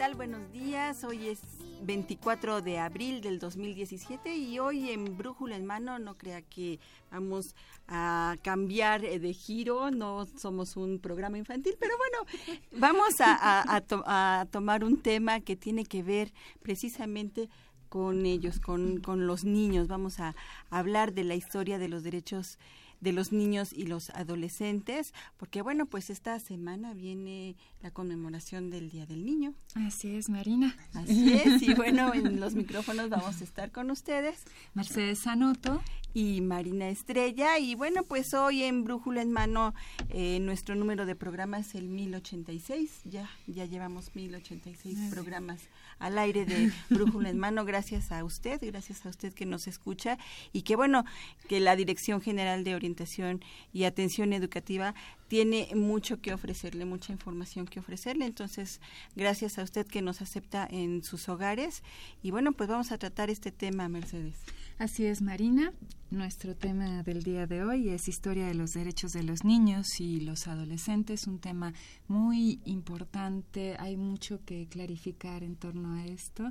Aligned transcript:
Tal? 0.00 0.14
Buenos 0.14 0.50
días. 0.50 1.04
Hoy 1.04 1.28
es 1.28 1.40
24 1.82 2.62
de 2.62 2.78
abril 2.78 3.20
del 3.20 3.38
2017 3.38 4.34
y 4.34 4.58
hoy 4.58 4.90
en 4.90 5.16
Brújula 5.18 5.56
en 5.56 5.66
Mano 5.66 5.98
no 5.98 6.16
crea 6.16 6.40
que 6.40 6.78
vamos 7.10 7.54
a 7.86 8.36
cambiar 8.42 9.04
eh, 9.04 9.18
de 9.18 9.34
giro, 9.34 9.90
no 9.90 10.24
somos 10.38 10.76
un 10.78 11.00
programa 11.00 11.36
infantil, 11.36 11.74
pero 11.78 11.94
bueno, 11.98 12.58
vamos 12.72 13.20
a, 13.20 13.34
a- 13.34 13.76
a 13.76 13.80
to- 13.82 14.04
a 14.06 14.46
tomar 14.50 14.84
un 14.84 15.02
tema 15.02 15.40
que 15.40 15.54
tiene 15.56 15.84
que 15.84 16.02
ver 16.02 16.32
precisamente 16.62 17.50
con 17.90 18.24
ellos, 18.24 18.58
con, 18.58 19.00
con 19.00 19.26
los 19.26 19.44
niños. 19.44 19.86
Vamos 19.86 20.18
a 20.20 20.34
hablar 20.70 21.12
de 21.12 21.24
la 21.24 21.34
historia 21.34 21.78
de 21.78 21.88
los 21.88 22.04
derechos 22.04 22.58
de 23.00 23.12
los 23.12 23.32
niños 23.32 23.72
y 23.72 23.84
los 23.84 24.10
adolescentes, 24.10 25.14
porque 25.36 25.62
bueno, 25.62 25.86
pues 25.86 26.10
esta 26.10 26.38
semana 26.38 26.94
viene 26.94 27.56
la 27.82 27.90
conmemoración 27.90 28.70
del 28.70 28.90
Día 28.90 29.06
del 29.06 29.24
Niño. 29.24 29.54
Así 29.74 30.14
es, 30.14 30.28
Marina. 30.28 30.76
Así 30.94 31.32
es, 31.32 31.62
y 31.62 31.74
bueno, 31.74 32.12
en 32.14 32.40
los 32.40 32.54
micrófonos 32.54 33.08
vamos 33.08 33.40
a 33.40 33.44
estar 33.44 33.70
con 33.70 33.90
ustedes 33.90 34.44
Mercedes 34.74 35.20
Sanoto. 35.20 35.82
Y 36.14 36.40
Marina 36.40 36.88
Estrella. 36.88 37.58
Y 37.58 37.74
bueno, 37.74 38.02
pues 38.02 38.34
hoy 38.34 38.64
en 38.64 38.84
Brújula 38.84 39.22
en 39.22 39.32
Mano, 39.32 39.74
eh, 40.08 40.38
nuestro 40.40 40.74
número 40.74 41.06
de 41.06 41.14
programa 41.14 41.58
es 41.58 41.74
el 41.74 41.88
1086. 41.88 43.02
Ya, 43.04 43.30
ya 43.46 43.64
llevamos 43.64 44.14
1086 44.14 45.10
programas 45.10 45.62
al 45.98 46.18
aire 46.18 46.44
de 46.44 46.72
Brújula 46.90 47.30
en 47.30 47.38
Mano. 47.38 47.64
Gracias 47.64 48.12
a 48.12 48.24
usted, 48.24 48.60
gracias 48.62 49.04
a 49.06 49.10
usted 49.10 49.32
que 49.32 49.46
nos 49.46 49.66
escucha. 49.66 50.18
Y 50.52 50.62
que 50.62 50.76
bueno, 50.76 51.04
que 51.48 51.60
la 51.60 51.76
Dirección 51.76 52.20
General 52.20 52.64
de 52.64 52.74
Orientación 52.74 53.42
y 53.72 53.84
Atención 53.84 54.32
Educativa 54.32 54.94
tiene 55.30 55.68
mucho 55.76 56.20
que 56.20 56.34
ofrecerle, 56.34 56.84
mucha 56.84 57.12
información 57.12 57.64
que 57.64 57.78
ofrecerle. 57.78 58.26
Entonces, 58.26 58.80
gracias 59.14 59.60
a 59.60 59.62
usted 59.62 59.86
que 59.86 60.02
nos 60.02 60.22
acepta 60.22 60.66
en 60.68 61.04
sus 61.04 61.28
hogares. 61.28 61.84
Y 62.20 62.32
bueno, 62.32 62.50
pues 62.50 62.68
vamos 62.68 62.90
a 62.90 62.98
tratar 62.98 63.30
este 63.30 63.52
tema, 63.52 63.88
Mercedes. 63.88 64.34
Así 64.76 65.06
es, 65.06 65.22
Marina. 65.22 65.72
Nuestro 66.10 66.56
tema 66.56 67.04
del 67.04 67.22
día 67.22 67.46
de 67.46 67.62
hoy 67.62 67.90
es 67.90 68.08
historia 68.08 68.48
de 68.48 68.54
los 68.54 68.72
derechos 68.72 69.12
de 69.12 69.22
los 69.22 69.44
niños 69.44 70.00
y 70.00 70.18
los 70.18 70.48
adolescentes, 70.48 71.28
un 71.28 71.38
tema 71.38 71.74
muy 72.08 72.58
importante. 72.64 73.76
Hay 73.78 73.96
mucho 73.96 74.44
que 74.44 74.66
clarificar 74.66 75.44
en 75.44 75.54
torno 75.54 75.94
a 75.94 76.06
esto. 76.06 76.50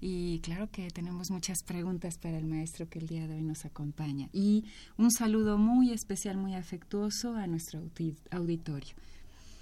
Y 0.00 0.40
claro 0.40 0.70
que 0.70 0.90
tenemos 0.90 1.30
muchas 1.30 1.62
preguntas 1.62 2.18
para 2.18 2.36
el 2.36 2.44
maestro 2.44 2.88
que 2.88 2.98
el 2.98 3.06
día 3.06 3.26
de 3.26 3.36
hoy 3.36 3.42
nos 3.42 3.64
acompaña. 3.64 4.28
Y 4.32 4.64
un 4.98 5.10
saludo 5.10 5.56
muy 5.58 5.92
especial, 5.92 6.36
muy 6.36 6.54
afectuoso 6.54 7.34
a 7.34 7.46
nuestro 7.46 7.80
audi- 7.80 8.16
auditorio. 8.30 8.94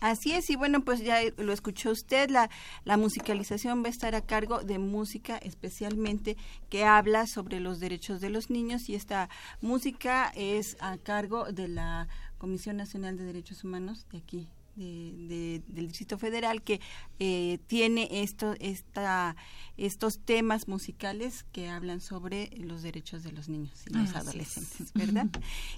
Así 0.00 0.32
es, 0.32 0.50
y 0.50 0.56
bueno, 0.56 0.84
pues 0.84 1.00
ya 1.00 1.20
lo 1.38 1.52
escuchó 1.52 1.90
usted, 1.90 2.28
la, 2.28 2.50
la 2.84 2.98
musicalización 2.98 3.82
va 3.82 3.86
a 3.86 3.90
estar 3.90 4.14
a 4.14 4.20
cargo 4.20 4.62
de 4.62 4.78
música 4.78 5.38
especialmente 5.38 6.36
que 6.68 6.84
habla 6.84 7.26
sobre 7.26 7.58
los 7.58 7.80
derechos 7.80 8.20
de 8.20 8.28
los 8.28 8.50
niños 8.50 8.90
y 8.90 8.96
esta 8.96 9.30
música 9.62 10.30
es 10.36 10.76
a 10.80 10.98
cargo 10.98 11.50
de 11.52 11.68
la 11.68 12.08
Comisión 12.36 12.76
Nacional 12.76 13.16
de 13.16 13.24
Derechos 13.24 13.64
Humanos 13.64 14.04
de 14.12 14.18
aquí. 14.18 14.48
De- 14.76 15.12
de- 15.28 15.62
del 15.68 15.88
Distrito 15.88 16.18
Federal 16.18 16.62
que 16.62 16.80
eh, 17.18 17.58
tiene 17.66 18.08
esto, 18.10 18.54
esta, 18.60 19.36
estos 19.76 20.18
temas 20.20 20.68
musicales 20.68 21.44
que 21.52 21.68
hablan 21.68 22.00
sobre 22.00 22.50
los 22.56 22.82
derechos 22.82 23.22
de 23.22 23.32
los 23.32 23.48
niños 23.48 23.84
y 23.88 23.94
los 23.94 24.14
adolescentes, 24.14 24.92
¿verdad? 24.94 25.28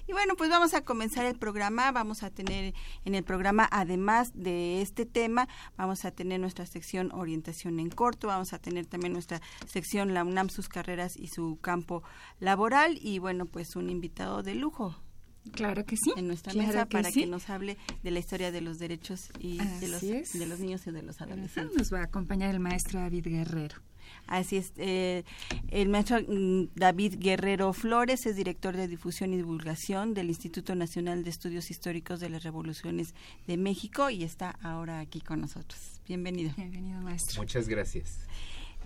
Y 0.07 0.11
bueno, 0.13 0.35
pues 0.35 0.49
vamos 0.49 0.73
a 0.73 0.83
comenzar 0.83 1.25
el 1.25 1.37
programa. 1.37 1.91
Vamos 1.91 2.23
a 2.23 2.29
tener 2.31 2.73
en 3.05 3.15
el 3.15 3.23
programa, 3.23 3.67
además 3.71 4.31
de 4.33 4.81
este 4.81 5.05
tema, 5.05 5.47
vamos 5.77 6.05
a 6.05 6.11
tener 6.11 6.39
nuestra 6.39 6.65
sección 6.65 7.11
orientación 7.11 7.79
en 7.79 7.89
corto, 7.89 8.27
vamos 8.27 8.53
a 8.53 8.59
tener 8.59 8.85
también 8.85 9.13
nuestra 9.13 9.41
sección 9.67 10.13
La 10.13 10.23
UNAM, 10.23 10.49
sus 10.49 10.69
carreras 10.69 11.17
y 11.17 11.27
su 11.27 11.57
campo 11.61 12.03
laboral. 12.39 12.97
Y 13.01 13.19
bueno, 13.19 13.45
pues 13.45 13.75
un 13.75 13.89
invitado 13.89 14.43
de 14.43 14.55
lujo 14.55 14.95
Claro 15.51 15.85
que 15.85 15.97
sí. 15.97 16.11
en 16.17 16.27
nuestra 16.27 16.53
claro 16.53 16.67
mesa 16.67 16.85
para 16.85 17.11
sí. 17.11 17.21
que 17.21 17.27
nos 17.27 17.49
hable 17.49 17.77
de 18.03 18.11
la 18.11 18.19
historia 18.19 18.51
de 18.51 18.61
los 18.61 18.79
derechos 18.79 19.29
y 19.39 19.57
de 19.57 19.87
los, 19.87 20.01
de 20.01 20.45
los 20.45 20.59
niños 20.59 20.85
y 20.87 20.91
de 20.91 21.01
los 21.03 21.21
adolescentes. 21.21 21.77
Nos 21.77 21.93
va 21.93 22.01
a 22.01 22.03
acompañar 22.03 22.53
el 22.53 22.59
maestro 22.59 22.99
David 22.99 23.27
Guerrero. 23.27 23.75
Así 24.27 24.57
es. 24.57 24.73
eh, 24.77 25.23
el 25.69 25.89
maestro 25.89 26.19
mm, 26.21 26.69
David 26.75 27.15
Guerrero 27.19 27.71
Flores 27.73 28.25
es 28.25 28.35
director 28.35 28.75
de 28.75 28.87
difusión 28.87 29.33
y 29.33 29.37
divulgación 29.37 30.13
del 30.13 30.27
Instituto 30.29 30.75
Nacional 30.75 31.23
de 31.23 31.29
Estudios 31.29 31.71
Históricos 31.71 32.19
de 32.19 32.29
las 32.29 32.43
Revoluciones 32.43 33.13
de 33.47 33.57
México 33.57 34.09
y 34.09 34.23
está 34.23 34.51
ahora 34.61 34.99
aquí 34.99 35.21
con 35.21 35.41
nosotros. 35.41 36.01
Bienvenido. 36.07 36.51
Bienvenido, 36.57 37.01
maestro. 37.01 37.41
Muchas 37.41 37.67
gracias. 37.67 38.19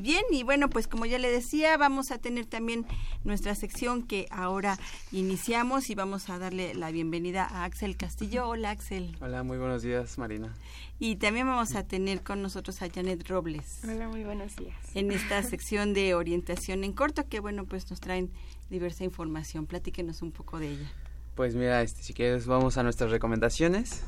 Bien, 0.01 0.23
y 0.31 0.41
bueno, 0.41 0.67
pues 0.67 0.87
como 0.87 1.05
ya 1.05 1.19
le 1.19 1.29
decía, 1.29 1.77
vamos 1.77 2.09
a 2.09 2.17
tener 2.17 2.47
también 2.47 2.87
nuestra 3.23 3.53
sección 3.53 4.01
que 4.01 4.25
ahora 4.31 4.79
iniciamos 5.11 5.91
y 5.91 5.95
vamos 5.95 6.27
a 6.31 6.39
darle 6.39 6.73
la 6.73 6.89
bienvenida 6.89 7.45
a 7.45 7.65
Axel 7.65 7.95
Castillo. 7.97 8.47
Hola, 8.47 8.71
Axel. 8.71 9.15
Hola, 9.21 9.43
muy 9.43 9.59
buenos 9.59 9.83
días, 9.83 10.17
Marina. 10.17 10.55
Y 10.97 11.17
también 11.17 11.45
vamos 11.45 11.75
a 11.75 11.83
tener 11.83 12.23
con 12.23 12.41
nosotros 12.41 12.81
a 12.81 12.89
Janet 12.89 13.27
Robles. 13.29 13.81
Hola, 13.83 14.09
muy 14.09 14.23
buenos 14.23 14.55
días. 14.55 14.75
en 14.95 15.11
esta 15.11 15.43
sección 15.43 15.93
de 15.93 16.15
orientación 16.15 16.83
en 16.83 16.93
corto, 16.93 17.29
que 17.29 17.39
bueno, 17.39 17.65
pues 17.65 17.87
nos 17.91 17.99
traen 17.99 18.31
diversa 18.71 19.03
información. 19.03 19.67
Platíquenos 19.67 20.23
un 20.23 20.31
poco 20.31 20.57
de 20.57 20.71
ella. 20.71 20.91
Pues 21.35 21.53
mira, 21.53 21.83
este, 21.83 22.01
si 22.01 22.15
quieres 22.15 22.47
vamos 22.47 22.75
a 22.79 22.81
nuestras 22.83 23.11
recomendaciones. 23.11 24.01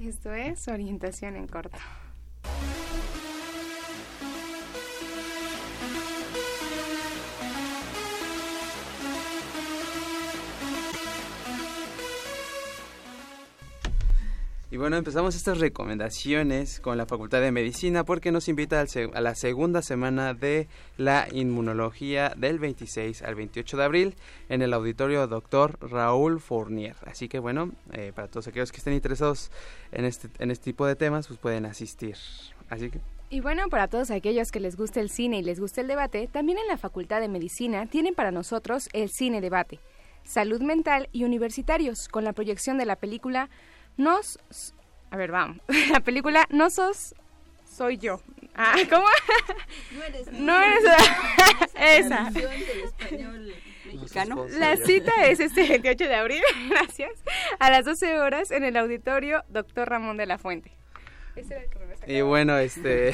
Esto 0.00 0.34
es 0.34 0.66
orientación 0.66 1.36
en 1.36 1.46
corto. 1.46 1.78
Y 14.68 14.78
bueno, 14.78 14.96
empezamos 14.96 15.36
estas 15.36 15.60
recomendaciones 15.60 16.80
con 16.80 16.98
la 16.98 17.06
Facultad 17.06 17.40
de 17.40 17.52
Medicina 17.52 18.02
porque 18.02 18.32
nos 18.32 18.48
invita 18.48 18.80
a 18.82 19.20
la 19.20 19.36
segunda 19.36 19.80
semana 19.80 20.34
de 20.34 20.66
la 20.96 21.28
inmunología 21.30 22.32
del 22.36 22.58
26 22.58 23.22
al 23.22 23.36
28 23.36 23.76
de 23.76 23.84
abril 23.84 24.14
en 24.48 24.62
el 24.62 24.74
auditorio 24.74 25.28
Dr. 25.28 25.78
Raúl 25.80 26.40
Fournier. 26.40 26.96
Así 27.06 27.28
que 27.28 27.38
bueno, 27.38 27.70
eh, 27.92 28.10
para 28.12 28.26
todos 28.26 28.48
aquellos 28.48 28.72
que 28.72 28.78
estén 28.78 28.94
interesados 28.94 29.52
en 29.92 30.04
este, 30.04 30.28
en 30.40 30.50
este 30.50 30.64
tipo 30.64 30.84
de 30.84 30.96
temas, 30.96 31.28
pues 31.28 31.38
pueden 31.38 31.64
asistir. 31.64 32.16
Así 32.68 32.90
que 32.90 32.98
Y 33.30 33.38
bueno, 33.38 33.68
para 33.70 33.86
todos 33.86 34.10
aquellos 34.10 34.50
que 34.50 34.58
les 34.58 34.76
gusta 34.76 35.00
el 35.00 35.10
cine 35.10 35.38
y 35.38 35.42
les 35.44 35.60
gusta 35.60 35.80
el 35.80 35.86
debate, 35.86 36.26
también 36.26 36.58
en 36.58 36.66
la 36.66 36.76
Facultad 36.76 37.20
de 37.20 37.28
Medicina 37.28 37.86
tienen 37.86 38.16
para 38.16 38.32
nosotros 38.32 38.88
el 38.92 39.10
cine 39.10 39.40
debate, 39.40 39.78
salud 40.24 40.60
mental 40.60 41.08
y 41.12 41.22
universitarios, 41.22 42.08
con 42.08 42.24
la 42.24 42.32
proyección 42.32 42.78
de 42.78 42.86
la 42.86 42.96
película 42.96 43.48
Nos... 43.96 44.38
A 45.10 45.16
ver, 45.16 45.30
vamos. 45.30 45.58
La 45.92 46.00
película 46.00 46.46
No 46.50 46.70
sos... 46.70 47.14
Soy 47.64 47.98
yo. 47.98 48.20
Ah, 48.54 48.74
¿cómo? 48.90 49.06
No 50.32 50.58
eres... 50.58 50.84
Esa. 51.74 52.30
mexicano. 53.84 54.46
La 54.50 54.76
cita 54.76 55.12
es 55.26 55.40
este 55.40 55.68
28 55.68 56.04
de 56.04 56.14
abril, 56.14 56.42
gracias, 56.70 57.12
a 57.58 57.70
las 57.70 57.84
12 57.84 58.18
horas 58.18 58.50
en 58.50 58.64
el 58.64 58.76
auditorio 58.78 59.44
Dr. 59.50 59.88
Ramón 59.88 60.16
de 60.16 60.24
la 60.24 60.38
Fuente. 60.38 60.72
Ese 61.34 61.54
era 61.54 61.64
el 61.64 61.70
que 61.70 61.78
me. 61.78 62.14
Y 62.14 62.22
bueno, 62.22 62.56
este 62.56 63.12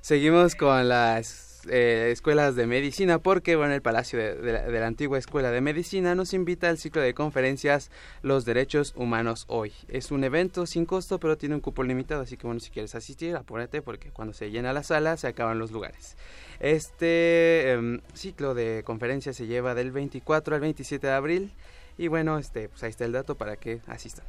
seguimos 0.00 0.54
con 0.54 0.88
las 0.88 1.51
eh, 1.68 2.10
escuelas 2.12 2.56
de 2.56 2.66
medicina 2.66 3.18
porque, 3.18 3.56
bueno, 3.56 3.74
el 3.74 3.82
Palacio 3.82 4.18
de, 4.18 4.52
la, 4.52 4.62
de 4.62 4.80
la 4.80 4.86
antigua 4.86 5.18
Escuela 5.18 5.50
de 5.50 5.60
Medicina 5.60 6.14
nos 6.14 6.34
invita 6.34 6.68
al 6.68 6.78
ciclo 6.78 7.02
de 7.02 7.14
conferencias 7.14 7.90
Los 8.22 8.44
Derechos 8.44 8.92
Humanos 8.96 9.44
Hoy. 9.48 9.72
Es 9.88 10.10
un 10.10 10.24
evento 10.24 10.66
sin 10.66 10.86
costo, 10.86 11.18
pero 11.18 11.36
tiene 11.38 11.54
un 11.54 11.60
cupo 11.60 11.82
limitado, 11.82 12.22
así 12.22 12.36
que, 12.36 12.46
bueno, 12.46 12.60
si 12.60 12.70
quieres 12.70 12.94
asistir, 12.94 13.36
apúrate 13.36 13.82
porque 13.82 14.10
cuando 14.10 14.34
se 14.34 14.50
llena 14.50 14.72
la 14.72 14.82
sala 14.82 15.16
se 15.16 15.26
acaban 15.28 15.58
los 15.58 15.70
lugares. 15.70 16.16
Este 16.60 17.72
em, 17.72 18.00
ciclo 18.14 18.54
de 18.54 18.82
conferencias 18.84 19.36
se 19.36 19.46
lleva 19.46 19.74
del 19.74 19.92
24 19.92 20.54
al 20.54 20.60
27 20.60 21.06
de 21.06 21.12
abril 21.12 21.52
y, 21.98 22.08
bueno, 22.08 22.38
este, 22.38 22.68
pues 22.68 22.82
ahí 22.82 22.90
está 22.90 23.04
el 23.04 23.12
dato 23.12 23.36
para 23.36 23.56
que 23.56 23.80
asistan. 23.86 24.24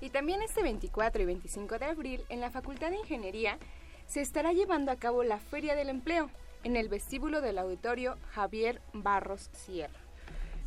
Y 0.00 0.10
también 0.10 0.42
este 0.42 0.62
24 0.62 1.22
y 1.22 1.26
25 1.26 1.78
de 1.78 1.84
abril, 1.84 2.24
en 2.28 2.40
la 2.40 2.50
Facultad 2.50 2.90
de 2.90 2.96
Ingeniería, 2.96 3.58
se 4.06 4.20
estará 4.20 4.52
llevando 4.52 4.90
a 4.90 4.96
cabo 4.96 5.22
la 5.22 5.38
Feria 5.38 5.74
del 5.74 5.88
Empleo 5.88 6.28
en 6.64 6.76
el 6.76 6.88
vestíbulo 6.88 7.40
del 7.40 7.58
auditorio 7.58 8.16
Javier 8.32 8.80
Barros 8.92 9.50
Sierra. 9.52 10.02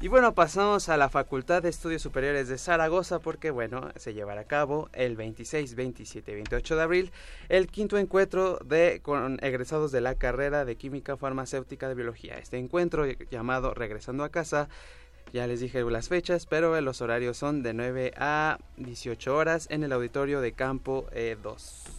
Y 0.01 0.09
bueno, 0.09 0.35
pasamos 0.35 0.89
a 0.89 0.97
la 0.97 1.07
Facultad 1.07 1.63
de 1.63 1.69
Estudios 1.69 2.01
Superiores 2.01 2.49
de 2.49 2.57
Zaragoza 2.57 3.19
porque, 3.19 3.49
bueno, 3.49 3.91
se 3.95 4.13
llevará 4.13 4.41
a 4.41 4.45
cabo 4.45 4.89
el 4.91 5.15
26, 5.15 5.73
27 5.75 6.31
y 6.31 6.35
28 6.35 6.75
de 6.75 6.81
abril 6.81 7.11
el 7.47 7.67
quinto 7.67 7.97
encuentro 7.97 8.59
de 8.59 8.99
con 9.01 9.39
egresados 9.41 9.93
de 9.93 10.01
la 10.01 10.15
carrera 10.15 10.65
de 10.65 10.75
Química 10.75 11.15
Farmacéutica 11.15 11.87
de 11.87 11.95
Biología. 11.95 12.37
Este 12.37 12.57
encuentro 12.57 13.05
llamado 13.05 13.73
Regresando 13.73 14.25
a 14.25 14.29
Casa 14.29 14.67
ya 15.33 15.47
les 15.47 15.59
dije 15.59 15.81
las 15.83 16.09
fechas, 16.09 16.45
pero 16.45 16.79
los 16.81 17.01
horarios 17.01 17.37
son 17.37 17.63
de 17.63 17.73
9 17.73 18.13
a 18.17 18.59
18 18.77 19.35
horas 19.35 19.67
en 19.69 19.83
el 19.83 19.91
auditorio 19.91 20.41
de 20.41 20.51
Campo 20.51 21.07
eh, 21.13 21.37
2. 21.41 21.94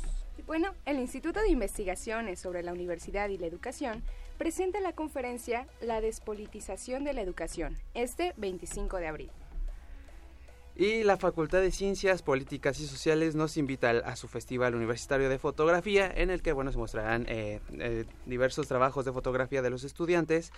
Bueno, 0.47 0.75
el 0.85 1.01
Instituto 1.01 1.41
de 1.41 1.49
Investigaciones 1.49 2.39
sobre 2.39 2.63
la 2.63 2.73
Universidad 2.73 3.29
y 3.31 3.37
la 3.37 3.47
Educación 3.47 4.05
presenta 4.39 4.79
la 4.79 4.93
conferencia 4.93 5.67
La 5.81 6.01
despolitización 6.01 7.03
de 7.03 7.15
la 7.15 7.23
educación, 7.23 7.77
este 7.95 8.33
25 8.37 8.99
de 8.99 9.07
abril. 9.09 9.31
Y 10.79 11.05
la 11.05 11.17
Facultad 11.17 11.63
de 11.63 11.71
Ciencias 11.71 12.21
Políticas 12.21 12.79
y 12.81 12.87
Sociales 12.87 13.35
nos 13.35 13.57
invita 13.57 13.93
a 13.93 14.15
su 14.15 14.29
Festival 14.29 14.75
Universitario 14.75 15.31
de 15.31 15.39
Fotografía, 15.39 16.13
en 16.15 16.29
el 16.29 16.43
que 16.43 16.53
bueno, 16.53 16.71
se 16.71 16.77
mostrarán 16.77 17.25
eh, 17.31 17.61
eh, 17.79 18.05
diversos 18.27 18.69
trabajos 18.69 19.07
de 19.07 19.13
fotografía 19.13 19.63
de 19.63 19.71
los 19.71 19.85
estudiantes 19.85 20.53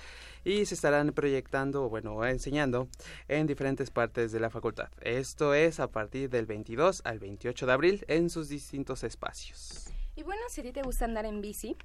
y 0.44 0.66
se 0.66 0.74
estarán 0.74 1.12
proyectando, 1.12 1.88
bueno, 1.88 2.26
enseñando 2.26 2.88
en 3.28 3.46
diferentes 3.46 3.92
partes 3.92 4.32
de 4.32 4.40
la 4.40 4.50
facultad. 4.50 4.88
Esto 5.02 5.54
es 5.54 5.78
a 5.78 5.86
partir 5.86 6.30
del 6.30 6.46
22 6.46 7.02
al 7.04 7.20
28 7.20 7.66
de 7.66 7.72
abril 7.72 8.04
en 8.08 8.28
sus 8.28 8.48
distintos 8.48 9.04
espacios. 9.04 9.88
Y 10.16 10.24
bueno, 10.24 10.42
si 10.48 10.62
a 10.62 10.64
ti 10.64 10.72
te 10.72 10.82
gusta 10.82 11.04
andar 11.04 11.26
en 11.26 11.40
bici, 11.40 11.76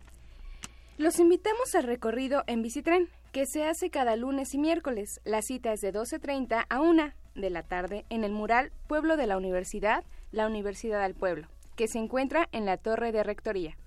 los 0.97 1.19
invitamos 1.19 1.75
al 1.75 1.83
recorrido 1.83 2.43
en 2.47 2.63
bicitren, 2.63 3.09
que 3.31 3.45
se 3.45 3.63
hace 3.65 3.91
cada 3.91 4.15
lunes 4.15 4.55
y 4.55 4.57
miércoles. 4.57 5.21
La 5.23 5.43
cita 5.43 5.71
es 5.71 5.81
de 5.81 5.93
12.30 5.93 6.65
a 6.67 6.81
1 6.81 7.22
de 7.35 7.49
la 7.49 7.63
tarde 7.63 8.05
en 8.09 8.23
el 8.23 8.31
mural 8.31 8.71
Pueblo 8.87 9.17
de 9.17 9.27
la 9.27 9.37
Universidad, 9.37 10.03
la 10.31 10.47
Universidad 10.47 11.03
al 11.03 11.13
Pueblo, 11.13 11.47
que 11.75 11.87
se 11.87 11.99
encuentra 11.99 12.49
en 12.51 12.65
la 12.65 12.77
Torre 12.77 13.11
de 13.11 13.23
Rectoría. 13.23 13.77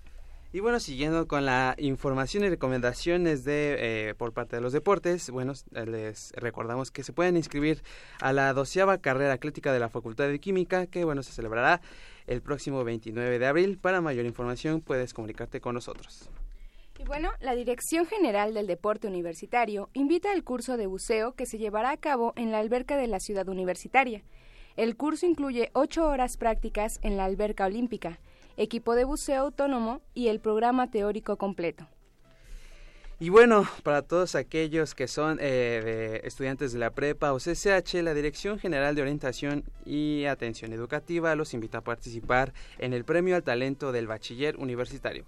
Y 0.53 0.61
bueno, 0.61 0.81
siguiendo 0.81 1.27
con 1.27 1.45
la 1.45 1.75
información 1.77 2.45
y 2.45 2.49
recomendaciones 2.49 3.45
de 3.45 3.77
eh, 3.79 4.15
por 4.15 4.33
parte 4.33 4.57
de 4.57 4.63
los 4.63 4.73
deportes, 4.73 5.29
bueno, 5.31 5.53
les 5.73 6.33
recordamos 6.37 6.91
que 6.91 7.03
se 7.03 7.13
pueden 7.13 7.37
inscribir 7.37 7.83
a 8.21 8.33
la 8.33 8.53
doceava 8.55 8.99
carrera 8.99 9.35
atlética 9.35 9.73
de 9.73 9.81
la 9.81 9.91
Facultad 9.91 10.29
de 10.29 10.39
Química, 10.39 10.87
que 10.87 11.05
bueno, 11.05 11.23
se 11.23 11.33
celebrará 11.33 11.83
el 12.27 12.41
próximo 12.43 12.85
29 12.85 13.39
de 13.39 13.47
abril. 13.47 13.77
Para 13.77 14.01
mayor 14.01 14.25
información 14.25 14.81
puedes 14.81 15.13
comunicarte 15.13 15.61
con 15.61 15.75
nosotros. 15.75 16.31
Y 16.99 17.05
bueno, 17.05 17.31
la 17.41 17.55
Dirección 17.55 18.07
General 18.07 18.55
del 18.55 18.67
Deporte 18.67 19.07
Universitario 19.07 19.91
invita 19.93 20.33
al 20.33 20.45
curso 20.45 20.77
de 20.77 20.87
buceo 20.87 21.33
que 21.33 21.45
se 21.45 21.59
llevará 21.59 21.91
a 21.91 21.97
cabo 21.97 22.33
en 22.37 22.53
la 22.53 22.59
alberca 22.59 22.97
de 22.97 23.07
la 23.07 23.21
ciudad 23.21 23.49
universitaria. 23.49 24.23
El 24.77 24.97
curso 24.97 25.27
incluye 25.27 25.71
ocho 25.75 26.07
horas 26.07 26.37
prácticas 26.37 26.99
en 27.03 27.17
la 27.17 27.25
alberca 27.25 27.67
olímpica, 27.67 28.19
equipo 28.57 28.95
de 28.95 29.05
buceo 29.05 29.43
autónomo 29.43 30.01
y 30.15 30.29
el 30.29 30.41
programa 30.41 30.91
teórico 30.91 31.37
completo. 31.37 31.87
Y 33.19 33.31
bueno, 33.31 33.67
para 33.83 34.03
todos 34.03 34.35
aquellos 34.35 34.95
que 34.95 35.09
son 35.09 35.39
eh, 35.41 36.21
estudiantes 36.25 36.75
de 36.75 36.79
la 36.79 36.91
prepa 36.91 37.33
o 37.33 37.39
CCH, 37.39 38.03
la 38.03 38.13
Dirección 38.13 38.59
General 38.59 38.95
de 38.95 39.01
Orientación 39.01 39.65
y 39.87 40.27
Atención 40.27 40.75
Educativa 40.75 41.35
los 41.35 41.55
invita 41.55 41.79
a 41.79 41.81
participar 41.81 42.53
en 42.77 42.93
el 42.93 43.07
Premio 43.07 43.35
al 43.35 43.43
Talento 43.43 43.91
del 43.91 44.07
Bachiller 44.07 44.59
Universitario. 44.59 45.25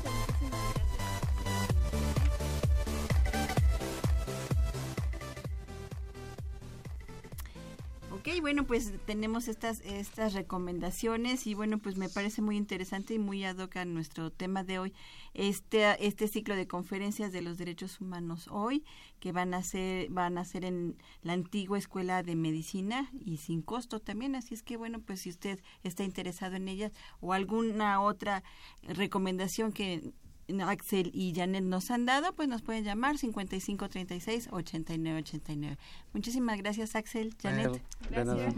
Ok, 8.25 8.41
bueno, 8.41 8.65
pues 8.65 8.91
tenemos 9.05 9.47
estas, 9.47 9.81
estas 9.81 10.33
recomendaciones 10.33 11.45
y 11.45 11.53
bueno, 11.53 11.77
pues 11.77 11.95
me 11.95 12.09
parece 12.09 12.41
muy 12.41 12.57
interesante 12.57 13.13
y 13.13 13.19
muy 13.19 13.43
ad 13.43 13.59
hoc 13.59 13.75
a 13.75 13.85
nuestro 13.85 14.31
tema 14.31 14.63
de 14.63 14.79
hoy, 14.79 14.93
este, 15.35 16.03
este 16.03 16.27
ciclo 16.27 16.55
de 16.55 16.67
conferencias 16.67 17.31
de 17.31 17.43
los 17.43 17.59
derechos 17.59 18.01
humanos 18.01 18.47
hoy, 18.49 18.83
que 19.19 19.31
van 19.31 19.53
a 19.53 19.61
ser, 19.61 20.09
van 20.09 20.39
a 20.39 20.45
ser 20.45 20.65
en 20.65 20.97
la 21.21 21.33
antigua 21.33 21.77
escuela 21.77 22.23
de 22.23 22.35
medicina 22.35 23.11
y 23.23 23.37
sin 23.37 23.61
costo 23.61 23.99
también, 23.99 24.35
así 24.35 24.55
es 24.55 24.63
que 24.63 24.75
bueno, 24.75 25.01
pues 25.01 25.21
si 25.21 25.29
usted 25.29 25.61
está 25.83 26.03
interesado 26.03 26.55
en 26.55 26.67
ellas 26.67 26.93
o 27.19 27.31
alguna 27.31 28.01
otra 28.01 28.43
recomendación 28.81 29.71
que 29.71 30.13
Axel 30.61 31.11
y 31.13 31.33
Janet 31.35 31.63
nos 31.63 31.91
han 31.91 32.05
dado, 32.05 32.33
pues 32.33 32.47
nos 32.47 32.61
pueden 32.61 32.83
llamar 32.83 33.17
5536 33.17 34.49
8989. 34.51 35.77
Muchísimas 36.13 36.57
gracias 36.57 36.95
Axel, 36.95 37.35
Janet. 37.41 37.81
Gracias. 38.09 38.25
nada. 38.25 38.53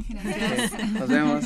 Nos 1.00 1.10
vemos. 1.10 1.46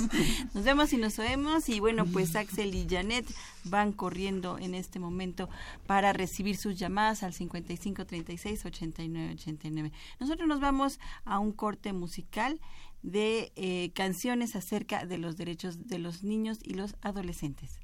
Nos 0.53 0.63
vemos 0.63 0.93
y 0.93 0.97
nos 0.97 1.19
oemos 1.19 1.69
y 1.69 1.79
bueno, 1.79 2.05
pues 2.05 2.35
Axel 2.35 2.75
y 2.75 2.87
Janet 2.89 3.25
van 3.63 3.91
corriendo 3.91 4.57
en 4.57 4.73
este 4.73 4.99
momento 4.99 5.49
para 5.87 6.13
recibir 6.13 6.57
sus 6.57 6.77
llamadas 6.77 7.23
al 7.23 7.33
5536 7.33 8.65
8989. 8.65 9.91
Nosotros 10.19 10.47
nos 10.47 10.59
vamos 10.59 10.99
a 11.25 11.39
un 11.39 11.51
corte 11.51 11.93
musical 11.93 12.59
de 13.03 13.51
eh, 13.55 13.91
canciones 13.93 14.55
acerca 14.55 15.05
de 15.05 15.17
los 15.17 15.37
derechos 15.37 15.87
de 15.87 15.99
los 15.99 16.23
niños 16.23 16.59
y 16.63 16.73
los 16.73 16.95
adolescentes. 17.01 17.79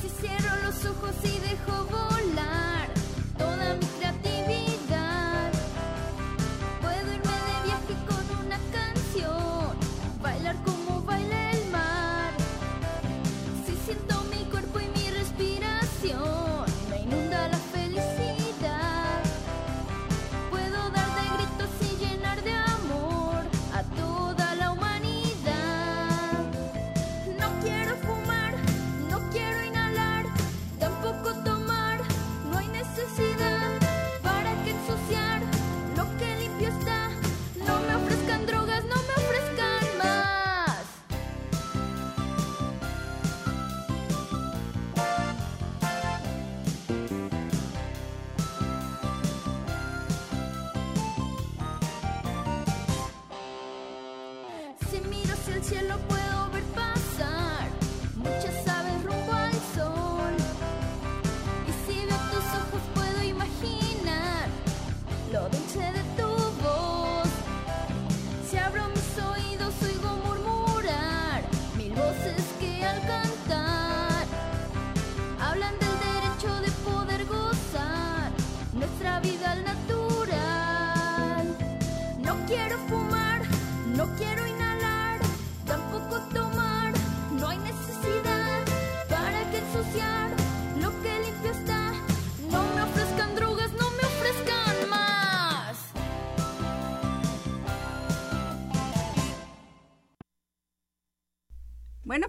Si 0.00 0.08
cierro 0.08 0.56
los 0.62 0.84
ojos 0.84 1.14
y 1.24 1.38
dejo 1.38 1.84
volar 1.84 2.73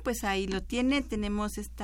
pues 0.06 0.24
ahí 0.24 0.48
lo 0.48 0.62
tiene. 0.62 1.02
Tenemos 1.02 1.58
este 1.58 1.84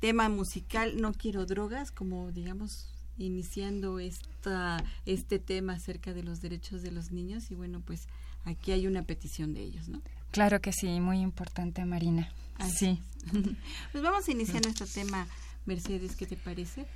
tema 0.00 0.28
musical, 0.28 1.00
No 1.00 1.12
quiero 1.12 1.44
drogas, 1.46 1.92
como 1.92 2.32
digamos 2.32 2.92
iniciando 3.18 3.98
esta, 3.98 4.82
este 5.04 5.38
tema 5.38 5.74
acerca 5.74 6.14
de 6.14 6.22
los 6.22 6.40
derechos 6.40 6.82
de 6.82 6.90
los 6.90 7.12
niños. 7.12 7.50
Y 7.50 7.54
bueno, 7.54 7.80
pues 7.84 8.08
aquí 8.44 8.72
hay 8.72 8.86
una 8.86 9.02
petición 9.02 9.52
de 9.52 9.60
ellos, 9.60 9.88
¿no? 9.88 10.00
Claro 10.30 10.60
que 10.60 10.72
sí, 10.72 10.98
muy 11.00 11.20
importante, 11.20 11.84
Marina. 11.84 12.32
Así. 12.56 13.00
pues 13.92 14.02
vamos 14.02 14.26
a 14.26 14.32
iniciar 14.32 14.64
nuestro 14.64 14.86
tema, 14.86 15.28
Mercedes, 15.66 16.16
¿qué 16.16 16.26
te 16.26 16.36
parece? 16.36 16.86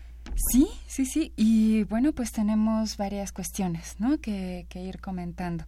Sí, 0.53 0.69
sí, 0.87 1.05
sí. 1.05 1.33
Y 1.37 1.85
bueno, 1.85 2.13
pues 2.13 2.33
tenemos 2.33 2.97
varias 2.97 3.31
cuestiones, 3.31 3.97
¿no? 3.99 4.19
Que, 4.19 4.67
que 4.71 4.83
ir 4.83 5.01
comentando. 5.01 5.67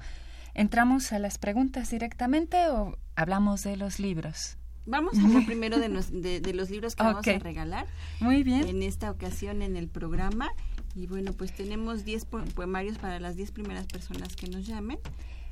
¿Entramos 0.55 1.13
a 1.13 1.19
las 1.19 1.37
preguntas 1.37 1.91
directamente 1.91 2.69
o 2.69 2.97
hablamos 3.17 3.61
de 3.63 3.77
los 3.77 3.99
libros? 3.99 4.57
Vamos 4.87 5.19
a 5.19 5.23
hablar 5.25 5.45
primero 5.47 5.79
de, 5.79 5.89
nos- 5.89 6.11
de- 6.13 6.41
de 6.41 6.55
los 6.55 6.71
libros 6.71 6.95
que 6.95 7.03
vamos 7.03 7.27
a 7.27 7.39
regalar. 7.39 7.87
Muy 8.21 8.43
bien. 8.43 8.67
En 8.69 8.83
esta 8.83 9.11
ocasión 9.11 9.63
en 9.63 9.77
el 9.77 9.89
programa. 9.89 10.51
Y 10.97 11.07
bueno, 11.09 11.33
pues 11.33 11.53
tenemos 11.53 12.05
10 12.05 12.25
po- 12.27 12.45
poemarios 12.55 12.99
para 12.99 13.19
las 13.19 13.35
10 13.37 13.51
primeras 13.51 13.87
personas 13.87 14.37
que 14.37 14.47
nos 14.49 14.65
llamen 14.67 14.99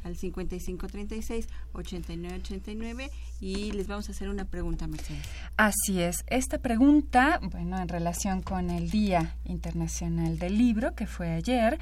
al 0.04 0.16
5536-8989 0.16 3.10
y 3.40 3.72
les 3.72 3.86
vamos 3.86 4.08
a 4.08 4.12
hacer 4.12 4.28
una 4.28 4.44
pregunta, 4.44 4.86
Mercedes. 4.86 5.22
Así 5.56 6.00
es. 6.00 6.24
Esta 6.26 6.58
pregunta, 6.58 7.40
bueno, 7.50 7.78
en 7.80 7.88
relación 7.88 8.42
con 8.42 8.70
el 8.70 8.90
Día 8.90 9.36
Internacional 9.44 10.38
del 10.38 10.58
Libro, 10.58 10.94
que 10.94 11.06
fue 11.06 11.30
ayer, 11.30 11.78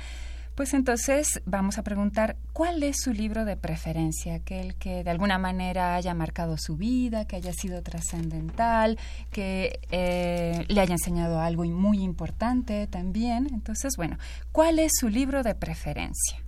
pues 0.54 0.75
entonces 0.75 1.40
vamos 1.47 1.78
a 1.78 1.83
preguntar 1.83 2.37
cuál 2.52 2.83
es 2.83 2.97
su 3.00 3.12
libro 3.12 3.45
de 3.45 3.57
preferencia, 3.57 4.35
aquel 4.35 4.75
que 4.76 5.04
de 5.04 5.11
alguna 5.11 5.38
manera 5.38 5.95
haya 5.95 6.12
marcado 6.12 6.57
su 6.59 6.76
vida, 6.76 7.26
que 7.26 7.37
haya 7.37 7.52
sido 7.52 7.83
trascendental, 7.83 8.99
que 9.30 9.80
eh, 9.90 10.66
le 10.69 10.80
haya 10.80 10.92
enseñado 10.92 11.40
algo 11.40 11.64
muy 11.64 12.02
importante 12.02 12.87
también. 12.87 13.49
Entonces, 13.52 13.97
bueno, 13.97 14.19
¿cuál 14.52 14.78
es 14.78 14.92
su 14.99 15.09
libro 15.09 15.42
de 15.42 15.54
preferencia? 15.54 16.42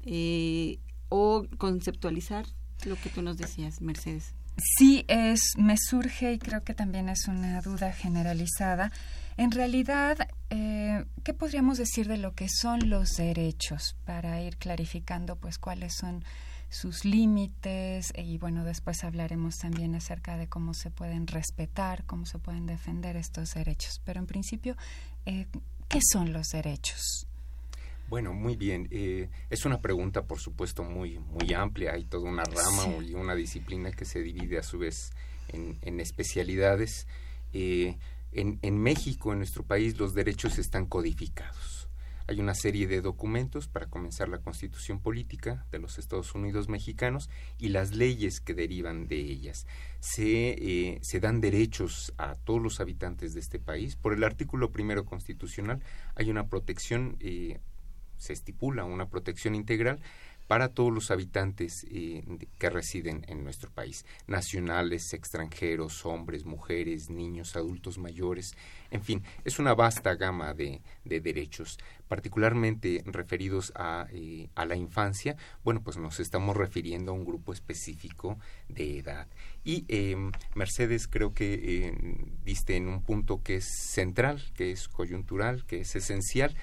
eh, 0.05 0.81
o 1.09 1.47
conceptualizar 1.57 2.47
lo 2.85 2.97
que 2.97 3.11
tú 3.11 3.23
nos 3.23 3.37
decías, 3.37 3.81
Mercedes. 3.81 4.35
Sí, 4.77 5.05
es, 5.07 5.41
me 5.57 5.77
surge 5.79 6.33
y 6.33 6.39
creo 6.41 6.65
que 6.65 6.75
también 6.75 7.09
es 7.09 7.29
una 7.29 7.61
duda 7.63 7.93
generalizada. 7.93 8.91
En 9.37 9.51
realidad, 9.51 10.29
eh, 10.51 11.05
¿qué 11.25 11.35
podríamos 11.35 11.79
decir 11.79 12.07
de 12.09 12.19
lo 12.19 12.35
que 12.35 12.49
son 12.49 12.91
los 12.91 13.17
derechos 13.17 13.97
para 14.05 14.41
ir 14.43 14.57
clarificando, 14.57 15.37
pues, 15.37 15.59
cuáles 15.59 15.95
son 15.95 16.25
sus 16.69 17.05
límites 17.05 18.13
y 18.17 18.39
bueno, 18.39 18.65
después 18.65 19.05
hablaremos 19.05 19.59
también 19.59 19.95
acerca 19.95 20.39
de 20.39 20.49
cómo 20.49 20.73
se 20.73 20.91
pueden 20.91 21.27
respetar, 21.27 22.05
cómo 22.05 22.25
se 22.25 22.39
pueden 22.39 22.65
defender 22.67 23.17
estos 23.17 23.53
derechos. 23.55 24.01
Pero 24.07 24.21
en 24.21 24.27
principio, 24.27 24.75
eh, 25.27 25.47
¿qué 25.89 26.01
son 26.13 26.33
los 26.33 26.49
derechos? 26.49 27.27
Bueno, 28.09 28.33
muy 28.33 28.57
bien. 28.57 28.89
Eh, 28.91 29.29
es 29.51 29.65
una 29.67 29.81
pregunta, 29.83 30.23
por 30.23 30.39
supuesto, 30.39 30.83
muy, 30.83 31.19
muy 31.19 31.53
amplia. 31.55 31.93
Hay 31.93 32.05
toda 32.05 32.29
una 32.31 32.45
rama 32.45 32.85
Sí. 32.85 33.11
y 33.11 33.15
una 33.15 33.35
disciplina 33.35 33.91
que 33.93 34.05
se 34.07 34.21
divide 34.21 34.59
a 34.59 34.63
su 34.63 34.79
vez 34.79 35.13
en, 35.49 35.79
en 35.83 36.01
especialidades. 36.01 37.07
Eh, 37.55 37.97
en, 38.33 38.59
en 38.63 38.79
México, 38.79 39.33
en 39.33 39.39
nuestro 39.39 39.65
país, 39.65 39.99
los 39.99 40.15
derechos 40.15 40.59
están 40.59 40.87
codificados. 40.87 41.83
Hay 42.29 42.41
una 42.41 42.55
serie 42.55 42.87
de 42.87 43.01
documentos 43.01 43.69
para 43.69 43.87
comenzar 43.87 44.29
la 44.29 44.39
constitución 44.39 45.01
política 45.01 45.67
de 45.73 45.79
los 45.79 45.99
Estados 45.99 46.35
Unidos 46.35 46.69
mexicanos 46.69 47.29
y 47.59 47.69
las 47.69 47.95
leyes 47.95 48.41
que 48.41 48.55
derivan 48.55 49.09
de 49.09 49.17
ellas. 49.17 49.67
Se, 50.01 50.51
eh, 50.59 51.01
dan 51.21 51.41
derechos 51.41 52.15
a 52.19 52.37
todos 52.37 52.63
los 52.63 52.81
habitantes 52.81 53.35
de 53.35 53.41
este 53.41 53.59
país. 53.59 53.97
Por 53.97 54.13
el 54.15 54.25
artículo 54.25 54.71
primero 54.71 55.05
constitucional 55.05 55.83
hay 56.15 56.31
una 56.31 56.49
protección 56.49 57.17
eh, 57.21 57.61
se 58.23 58.33
estipula 58.33 58.85
una 58.85 59.09
protección 59.09 59.57
integral 59.57 60.01
para 60.53 60.69
todos 60.69 60.93
los 60.93 61.11
habitantes 61.11 61.87
eh, 61.91 62.23
que 62.59 62.69
residen 62.69 63.25
en 63.27 63.43
nuestro 63.43 63.71
país, 63.71 64.05
nacionales, 64.27 65.15
extranjeros, 65.15 66.05
hombres, 66.05 66.45
mujeres, 66.45 67.09
niños, 67.09 67.57
adultos 67.57 67.97
mayores, 67.97 68.55
en 68.91 69.03
fin, 69.03 69.23
es 69.47 69.59
una 69.59 69.73
vasta 69.73 70.15
gama 70.15 70.53
de, 70.53 70.83
de 71.07 71.21
derechos, 71.21 71.79
particularmente 72.07 73.03
referidos 73.07 73.73
a, 73.77 74.07
eh, 74.13 74.51
a 74.55 74.67
la 74.67 74.77
infancia, 74.77 75.39
bueno, 75.65 75.81
pues 75.83 75.97
nos 75.97 76.21
estamos 76.21 76.55
refiriendo 76.55 77.13
a 77.13 77.15
un 77.15 77.25
grupo 77.25 77.55
específico 77.55 78.39
de 78.69 78.99
edad. 78.99 79.29
Y 79.65 79.87
eh, 79.89 80.17
Mercedes 80.55 81.09
creo 81.09 81.33
que 81.33 81.55
eh, 81.55 82.77
en 82.77 82.89
un 82.89 83.03
punto 83.03 83.43
que 83.43 83.57
es 83.57 83.65
central, 83.65 84.43
que 84.55 84.71
es 84.71 84.87
coyuntural, 84.89 85.65
que 85.65 85.81
es 85.81 85.97
esencial, 85.97 86.55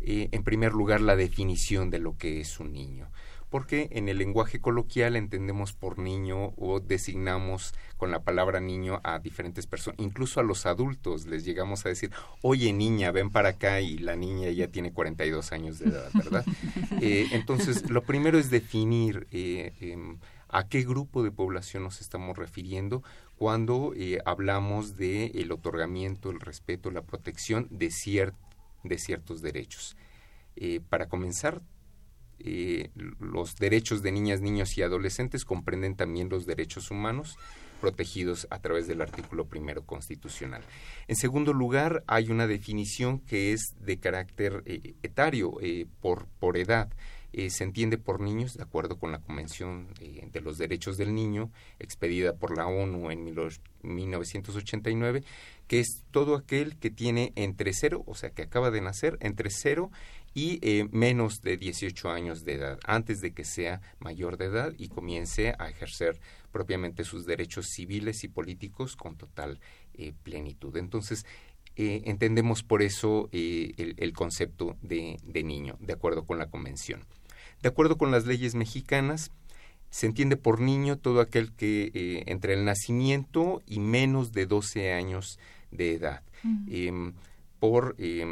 eh, 0.00 0.28
en 0.32 0.42
primer 0.42 0.72
lugar, 0.72 1.00
la 1.00 1.16
definición 1.16 1.90
de 1.90 1.98
lo 1.98 2.16
que 2.16 2.40
es 2.40 2.58
un 2.58 2.72
niño. 2.72 3.10
Porque 3.50 3.88
en 3.90 4.08
el 4.08 4.18
lenguaje 4.18 4.60
coloquial 4.60 5.16
entendemos 5.16 5.72
por 5.72 5.98
niño 5.98 6.52
o 6.56 6.78
designamos 6.78 7.74
con 7.96 8.10
la 8.12 8.20
palabra 8.22 8.60
niño 8.60 9.00
a 9.02 9.18
diferentes 9.18 9.66
personas, 9.66 9.98
incluso 10.00 10.38
a 10.40 10.44
los 10.44 10.66
adultos 10.66 11.26
les 11.26 11.44
llegamos 11.44 11.84
a 11.84 11.88
decir, 11.88 12.10
oye 12.42 12.72
niña, 12.72 13.10
ven 13.10 13.30
para 13.30 13.50
acá 13.50 13.80
y 13.80 13.98
la 13.98 14.14
niña 14.16 14.48
ya 14.50 14.68
tiene 14.68 14.92
42 14.92 15.50
años 15.52 15.78
de 15.80 15.86
edad, 15.90 16.10
¿verdad? 16.14 16.44
Eh, 17.02 17.28
entonces, 17.32 17.88
lo 17.90 18.02
primero 18.02 18.38
es 18.38 18.50
definir 18.50 19.26
eh, 19.32 19.72
em, 19.80 20.18
a 20.48 20.68
qué 20.68 20.82
grupo 20.82 21.22
de 21.22 21.30
población 21.30 21.82
nos 21.82 22.00
estamos 22.00 22.36
refiriendo 22.36 23.02
cuando 23.36 23.94
eh, 23.96 24.18
hablamos 24.26 24.96
de 24.96 25.26
el 25.34 25.50
otorgamiento, 25.50 26.30
el 26.30 26.40
respeto, 26.40 26.90
la 26.90 27.02
protección 27.02 27.68
de, 27.70 27.88
cier- 27.88 28.34
de 28.84 28.98
ciertos 28.98 29.40
derechos. 29.42 29.96
Para 30.90 31.08
comenzar, 31.08 31.62
eh, 32.44 32.90
los 33.18 33.54
derechos 33.56 34.02
de 34.02 34.12
niñas, 34.12 34.40
niños 34.40 34.76
y 34.76 34.82
adolescentes 34.82 35.44
comprenden 35.44 35.94
también 35.96 36.28
los 36.28 36.46
derechos 36.46 36.90
humanos 36.90 37.36
protegidos 37.80 38.46
a 38.50 38.60
través 38.60 38.86
del 38.86 39.00
artículo 39.00 39.46
primero 39.46 39.84
constitucional. 39.84 40.62
En 41.08 41.16
segundo 41.16 41.52
lugar, 41.52 42.04
hay 42.06 42.30
una 42.30 42.46
definición 42.46 43.20
que 43.20 43.52
es 43.52 43.74
de 43.80 43.98
carácter 43.98 44.62
eh, 44.66 44.94
etario, 45.02 45.54
eh, 45.60 45.86
por, 46.00 46.26
por 46.38 46.56
edad. 46.56 46.90
Se 47.32 47.62
entiende 47.62 47.96
por 47.96 48.20
niños, 48.20 48.54
de 48.54 48.64
acuerdo 48.64 48.98
con 48.98 49.12
la 49.12 49.20
Convención 49.20 49.86
de 50.00 50.40
los 50.40 50.58
Derechos 50.58 50.96
del 50.96 51.14
Niño, 51.14 51.52
expedida 51.78 52.34
por 52.34 52.56
la 52.56 52.66
ONU 52.66 53.12
en 53.12 53.22
1989, 53.84 55.22
que 55.68 55.78
es 55.78 56.02
todo 56.10 56.34
aquel 56.34 56.76
que 56.76 56.90
tiene 56.90 57.32
entre 57.36 57.72
cero, 57.72 58.02
o 58.06 58.16
sea, 58.16 58.30
que 58.30 58.42
acaba 58.42 58.72
de 58.72 58.80
nacer, 58.80 59.16
entre 59.20 59.50
cero 59.50 59.92
y 60.34 60.58
eh, 60.62 60.88
menos 60.92 61.42
de 61.42 61.56
18 61.56 62.10
años 62.10 62.44
de 62.44 62.54
edad, 62.54 62.78
antes 62.84 63.20
de 63.20 63.32
que 63.32 63.44
sea 63.44 63.80
mayor 63.98 64.36
de 64.36 64.46
edad 64.46 64.72
y 64.78 64.88
comience 64.88 65.54
a 65.58 65.68
ejercer 65.68 66.20
propiamente 66.52 67.04
sus 67.04 67.26
derechos 67.26 67.66
civiles 67.68 68.24
y 68.24 68.28
políticos 68.28 68.96
con 68.96 69.16
total 69.16 69.60
eh, 69.94 70.12
plenitud. 70.22 70.76
Entonces, 70.76 71.26
eh, 71.76 72.02
entendemos 72.04 72.62
por 72.62 72.82
eso 72.82 73.28
el, 73.32 73.94
el, 73.96 74.12
concepto 74.12 74.76
de, 74.82 75.18
de 75.22 75.42
niño, 75.42 75.76
de 75.80 75.92
acuerdo 75.92 76.24
con 76.24 76.38
la 76.38 76.50
Convención. 76.50 77.04
De 77.62 77.68
acuerdo 77.68 77.96
con 77.96 78.10
las 78.10 78.26
leyes 78.26 78.54
mexicanas, 78.54 79.30
se 79.90 80.06
entiende 80.06 80.36
por 80.36 80.60
niño 80.60 80.98
todo 80.98 81.20
aquel 81.20 81.52
que 81.52 81.90
eh, 81.94 82.22
entre 82.26 82.54
el 82.54 82.64
nacimiento 82.64 83.62
y 83.66 83.80
menos 83.80 84.32
de 84.32 84.46
12 84.46 84.92
años 84.92 85.38
de 85.70 85.94
edad. 85.94 86.22
Eh, 86.68 87.12
por 87.58 87.96
eh, 87.98 88.24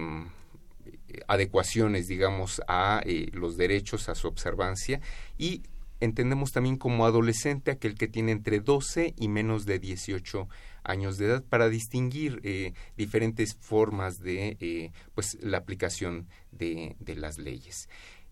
adecuaciones, 1.27 2.07
digamos, 2.07 2.63
a 2.69 3.03
los 3.33 3.57
derechos, 3.57 4.09
a 4.09 4.15
su 4.15 4.29
observancia 4.29 5.01
y 5.37 5.63
entendemos 6.01 6.53
también 6.53 6.77
como 6.77 7.07
adolescente 7.07 7.71
aquel 7.71 7.97
que 7.97 8.09
tiene 8.09 8.33
entre 8.33 8.61
12 8.61 9.15
y 9.17 9.29
menos 9.29 9.67
de 9.67 9.79
18 9.79 10.49
años 10.85 11.19
de 11.19 11.27
edad 11.27 11.45
para 11.45 11.69
distinguir 11.69 12.41
eh, 12.45 12.73
diferentes 12.97 13.57
formas 13.61 14.21
de 14.21 14.57
eh, 14.61 14.93
pues 15.15 15.37
la 15.41 15.59
aplicación 15.59 16.29
de 16.51 16.97
las 17.17 17.39
leyes. 17.39 17.89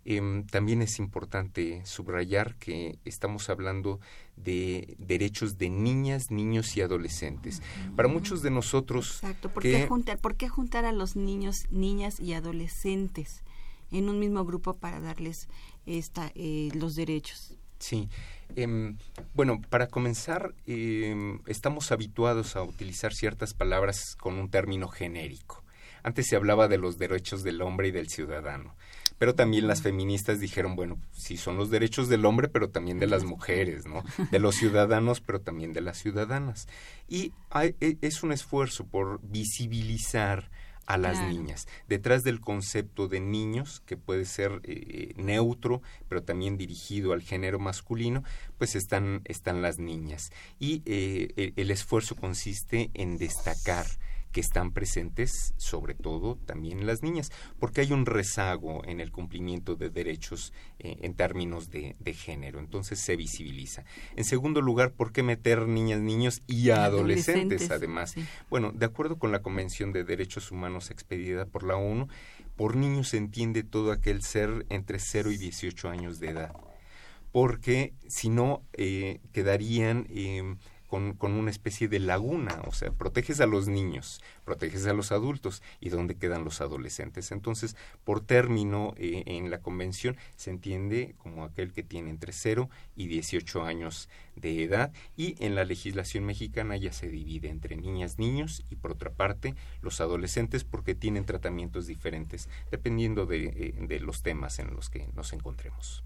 Eh, 0.08 0.44
también 0.52 0.82
es 0.82 1.00
importante 1.00 1.84
subrayar 1.84 2.54
que 2.54 2.96
estamos 3.04 3.50
hablando 3.50 3.98
de 4.36 4.94
derechos 4.98 5.58
de 5.58 5.68
niñas, 5.68 6.30
niños 6.30 6.76
y 6.76 6.80
adolescentes. 6.80 7.60
Para 7.96 8.08
muchos 8.08 8.40
de 8.40 8.50
nosotros... 8.50 9.14
Exacto. 9.16 9.50
¿Por, 9.50 9.64
que, 9.64 9.72
qué 9.72 9.86
juntar, 9.88 10.18
¿Por 10.18 10.36
qué 10.36 10.48
juntar 10.48 10.84
a 10.84 10.92
los 10.92 11.16
niños, 11.16 11.66
niñas 11.70 12.20
y 12.20 12.34
adolescentes 12.34 13.42
en 13.90 14.08
un 14.08 14.20
mismo 14.20 14.44
grupo 14.44 14.74
para 14.74 15.00
darles 15.00 15.48
esta, 15.86 16.30
eh, 16.36 16.70
los 16.72 16.94
derechos? 16.94 17.58
Sí. 17.80 18.08
Eh, 18.54 18.94
bueno, 19.34 19.60
para 19.70 19.88
comenzar, 19.88 20.54
eh, 20.66 21.36
estamos 21.46 21.90
habituados 21.90 22.54
a 22.54 22.62
utilizar 22.62 23.12
ciertas 23.12 23.54
palabras 23.54 24.14
con 24.16 24.38
un 24.38 24.50
término 24.50 24.86
genérico. 24.86 25.64
Antes 26.04 26.26
se 26.28 26.36
hablaba 26.36 26.68
de 26.68 26.78
los 26.78 26.96
derechos 26.98 27.42
del 27.42 27.60
hombre 27.60 27.88
y 27.88 27.90
del 27.90 28.08
ciudadano 28.08 28.76
pero 29.18 29.34
también 29.34 29.66
las 29.66 29.82
feministas 29.82 30.40
dijeron, 30.40 30.76
bueno, 30.76 30.98
sí 31.12 31.36
son 31.36 31.56
los 31.56 31.70
derechos 31.70 32.08
del 32.08 32.24
hombre, 32.24 32.48
pero 32.48 32.70
también 32.70 32.98
de 32.98 33.06
las 33.06 33.24
mujeres, 33.24 33.86
¿no? 33.86 34.02
De 34.30 34.38
los 34.38 34.56
ciudadanos, 34.56 35.20
pero 35.20 35.40
también 35.40 35.72
de 35.72 35.80
las 35.80 35.98
ciudadanas. 35.98 36.68
Y 37.08 37.32
hay, 37.50 37.74
es 37.80 38.22
un 38.22 38.32
esfuerzo 38.32 38.86
por 38.86 39.20
visibilizar 39.22 40.50
a 40.86 40.96
las 40.98 41.18
claro. 41.18 41.32
niñas. 41.32 41.66
Detrás 41.88 42.22
del 42.22 42.40
concepto 42.40 43.08
de 43.08 43.20
niños, 43.20 43.82
que 43.86 43.96
puede 43.96 44.24
ser 44.24 44.60
eh, 44.64 45.14
neutro, 45.16 45.82
pero 46.08 46.22
también 46.22 46.56
dirigido 46.56 47.12
al 47.12 47.22
género 47.22 47.58
masculino, 47.58 48.22
pues 48.58 48.76
están, 48.76 49.22
están 49.24 49.62
las 49.62 49.78
niñas. 49.78 50.30
Y 50.58 50.82
eh, 50.86 51.32
el, 51.36 51.52
el 51.56 51.70
esfuerzo 51.70 52.14
consiste 52.14 52.90
en 52.94 53.18
destacar 53.18 53.86
que 54.36 54.42
están 54.42 54.70
presentes, 54.70 55.54
sobre 55.56 55.94
todo 55.94 56.36
también 56.44 56.86
las 56.86 57.02
niñas, 57.02 57.32
porque 57.58 57.80
hay 57.80 57.92
un 57.92 58.04
rezago 58.04 58.84
en 58.84 59.00
el 59.00 59.10
cumplimiento 59.10 59.76
de 59.76 59.88
derechos 59.88 60.52
eh, 60.78 60.98
en 61.00 61.14
términos 61.14 61.70
de, 61.70 61.96
de, 62.00 62.12
género, 62.12 62.58
entonces 62.58 63.00
se 63.00 63.16
visibiliza. 63.16 63.86
En 64.14 64.24
segundo 64.24 64.60
lugar, 64.60 64.92
¿por 64.92 65.12
qué 65.12 65.22
meter 65.22 65.66
niñas, 65.66 66.02
niños 66.02 66.42
y 66.46 66.68
adolescentes, 66.68 67.28
adolescentes 67.30 67.70
además? 67.70 68.10
Sí. 68.10 68.26
Bueno, 68.50 68.72
de 68.72 68.84
acuerdo 68.84 69.18
con 69.18 69.32
la 69.32 69.40
Convención 69.40 69.90
de 69.92 70.04
Derechos 70.04 70.52
Humanos 70.52 70.90
expedida 70.90 71.46
por 71.46 71.62
la 71.62 71.76
ONU, 71.76 72.06
por 72.56 72.76
niños 72.76 73.08
se 73.08 73.16
entiende 73.16 73.62
todo 73.62 73.90
aquel 73.90 74.22
ser 74.22 74.66
entre 74.68 74.98
0 74.98 75.30
y 75.30 75.38
18 75.38 75.88
años 75.88 76.20
de 76.20 76.28
edad, 76.28 76.52
porque 77.32 77.94
si 78.06 78.28
no, 78.28 78.60
eh, 78.74 79.18
quedarían... 79.32 80.06
Eh, 80.10 80.56
con, 80.86 81.14
con, 81.14 81.32
una 81.32 81.50
especie 81.50 81.88
de 81.88 81.98
laguna, 81.98 82.62
o 82.66 82.72
sea, 82.72 82.90
proteges 82.90 83.40
a 83.40 83.46
los 83.46 83.68
niños, 83.68 84.22
proteges 84.44 84.86
a 84.86 84.92
los 84.92 85.12
adultos 85.12 85.62
y 85.80 85.88
dónde 85.88 86.16
quedan 86.16 86.44
los 86.44 86.60
adolescentes. 86.60 87.32
Entonces, 87.32 87.76
por 88.04 88.20
término 88.20 88.94
eh, 88.96 89.24
en 89.26 89.50
la 89.50 89.58
convención 89.58 90.16
se 90.36 90.50
entiende 90.50 91.14
como 91.18 91.44
aquel 91.44 91.72
que 91.72 91.82
tiene 91.82 92.10
entre 92.10 92.32
0 92.32 92.70
y 92.94 93.06
18 93.06 93.64
años 93.64 94.08
de 94.34 94.62
edad 94.62 94.92
y 95.16 95.42
en 95.44 95.54
la 95.54 95.64
legislación 95.64 96.24
mexicana 96.24 96.76
ya 96.76 96.92
se 96.92 97.08
divide 97.08 97.48
entre 97.48 97.76
niñas, 97.76 98.18
niños 98.18 98.64
y 98.70 98.76
por 98.76 98.92
otra 98.92 99.10
parte 99.10 99.54
los 99.80 100.00
adolescentes 100.00 100.64
porque 100.64 100.94
tienen 100.94 101.24
tratamientos 101.24 101.86
diferentes 101.86 102.48
dependiendo 102.70 103.26
de, 103.26 103.44
eh, 103.46 103.74
de 103.80 104.00
los 104.00 104.22
temas 104.22 104.58
en 104.58 104.74
los 104.74 104.90
que 104.90 105.08
nos 105.14 105.32
encontremos. 105.32 106.04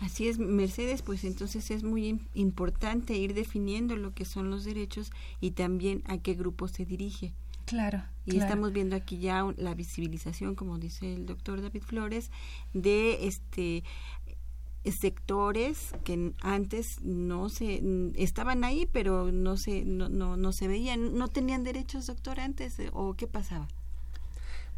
Así 0.00 0.28
es, 0.28 0.38
Mercedes, 0.38 1.02
pues 1.02 1.24
entonces 1.24 1.70
es 1.70 1.82
muy 1.82 2.20
importante 2.34 3.14
ir 3.14 3.34
definiendo 3.34 3.96
lo 3.96 4.14
que 4.14 4.24
son 4.24 4.50
los 4.50 4.64
derechos 4.64 5.10
y 5.40 5.52
también 5.52 6.02
a 6.06 6.18
qué 6.18 6.34
grupo 6.34 6.68
se 6.68 6.84
dirige. 6.86 7.34
Claro. 7.66 8.02
Y 8.24 8.32
claro. 8.32 8.46
estamos 8.46 8.72
viendo 8.72 8.96
aquí 8.96 9.18
ya 9.18 9.46
la 9.56 9.74
visibilización, 9.74 10.54
como 10.54 10.78
dice 10.78 11.14
el 11.14 11.26
doctor 11.26 11.60
David 11.60 11.82
Flores, 11.82 12.30
de 12.72 13.26
este 13.26 13.84
sectores 14.84 15.92
que 16.04 16.32
antes 16.40 17.02
no 17.02 17.50
se 17.50 17.82
estaban 18.14 18.64
ahí 18.64 18.88
pero 18.90 19.30
no 19.30 19.58
se 19.58 19.84
no, 19.84 20.08
no, 20.08 20.38
no 20.38 20.52
se 20.52 20.68
veían 20.68 21.18
no 21.18 21.28
tenían 21.28 21.64
derechos 21.64 22.06
doctor 22.06 22.40
antes 22.40 22.76
o 22.94 23.14
qué 23.14 23.26
pasaba 23.26 23.68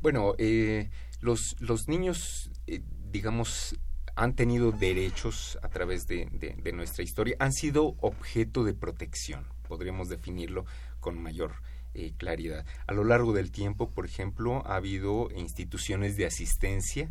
bueno 0.01 0.35
eh, 0.39 0.91
los 1.21 1.55
los 1.61 1.87
niños 1.87 2.51
eh, 2.67 2.83
digamos 3.13 3.77
han 4.15 4.35
tenido 4.35 4.73
derechos 4.73 5.59
a 5.63 5.69
través 5.69 6.07
de, 6.07 6.27
nuestra 6.73 7.03
historia, 7.03 7.37
han 7.39 7.53
sido 7.53 7.97
objeto 8.01 8.65
de 8.65 8.75
protección, 8.75 9.47
podríamos 9.67 10.09
definirlo 10.09 10.65
con 11.01 11.21
mayor 11.21 11.55
eh, 11.95 12.13
claridad. 12.17 12.67
A 12.87 12.93
lo 12.93 13.05
largo 13.05 13.33
del 13.33 13.51
tiempo, 13.51 13.91
por 13.91 14.05
ejemplo, 14.05 14.63
ha 14.67 14.77
habido 14.77 15.29
instituciones 15.35 16.17
de 16.17 16.27
asistencia 16.27 17.11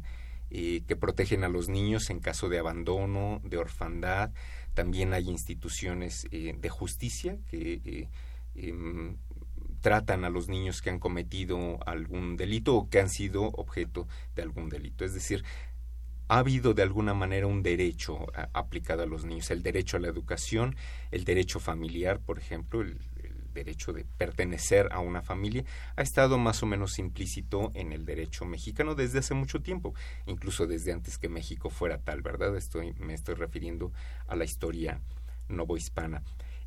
eh, 0.50 0.84
que 0.88 0.96
protegen 0.96 1.44
a 1.44 1.50
los 1.50 1.70
niños 1.70 2.10
en 2.10 2.20
caso 2.20 2.50
de 2.50 2.60
abandono, 2.60 3.42
de 3.44 3.58
orfandad. 3.58 4.32
También 4.74 5.14
hay 5.14 5.30
instituciones 5.30 6.28
eh, 6.32 6.56
de 6.58 6.70
justicia 6.70 7.38
que 7.50 8.10
em, 8.56 9.18
tratan 9.82 10.24
a 10.26 10.30
los 10.30 10.48
niños 10.48 10.82
que 10.82 10.90
han 10.90 11.00
cometido 11.00 11.80
algún 11.86 12.38
delito 12.38 12.76
o 12.76 12.90
que 12.90 13.00
han 13.00 13.10
sido 13.10 13.44
objeto 13.44 14.08
de 14.36 14.44
algún 14.44 14.70
delito. 14.70 15.04
Es 15.04 15.14
decir, 15.14 15.44
ha 16.32 16.38
habido 16.38 16.74
de 16.74 16.82
alguna 16.82 17.14
manera 17.14 17.46
un 17.46 17.62
derecho 17.62 18.26
aplicado 18.54 19.04
a 19.04 19.06
los 19.06 19.26
niños, 19.26 19.52
el 19.52 19.64
derecho 19.64 19.98
a 19.98 20.00
la 20.00 20.08
educación, 20.08 20.78
el 21.12 21.26
derecho 21.26 21.60
familiar, 21.60 22.22
por 22.22 22.40
ejemplo, 22.40 22.80
el, 22.80 23.02
el, 23.22 23.52
derecho 23.54 23.92
de 23.92 24.06
pertenecer 24.06 24.88
a 24.94 25.00
una 25.00 25.22
familia, 25.22 25.66
ha 25.98 26.02
estado 26.02 26.38
más 26.38 26.64
o 26.64 26.66
menos 26.66 27.00
implícito 27.00 27.70
en 27.74 27.92
el 27.92 28.06
derecho 28.06 28.46
mexicano 28.46 28.96
desde 28.96 29.20
hace 29.20 29.34
mucho 29.34 29.62
tiempo, 29.62 29.94
incluso 30.26 30.68
desde 30.68 30.94
antes 30.94 31.18
que 31.18 31.28
México 31.28 31.70
fuera 31.70 31.98
tal, 31.98 32.22
¿verdad? 32.22 32.56
Estoy, 32.56 32.94
me 32.94 33.14
estoy 33.14 33.36
refiriendo 33.36 33.92
a 34.26 34.38
la 34.38 34.46
historia 34.46 35.02
novohispana. 35.50 36.24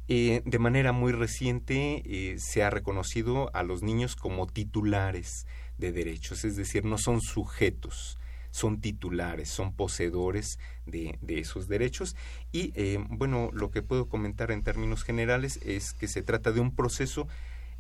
Eh, 0.09 0.43
de 0.45 0.59
manera 0.59 0.93
muy 0.93 1.13
reciente 1.13 2.03
eh, 2.05 2.37
se 2.39 2.63
ha 2.63 2.69
reconocido 2.69 3.51
a 3.55 3.63
los 3.63 3.83
niños 3.83 4.15
como 4.15 4.47
titulares 4.47 5.47
de 5.79 5.91
derechos, 5.91 6.45
es 6.45 6.57
decir, 6.57 6.85
no 6.85 6.99
son 6.99 7.23
sujetos, 7.23 8.19
son 8.55 8.81
titulares, 8.81 9.49
son 9.49 9.75
poseedores 9.75 10.61
de, 10.87 11.19
esos 11.27 11.67
derechos. 11.67 12.15
Y 12.53 12.73
eh, 12.77 13.05
bueno, 13.09 13.51
lo 13.53 13.73
que 13.73 13.83
puedo 13.83 14.09
comentar 14.09 14.53
en 14.53 14.63
términos 14.63 15.03
generales 15.03 15.59
es 15.65 15.93
que 15.93 16.07
se 16.07 16.23
trata 16.23 16.53
de 16.53 16.61
un 16.61 16.73
proceso 16.73 17.27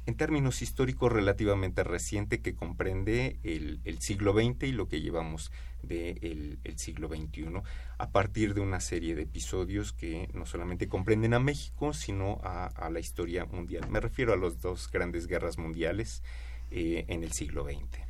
en 0.07 0.17
términos 0.17 0.63
históricos 0.63 1.13
relativamente 1.13 1.85
reciente 1.85 2.41
que 2.41 2.57
comprende 2.57 3.39
el, 3.45 3.79
siglo 4.01 4.33
XX 4.33 4.65
y 4.65 4.73
lo 4.73 4.89
que 4.89 5.01
llevamos 5.01 5.53
del 5.85 6.19
de 6.21 6.59
el 6.65 6.79
siglo 6.79 7.09
XXI 7.09 7.63
a 7.99 8.11
partir 8.11 8.53
de 8.53 8.61
una 8.61 8.81
serie 8.81 9.15
de 9.15 9.23
episodios 9.23 9.93
que 9.93 10.29
no 10.35 10.45
solamente 10.45 10.89
comprenden 10.89 11.35
a 11.35 11.39
México, 11.39 11.93
sino 11.95 12.41
a, 12.43 12.67
a 12.67 12.91
la 12.91 12.99
historia 12.99 13.45
mundial. 13.45 13.89
Me 13.91 14.01
refiero 14.01 14.33
a 14.33 14.37
las 14.37 14.61
dos 14.61 14.91
grandes 14.91 15.29
guerras 15.29 15.57
mundiales 15.57 16.25
eh, 16.73 17.05
en 17.07 17.23
el 17.23 17.31
siglo 17.33 17.65
XX. 17.65 18.01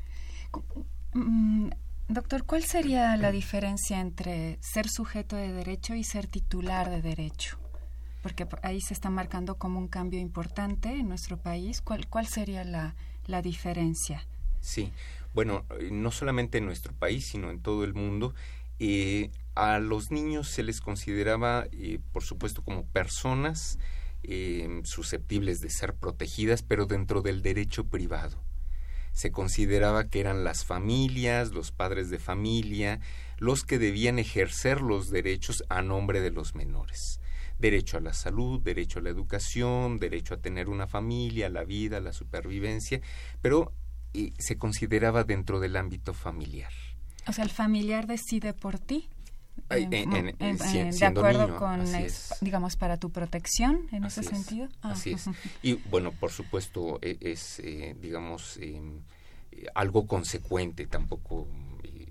Doctor, 2.09 2.45
¿cuál 2.45 2.64
sería 2.64 3.17
la 3.17 3.33
diferencia 3.33 3.99
entre 3.99 4.59
ser 4.61 4.88
sujeto 4.90 5.37
de 5.37 5.53
derecho 5.53 5.95
y 5.95 6.05
ser 6.05 6.27
titular 6.27 6.90
de 6.90 7.01
derecho? 7.01 7.59
Porque 8.23 8.47
ahí 8.62 8.83
se 8.83 8.93
está 8.93 9.09
marcando 9.09 9.57
como 9.57 9.79
un 9.79 9.88
cambio 9.88 10.21
importante 10.21 10.90
en 10.90 11.09
nuestro 11.09 11.38
país. 11.38 11.81
¿Cuál, 11.81 12.07
cuál 12.07 12.27
sería 12.27 12.62
la, 12.62 12.95
la 13.27 13.40
diferencia? 13.40 14.27
Sí, 14.61 14.93
bueno, 15.33 15.64
no 15.90 16.11
solamente 16.11 16.59
en 16.59 16.67
nuestro 16.67 16.93
país, 16.93 17.27
sino 17.27 17.51
en 17.51 17.61
todo 17.61 17.85
el 17.85 17.95
mundo. 17.95 18.35
Eh, 18.79 19.31
a 19.55 19.79
los 19.79 20.11
niños 20.11 20.49
se 20.49 20.62
les 20.62 20.83
consideraba, 20.83 21.67
eh, 21.73 22.01
por 22.12 22.23
supuesto, 22.23 22.62
como 22.62 22.85
personas 22.85 23.79
eh, 24.23 24.83
susceptibles 24.85 25.61
de 25.61 25.71
ser 25.71 25.95
protegidas, 25.95 26.62
pero 26.62 26.85
dentro 26.85 27.23
del 27.23 27.40
derecho 27.40 27.85
privado 27.87 28.45
se 29.14 29.31
consideraba 29.31 30.09
que 30.09 30.20
eran 30.20 30.44
las 30.44 30.64
familias, 30.66 31.53
los 31.53 31.72
padres 31.72 32.11
de 32.11 32.18
familia, 32.18 33.00
los 33.38 33.64
que 33.64 33.79
debían 33.79 34.18
ejercer 34.18 34.83
los 34.83 35.09
derechos 35.09 35.64
a 35.68 35.83
nombre 35.83 36.20
de 36.20 36.31
los 36.31 36.55
menores. 36.55 37.20
Derecho 37.59 37.96
a 37.96 38.00
la 38.00 38.12
salud, 38.12 38.61
derecho 38.61 38.98
a 38.98 39.03
la 39.03 39.11
educación, 39.11 39.98
derecho 39.98 40.35
a 40.35 40.40
tener 40.40 40.68
una 40.68 40.88
familia, 40.88 41.48
la 41.48 41.64
vida, 41.64 42.00
la 42.00 42.12
supervivencia, 42.12 43.00
pero 43.40 43.72
eh, 44.12 44.33
se 44.38 44.59
consideraba 44.59 45.22
dentro 45.22 45.61
del 45.61 45.77
ámbito 45.77 46.12
familiar. 46.12 46.72
O 47.27 47.33
sea, 47.33 47.44
el 47.44 47.50
familiar 47.50 48.07
decide 48.07 48.53
por 48.53 48.81
ti. 48.81 49.09
Ay, 49.69 49.85
eh, 49.90 50.03
en- 50.03 50.09
mo- 50.11 50.17
en- 50.17 50.37
en- 50.40 50.59
si- 50.59 50.99
de 51.01 51.07
acuerdo 51.07 51.47
niño, 51.47 51.57
con, 51.57 51.81
es. 51.81 52.35
digamos, 52.40 52.77
para 52.77 52.97
tu 52.99 53.11
protección 53.11 53.87
en 53.93 54.05
Así 54.05 54.21
ese 54.21 54.31
es, 54.35 54.43
sentido. 54.45 54.69
Ah, 54.83 54.90
Así 54.93 55.12
es. 55.12 55.25
Y 55.62 55.75
bueno, 55.90 56.12
por 56.12 56.31
supuesto, 56.31 56.99
e- 57.03 57.17
es, 57.21 57.61
eh, 57.61 57.97
digamos, 58.01 58.57
eh, 58.59 58.81
eh, 59.53 59.67
algo 59.75 60.07
consecuente, 60.07 60.87
tampoco 60.87 61.49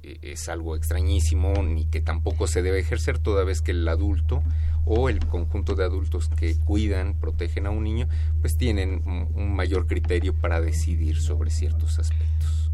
eh, 0.03 0.17
es 0.21 0.49
algo 0.49 0.75
extrañísimo, 0.75 1.53
ni 1.63 1.85
que 1.85 2.01
tampoco 2.01 2.47
se 2.47 2.61
debe 2.61 2.79
ejercer 2.79 3.19
toda 3.19 3.43
vez 3.43 3.61
que 3.61 3.71
el 3.71 3.87
adulto 3.87 4.41
o 4.85 5.07
el 5.07 5.19
conjunto 5.27 5.75
de 5.75 5.85
adultos 5.85 6.27
que 6.29 6.57
cuidan, 6.57 7.13
protegen 7.19 7.67
a 7.67 7.69
un 7.69 7.83
niño, 7.85 8.09
pues 8.41 8.57
tienen 8.57 9.01
un, 9.05 9.29
un 9.33 9.55
mayor 9.55 9.87
criterio 9.87 10.33
para 10.35 10.59
decidir 10.59 11.21
sobre 11.21 11.51
ciertos 11.51 11.99
aspectos. 11.99 12.69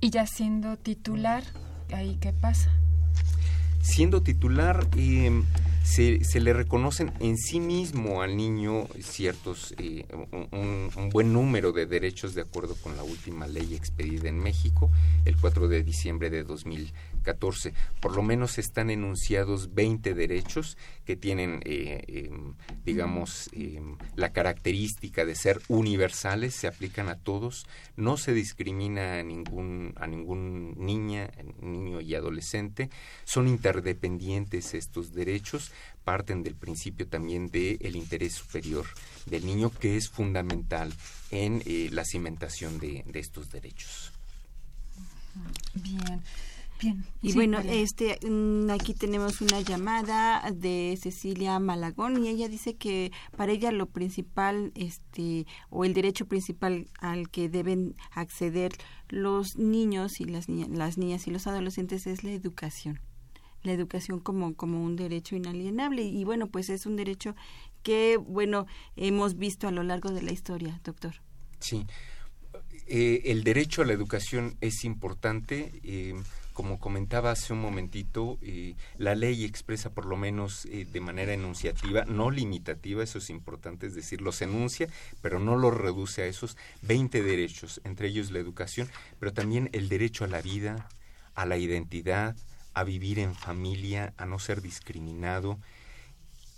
Y 0.00 0.10
ya 0.10 0.26
siendo 0.26 0.76
titular, 0.76 1.42
¿ahí 1.92 2.16
qué 2.20 2.32
pasa? 2.32 2.70
Siendo 3.84 4.22
titular, 4.22 4.88
eh, 4.96 5.42
se, 5.84 6.24
se 6.24 6.40
le 6.40 6.54
reconocen 6.54 7.12
en 7.20 7.36
sí 7.36 7.60
mismo 7.60 8.22
al 8.22 8.34
niño 8.34 8.88
ciertos, 9.02 9.74
eh, 9.76 10.06
un, 10.32 10.88
un- 10.96 11.10
buen 11.10 11.34
número 11.34 11.70
de 11.72 11.84
derechos 11.84 12.34
de 12.34 12.40
acuerdo 12.40 12.76
con 12.82 12.96
la 12.96 13.02
última 13.02 13.46
ley 13.46 13.74
expedida 13.74 14.30
en 14.30 14.38
México, 14.38 14.90
el 15.26 15.36
4 15.36 15.68
de 15.68 15.82
diciembre 15.82 16.30
de 16.30 16.44
2014. 17.24 17.74
Por 18.00 18.14
lo 18.14 18.22
menos 18.22 18.58
están 18.58 18.90
enunciados 18.90 19.74
20 19.74 20.14
derechos 20.14 20.76
que 21.04 21.16
tienen, 21.16 21.60
eh, 21.64 22.28
em, 22.30 22.54
digamos, 22.84 23.48
em, 23.52 23.96
la 24.14 24.32
característica 24.32 25.24
de 25.24 25.34
ser 25.34 25.60
universales, 25.68 26.54
se 26.54 26.66
aplican 26.66 27.08
a 27.08 27.16
todos, 27.16 27.66
no 27.96 28.16
se 28.16 28.32
discrimina 28.32 29.18
a 29.18 29.22
ningún, 29.22 29.94
a 29.96 30.06
ningún 30.06 30.74
niña, 30.78 31.30
niño 31.60 32.00
y 32.00 32.14
adolescente, 32.14 32.90
son 33.24 33.48
interdependientes 33.48 34.74
estos 34.74 35.14
derechos, 35.14 35.72
parten 36.04 36.42
del 36.42 36.54
principio 36.54 37.06
también 37.08 37.48
del 37.48 37.78
el 37.80 37.96
interés 37.96 38.34
superior 38.34 38.84
del 39.26 39.46
niño, 39.46 39.70
que 39.70 39.96
es 39.96 40.10
fundamental 40.10 40.92
en 41.30 41.62
eh, 41.64 41.88
la 41.90 42.04
cimentación 42.04 42.78
de, 42.78 43.04
de 43.06 43.20
estos 43.20 43.50
derechos. 43.50 44.12
Bien, 45.74 46.22
bien. 46.84 47.04
Y 47.22 47.30
Sí, 47.30 47.34
bueno, 47.34 47.58
María. 47.58 47.72
este 47.74 48.18
mm, 48.28 48.70
aquí 48.70 48.94
tenemos 48.94 49.40
una 49.40 49.60
llamada 49.60 50.42
de 50.52 50.98
Cecilia 51.00 51.58
Malagón 51.58 52.22
y 52.24 52.28
ella 52.28 52.48
dice 52.48 52.76
que 52.76 53.10
para 53.36 53.52
ella 53.52 53.72
lo 53.72 53.86
principal 53.86 54.72
este 54.74 55.46
o 55.70 55.84
el 55.84 55.94
derecho 55.94 56.26
principal 56.26 56.86
al 57.00 57.28
que 57.30 57.48
deben 57.48 57.96
acceder 58.12 58.72
los 59.08 59.56
niños 59.56 60.20
y 60.20 60.24
las 60.24 60.48
niñas, 60.48 60.68
las 60.70 60.98
niñas 60.98 61.26
y 61.26 61.30
los 61.30 61.46
adolescentes 61.46 62.06
es 62.06 62.24
la 62.24 62.32
educación. 62.32 63.00
La 63.62 63.72
educación 63.72 64.20
como 64.20 64.54
como 64.54 64.82
un 64.84 64.94
derecho 64.96 65.36
inalienable 65.36 66.02
y 66.02 66.24
bueno, 66.24 66.48
pues 66.48 66.68
es 66.68 66.86
un 66.86 66.96
derecho 66.96 67.34
que 67.82 68.16
bueno, 68.18 68.66
hemos 68.96 69.36
visto 69.36 69.68
a 69.68 69.70
lo 69.72 69.82
largo 69.82 70.10
de 70.10 70.22
la 70.22 70.32
historia, 70.32 70.80
doctor. 70.84 71.14
Sí. 71.60 71.86
Eh, 72.86 73.22
el 73.32 73.44
derecho 73.44 73.80
a 73.82 73.86
la 73.86 73.94
educación 73.94 74.56
es 74.60 74.84
importante. 74.84 75.80
eh, 75.82 76.14
como 76.54 76.78
comentaba 76.78 77.32
hace 77.32 77.52
un 77.52 77.60
momentito, 77.60 78.38
eh, 78.40 78.74
la 78.96 79.14
ley 79.14 79.44
expresa 79.44 79.90
por 79.92 80.06
lo 80.06 80.16
menos 80.16 80.64
eh, 80.66 80.86
de 80.90 81.00
manera 81.00 81.34
enunciativa, 81.34 82.04
no 82.06 82.30
limitativa, 82.30 83.02
eso 83.02 83.18
es 83.18 83.28
importante, 83.28 83.86
es 83.86 83.94
decir, 83.94 84.22
los 84.22 84.40
enuncia, 84.40 84.88
pero 85.20 85.38
no 85.38 85.56
los 85.56 85.74
reduce 85.76 86.22
a 86.22 86.26
esos 86.26 86.56
20 86.82 87.22
derechos, 87.22 87.80
entre 87.84 88.08
ellos 88.08 88.30
la 88.30 88.38
educación, 88.38 88.88
pero 89.18 89.32
también 89.34 89.68
el 89.72 89.88
derecho 89.90 90.24
a 90.24 90.28
la 90.28 90.40
vida, 90.40 90.88
a 91.34 91.44
la 91.44 91.58
identidad, 91.58 92.36
a 92.72 92.84
vivir 92.84 93.18
en 93.18 93.34
familia, 93.34 94.14
a 94.16 94.24
no 94.24 94.38
ser 94.38 94.62
discriminado, 94.62 95.58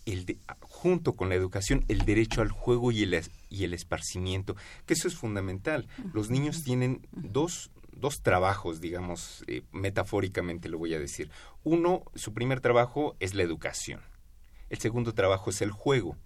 el 0.05 0.25
de- 0.25 0.39
junto 0.61 1.15
con 1.15 1.29
la 1.29 1.35
educación, 1.35 1.85
el 1.89 2.05
derecho 2.05 2.41
al 2.41 2.51
juego 2.51 2.93
y 2.93 3.03
el, 3.03 3.21
y 3.51 3.65
el 3.65 3.75
esparcimiento, 3.75 4.55
que 4.87 4.95
eso 4.95 5.09
es 5.09 5.17
fundamental. 5.17 5.89
Los 6.13 6.31
niños 6.31 6.63
tienen 6.63 7.05
dos, 7.11 7.71
dos 7.97 8.23
trabajos, 8.23 8.81
digamos, 8.81 9.45
eh, 9.47 9.63
metafóricamente 9.73 10.69
lo 10.69 10.79
voy 10.79 10.95
a 10.95 11.01
decir. 11.01 11.31
Uno, 11.65 12.05
su 12.15 12.33
primer 12.33 12.61
trabajo 12.61 13.17
es 13.21 13.35
la 13.35 13.43
educación. 13.43 14.01
El 14.69 14.79
segundo 14.79 15.15
trabajo 15.15 15.51
es 15.51 15.63
el 15.63 15.71
juego, 15.71 16.17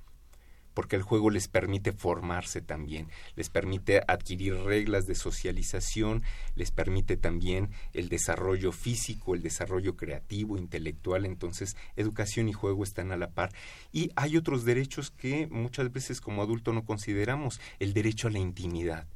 porque 0.75 0.97
el 0.97 1.03
juego 1.03 1.31
les 1.31 1.49
permite 1.49 1.93
formarse 1.93 2.61
también, 2.61 3.09
les 3.37 3.51
permite 3.51 4.03
adquirir 4.09 4.55
reglas 4.55 5.07
de 5.07 5.15
socialización, 5.15 6.23
les 6.55 6.71
permite 6.71 7.17
también 7.17 7.71
el 7.93 8.09
desarrollo 8.09 8.73
físico, 8.73 9.35
el 9.35 9.43
desarrollo 9.43 9.97
creativo, 9.97 10.57
intelectual, 10.57 11.27
entonces 11.27 11.77
educación 11.97 12.49
y 12.49 12.53
juego 12.53 12.83
están 12.83 13.13
a 13.13 13.17
la 13.17 13.31
par. 13.31 13.53
Y 13.93 14.11
hay 14.17 14.37
otros 14.37 14.65
derechos 14.65 15.11
que 15.11 15.47
muchas 15.49 15.93
veces 15.93 16.21
como 16.21 16.43
adulto 16.43 16.73
no 16.73 16.85
consideramos, 16.85 17.61
el 17.79 17.93
derecho 17.93 18.29
a 18.29 18.31
la 18.31 18.39
intimidad 18.39 19.07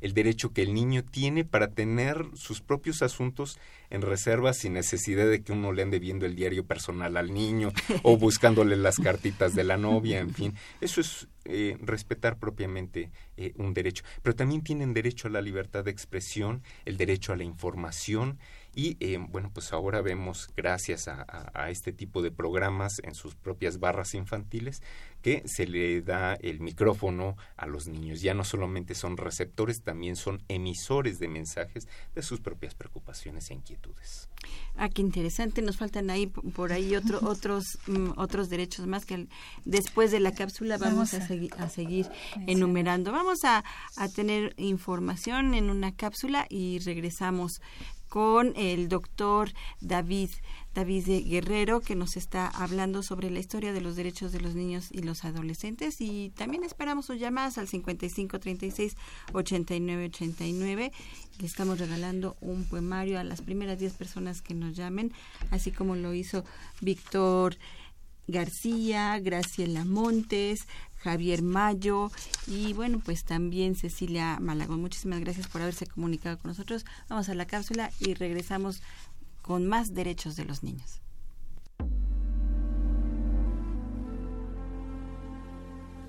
el 0.00 0.14
derecho 0.14 0.52
que 0.52 0.62
el 0.62 0.74
niño 0.74 1.04
tiene 1.04 1.44
para 1.44 1.68
tener 1.68 2.24
sus 2.34 2.60
propios 2.60 3.02
asuntos 3.02 3.58
en 3.90 4.02
reserva 4.02 4.52
sin 4.52 4.74
necesidad 4.74 5.28
de 5.28 5.42
que 5.42 5.52
uno 5.52 5.72
le 5.72 5.82
ande 5.82 5.98
viendo 5.98 6.26
el 6.26 6.36
diario 6.36 6.64
personal 6.64 7.16
al 7.16 7.32
niño 7.32 7.72
o 8.02 8.16
buscándole 8.16 8.76
las 8.76 8.96
cartitas 8.96 9.54
de 9.54 9.64
la 9.64 9.76
novia, 9.76 10.20
en 10.20 10.34
fin. 10.34 10.54
Eso 10.80 11.00
es 11.00 11.28
eh, 11.44 11.76
respetar 11.80 12.38
propiamente 12.38 13.10
eh, 13.36 13.52
un 13.56 13.74
derecho. 13.74 14.04
Pero 14.22 14.36
también 14.36 14.62
tienen 14.62 14.94
derecho 14.94 15.28
a 15.28 15.30
la 15.30 15.42
libertad 15.42 15.84
de 15.84 15.90
expresión, 15.90 16.62
el 16.84 16.96
derecho 16.96 17.32
a 17.32 17.36
la 17.36 17.44
información 17.44 18.38
y 18.74 18.96
eh, 19.00 19.18
bueno, 19.18 19.50
pues 19.52 19.72
ahora 19.72 20.00
vemos, 20.00 20.48
gracias 20.56 21.08
a, 21.08 21.22
a- 21.28 21.50
a 21.64 21.70
este 21.70 21.92
tipo 21.92 22.22
de 22.22 22.30
programas 22.30 23.00
en 23.02 23.14
sus 23.14 23.34
propias 23.34 23.78
barras 23.80 24.14
infantiles, 24.14 24.82
que 25.22 25.42
se 25.46 25.66
le 25.66 26.00
da 26.02 26.34
el 26.34 26.60
micrófono 26.60 27.36
a 27.56 27.66
los 27.66 27.86
niños. 27.88 28.22
Ya 28.22 28.32
no 28.32 28.42
solamente 28.44 28.94
son 28.94 29.16
receptores, 29.18 29.82
también 29.82 30.16
son 30.16 30.42
emisores 30.48 31.18
de 31.18 31.28
mensajes 31.28 31.88
de 32.14 32.22
sus 32.22 32.40
propias 32.40 32.74
preocupaciones 32.74 33.50
e 33.50 33.54
inquietudes. 33.54 34.28
Ah, 34.76 34.88
qué 34.88 35.02
interesante. 35.02 35.60
Nos 35.60 35.76
faltan 35.76 36.08
ahí 36.08 36.26
por 36.28 36.72
ahí 36.72 36.96
otro, 36.96 37.18
otros 37.28 37.64
mm, 37.86 38.12
otros 38.16 38.48
derechos 38.48 38.86
más 38.86 39.04
que 39.04 39.26
después 39.66 40.10
de 40.10 40.20
la 40.20 40.32
cápsula 40.32 40.78
vamos, 40.78 41.12
Vamos 41.12 41.14
a, 41.14 41.18
a- 41.18 41.28
segui- 41.28 41.54
a 41.58 41.68
seguir 41.68 42.08
enumerando. 42.46 43.12
Vamos 43.12 43.44
a, 43.44 43.62
a 43.96 44.08
tener 44.08 44.54
información 44.56 45.54
en 45.54 45.68
una 45.70 45.94
cápsula 45.94 46.46
y 46.48 46.78
regresamos 46.78 47.60
con 48.10 48.52
el 48.56 48.88
doctor 48.88 49.52
David 49.80 50.30
David 50.74 51.26
Guerrero 51.26 51.80
que 51.80 51.96
nos 51.96 52.16
está 52.16 52.46
hablando 52.46 53.02
sobre 53.02 53.30
la 53.30 53.40
historia 53.40 53.72
de 53.72 53.80
los 53.80 53.96
derechos 53.96 54.30
de 54.32 54.40
los 54.40 54.54
niños 54.54 54.88
y 54.92 55.02
los 55.02 55.24
adolescentes. 55.24 56.00
Y 56.00 56.30
también 56.36 56.62
esperamos 56.62 57.06
sus 57.06 57.18
llamadas 57.18 57.58
al 57.58 57.66
55 57.66 58.38
36 58.38 58.96
89 59.32 60.04
89 60.06 60.92
le 61.38 61.46
estamos 61.46 61.78
regalando 61.78 62.36
un 62.40 62.64
poemario 62.64 63.18
a 63.18 63.24
las 63.24 63.40
primeras 63.40 63.78
10 63.78 63.94
personas 63.94 64.42
que 64.42 64.54
nos 64.54 64.76
llamen 64.76 65.12
así 65.50 65.72
como 65.72 65.96
lo 65.96 66.12
hizo 66.12 66.44
Víctor 66.80 67.56
García, 68.30 69.18
Graciela 69.18 69.84
Montes, 69.84 70.66
Javier 71.02 71.42
Mayo 71.42 72.10
y 72.46 72.72
bueno, 72.72 73.00
pues 73.04 73.24
también 73.24 73.74
Cecilia 73.74 74.38
Malagón. 74.40 74.80
Muchísimas 74.80 75.20
gracias 75.20 75.48
por 75.48 75.62
haberse 75.62 75.86
comunicado 75.86 76.38
con 76.38 76.50
nosotros. 76.50 76.84
Vamos 77.08 77.28
a 77.28 77.34
la 77.34 77.46
cápsula 77.46 77.90
y 78.00 78.14
regresamos 78.14 78.82
con 79.42 79.66
más 79.66 79.94
derechos 79.94 80.36
de 80.36 80.44
los 80.44 80.62
niños. 80.62 81.00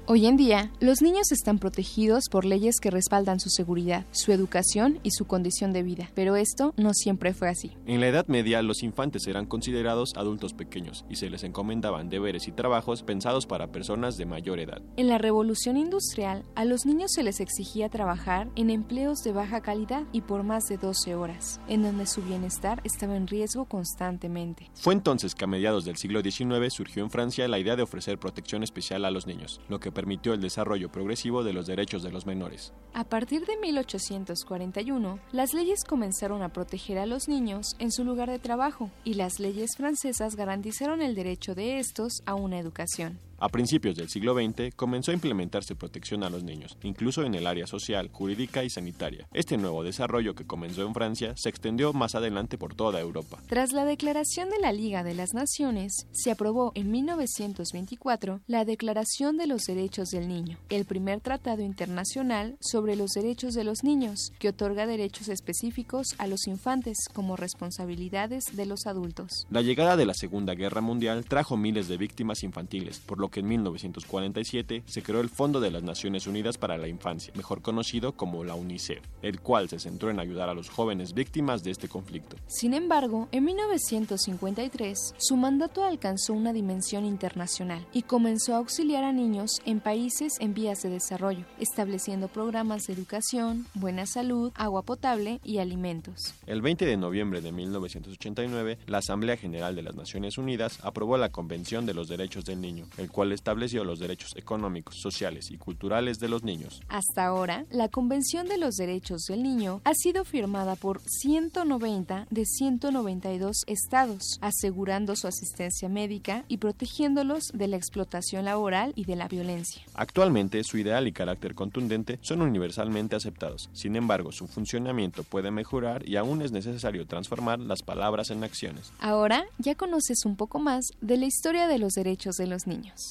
Hoy 0.07 0.25
en 0.25 0.35
día, 0.35 0.71
los 0.79 1.03
niños 1.03 1.31
están 1.31 1.59
protegidos 1.59 2.23
por 2.29 2.43
leyes 2.43 2.79
que 2.81 2.89
respaldan 2.89 3.39
su 3.39 3.49
seguridad, 3.49 4.05
su 4.11 4.31
educación 4.31 4.99
y 5.03 5.11
su 5.11 5.25
condición 5.25 5.73
de 5.73 5.83
vida, 5.83 6.09
pero 6.15 6.35
esto 6.35 6.73
no 6.75 6.93
siempre 6.93 7.35
fue 7.35 7.49
así. 7.49 7.77
En 7.85 8.01
la 8.01 8.07
Edad 8.07 8.25
Media, 8.27 8.63
los 8.63 8.81
infantes 8.81 9.27
eran 9.27 9.45
considerados 9.45 10.13
adultos 10.15 10.53
pequeños 10.55 11.05
y 11.07 11.17
se 11.17 11.29
les 11.29 11.43
encomendaban 11.43 12.09
deberes 12.09 12.47
y 12.47 12.51
trabajos 12.51 13.03
pensados 13.03 13.45
para 13.45 13.71
personas 13.71 14.17
de 14.17 14.25
mayor 14.25 14.59
edad. 14.59 14.81
En 14.97 15.07
la 15.07 15.19
revolución 15.19 15.77
industrial, 15.77 16.43
a 16.55 16.65
los 16.65 16.87
niños 16.87 17.11
se 17.13 17.21
les 17.21 17.39
exigía 17.39 17.87
trabajar 17.87 18.49
en 18.55 18.71
empleos 18.71 19.19
de 19.19 19.33
baja 19.33 19.61
calidad 19.61 20.03
y 20.11 20.21
por 20.21 20.41
más 20.41 20.63
de 20.65 20.77
12 20.77 21.13
horas, 21.13 21.61
en 21.67 21.83
donde 21.83 22.07
su 22.07 22.23
bienestar 22.23 22.81
estaba 22.83 23.15
en 23.15 23.27
riesgo 23.27 23.65
constantemente. 23.65 24.71
Fue 24.73 24.93
entonces 24.93 25.35
que 25.35 25.45
a 25.45 25.47
mediados 25.47 25.85
del 25.85 25.97
siglo 25.97 26.21
XIX 26.21 26.73
surgió 26.73 27.03
en 27.03 27.11
Francia 27.11 27.47
la 27.47 27.59
idea 27.59 27.75
de 27.75 27.83
ofrecer 27.83 28.17
protección 28.17 28.63
especial 28.63 29.05
a 29.05 29.11
los 29.11 29.27
niños, 29.27 29.61
lo 29.69 29.79
que 29.79 29.90
permitió 29.91 30.33
el 30.33 30.41
desarrollo 30.41 30.91
progresivo 30.91 31.43
de 31.43 31.53
los 31.53 31.67
derechos 31.67 32.03
de 32.03 32.11
los 32.11 32.25
menores. 32.25 32.73
A 32.93 33.03
partir 33.03 33.45
de 33.45 33.57
1841, 33.57 35.19
las 35.31 35.53
leyes 35.53 35.83
comenzaron 35.83 36.41
a 36.43 36.49
proteger 36.49 36.97
a 36.97 37.05
los 37.05 37.27
niños 37.27 37.75
en 37.79 37.91
su 37.91 38.03
lugar 38.03 38.29
de 38.29 38.39
trabajo 38.39 38.89
y 39.03 39.13
las 39.13 39.39
leyes 39.39 39.71
francesas 39.77 40.35
garantizaron 40.35 41.01
el 41.01 41.15
derecho 41.15 41.55
de 41.55 41.79
estos 41.79 42.21
a 42.25 42.35
una 42.35 42.59
educación. 42.59 43.19
A 43.43 43.49
principios 43.49 43.95
del 43.95 44.07
siglo 44.07 44.35
XX 44.35 44.75
comenzó 44.75 45.09
a 45.09 45.15
implementarse 45.15 45.73
protección 45.73 46.23
a 46.23 46.29
los 46.29 46.43
niños, 46.43 46.77
incluso 46.83 47.23
en 47.23 47.33
el 47.33 47.47
área 47.47 47.65
social, 47.65 48.11
jurídica 48.11 48.63
y 48.63 48.69
sanitaria. 48.69 49.27
Este 49.33 49.57
nuevo 49.57 49.83
desarrollo 49.83 50.35
que 50.35 50.45
comenzó 50.45 50.83
en 50.83 50.93
Francia 50.93 51.33
se 51.35 51.49
extendió 51.49 51.91
más 51.91 52.13
adelante 52.13 52.59
por 52.59 52.75
toda 52.75 52.99
Europa. 52.99 53.39
Tras 53.47 53.71
la 53.71 53.83
declaración 53.83 54.51
de 54.51 54.59
la 54.59 54.71
Liga 54.71 55.03
de 55.03 55.15
las 55.15 55.33
Naciones, 55.33 56.05
se 56.11 56.29
aprobó 56.29 56.71
en 56.75 56.91
1924 56.91 58.41
la 58.45 58.63
Declaración 58.63 59.37
de 59.37 59.47
los 59.47 59.63
Derechos 59.63 60.09
del 60.09 60.27
Niño, 60.27 60.59
el 60.69 60.85
primer 60.85 61.19
tratado 61.19 61.63
internacional 61.63 62.57
sobre 62.61 62.95
los 62.95 63.09
derechos 63.13 63.55
de 63.55 63.63
los 63.63 63.83
niños, 63.83 64.33
que 64.37 64.49
otorga 64.49 64.85
derechos 64.85 65.29
específicos 65.29 66.13
a 66.19 66.27
los 66.27 66.45
infantes 66.45 67.07
como 67.11 67.37
responsabilidades 67.37 68.55
de 68.55 68.67
los 68.67 68.85
adultos. 68.85 69.47
La 69.49 69.63
llegada 69.63 69.97
de 69.97 70.05
la 70.05 70.13
Segunda 70.13 70.53
Guerra 70.53 70.81
Mundial 70.81 71.25
trajo 71.25 71.57
miles 71.57 71.87
de 71.87 71.97
víctimas 71.97 72.43
infantiles, 72.43 72.99
por 72.99 73.17
lo 73.17 73.30
que 73.31 73.39
en 73.39 73.47
1947 73.47 74.83
se 74.85 75.01
creó 75.01 75.21
el 75.21 75.29
Fondo 75.29 75.59
de 75.59 75.71
las 75.71 75.83
Naciones 75.83 76.27
Unidas 76.27 76.57
para 76.57 76.77
la 76.77 76.87
Infancia, 76.87 77.33
mejor 77.35 77.61
conocido 77.61 78.11
como 78.11 78.43
la 78.43 78.55
UNICEF, 78.55 79.01
el 79.21 79.39
cual 79.39 79.69
se 79.69 79.79
centró 79.79 80.09
en 80.09 80.19
ayudar 80.19 80.49
a 80.49 80.53
los 80.53 80.69
jóvenes 80.69 81.13
víctimas 81.13 81.63
de 81.63 81.71
este 81.71 81.87
conflicto. 81.87 82.35
Sin 82.47 82.73
embargo, 82.73 83.27
en 83.31 83.45
1953, 83.45 85.15
su 85.17 85.37
mandato 85.37 85.83
alcanzó 85.83 86.33
una 86.33 86.53
dimensión 86.53 87.05
internacional 87.05 87.87
y 87.93 88.03
comenzó 88.03 88.53
a 88.53 88.57
auxiliar 88.57 89.03
a 89.03 89.13
niños 89.13 89.61
en 89.65 89.79
países 89.79 90.33
en 90.39 90.53
vías 90.53 90.81
de 90.83 90.89
desarrollo, 90.89 91.45
estableciendo 91.59 92.27
programas 92.27 92.83
de 92.83 92.93
educación, 92.93 93.65
buena 93.73 94.05
salud, 94.05 94.51
agua 94.55 94.83
potable 94.83 95.39
y 95.43 95.59
alimentos. 95.59 96.33
El 96.45 96.61
20 96.61 96.85
de 96.85 96.97
noviembre 96.97 97.41
de 97.41 97.51
1989, 97.51 98.79
la 98.87 98.97
Asamblea 98.97 99.37
General 99.37 99.75
de 99.75 99.83
las 99.83 99.95
Naciones 99.95 100.37
Unidas 100.37 100.79
aprobó 100.83 101.17
la 101.17 101.29
Convención 101.29 101.85
de 101.85 101.93
los 101.93 102.07
Derechos 102.07 102.45
del 102.45 102.59
Niño, 102.61 102.85
el 102.97 103.09
cual 103.09 103.20
estableció 103.31 103.83
los 103.83 103.99
derechos 103.99 104.35
económicos, 104.35 104.95
sociales 104.95 105.51
y 105.51 105.57
culturales 105.57 106.19
de 106.19 106.29
los 106.29 106.43
niños. 106.43 106.81
Hasta 106.89 107.25
ahora, 107.25 107.65
la 107.69 107.89
Convención 107.89 108.47
de 108.47 108.57
los 108.57 108.75
Derechos 108.75 109.25
del 109.27 109.43
Niño 109.43 109.81
ha 109.83 109.93
sido 109.93 110.25
firmada 110.25 110.75
por 110.75 111.01
190 111.01 112.27
de 112.29 112.45
192 112.45 113.63
estados, 113.67 114.39
asegurando 114.41 115.15
su 115.15 115.27
asistencia 115.27 115.89
médica 115.89 116.45
y 116.47 116.57
protegiéndolos 116.57 117.51
de 117.53 117.67
la 117.67 117.77
explotación 117.77 118.45
laboral 118.45 118.93
y 118.95 119.05
de 119.05 119.15
la 119.15 119.27
violencia. 119.27 119.83
Actualmente, 119.93 120.63
su 120.63 120.77
ideal 120.77 121.07
y 121.07 121.11
carácter 121.11 121.55
contundente 121.55 122.17
son 122.21 122.41
universalmente 122.41 123.15
aceptados. 123.15 123.69
Sin 123.73 123.95
embargo, 123.95 124.31
su 124.31 124.47
funcionamiento 124.47 125.23
puede 125.23 125.51
mejorar 125.51 126.07
y 126.07 126.15
aún 126.15 126.41
es 126.41 126.51
necesario 126.51 127.05
transformar 127.07 127.59
las 127.59 127.83
palabras 127.83 128.31
en 128.31 128.43
acciones. 128.43 128.91
Ahora 128.99 129.45
ya 129.57 129.75
conoces 129.75 130.25
un 130.25 130.35
poco 130.35 130.59
más 130.59 130.85
de 131.01 131.17
la 131.17 131.25
historia 131.25 131.67
de 131.67 131.79
los 131.79 131.93
derechos 131.93 132.35
de 132.35 132.47
los 132.47 132.67
niños. 132.67 133.10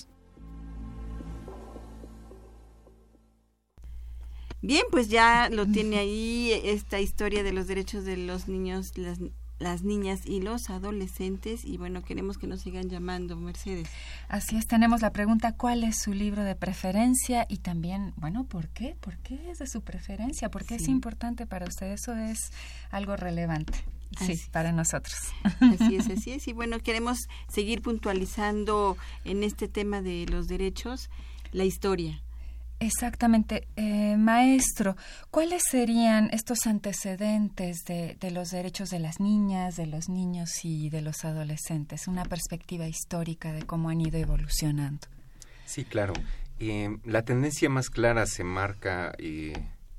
Bien, 4.62 4.84
pues 4.90 5.08
ya 5.08 5.48
lo 5.50 5.66
tiene 5.66 5.98
ahí 5.98 6.52
esta 6.64 7.00
historia 7.00 7.42
de 7.42 7.52
los 7.52 7.66
derechos 7.66 8.04
de 8.04 8.18
los 8.18 8.46
niños, 8.46 8.96
las, 8.98 9.18
las 9.58 9.82
niñas 9.82 10.20
y 10.26 10.40
los 10.40 10.68
adolescentes 10.68 11.64
y 11.64 11.78
bueno, 11.78 12.02
queremos 12.02 12.36
que 12.36 12.46
nos 12.46 12.60
sigan 12.60 12.90
llamando, 12.90 13.36
Mercedes. 13.36 13.88
Así 14.28 14.56
es, 14.56 14.66
tenemos 14.66 15.00
la 15.00 15.12
pregunta, 15.12 15.52
¿cuál 15.52 15.84
es 15.84 16.02
su 16.02 16.12
libro 16.12 16.44
de 16.44 16.56
preferencia? 16.56 17.46
Y 17.48 17.58
también, 17.58 18.12
bueno, 18.16 18.44
¿por 18.44 18.68
qué? 18.68 18.96
¿Por 19.00 19.16
qué 19.18 19.50
es 19.50 19.58
de 19.58 19.66
su 19.66 19.82
preferencia? 19.82 20.50
¿Por 20.50 20.64
qué 20.64 20.74
es 20.74 20.88
importante 20.88 21.46
para 21.46 21.66
usted? 21.66 21.92
Eso 21.92 22.14
es 22.14 22.50
algo 22.90 23.16
relevante. 23.16 23.78
Sí, 24.18 24.40
para 24.50 24.72
nosotros. 24.72 25.16
Así 25.60 25.96
es, 25.96 26.10
así 26.10 26.32
es. 26.32 26.48
Y 26.48 26.52
bueno, 26.52 26.80
queremos 26.80 27.28
seguir 27.48 27.80
puntualizando 27.80 28.96
en 29.24 29.44
este 29.44 29.68
tema 29.68 30.02
de 30.02 30.26
los 30.26 30.48
derechos 30.48 31.10
la 31.52 31.64
historia. 31.64 32.20
Exactamente. 32.80 33.68
Eh, 33.76 34.16
maestro, 34.16 34.96
¿cuáles 35.30 35.62
serían 35.70 36.30
estos 36.32 36.66
antecedentes 36.66 37.84
de, 37.86 38.16
de 38.18 38.30
los 38.30 38.50
derechos 38.50 38.88
de 38.88 38.98
las 38.98 39.20
niñas, 39.20 39.76
de 39.76 39.86
los 39.86 40.08
niños 40.08 40.64
y 40.64 40.88
de 40.88 41.02
los 41.02 41.24
adolescentes? 41.26 42.08
Una 42.08 42.24
perspectiva 42.24 42.88
histórica 42.88 43.52
de 43.52 43.62
cómo 43.64 43.90
han 43.90 44.00
ido 44.00 44.18
evolucionando. 44.18 45.06
Sí, 45.66 45.84
claro. 45.84 46.14
Eh, 46.58 46.98
la 47.04 47.22
tendencia 47.22 47.68
más 47.68 47.90
clara 47.90 48.26
se 48.26 48.44
marca 48.44 49.14
eh, 49.18 49.52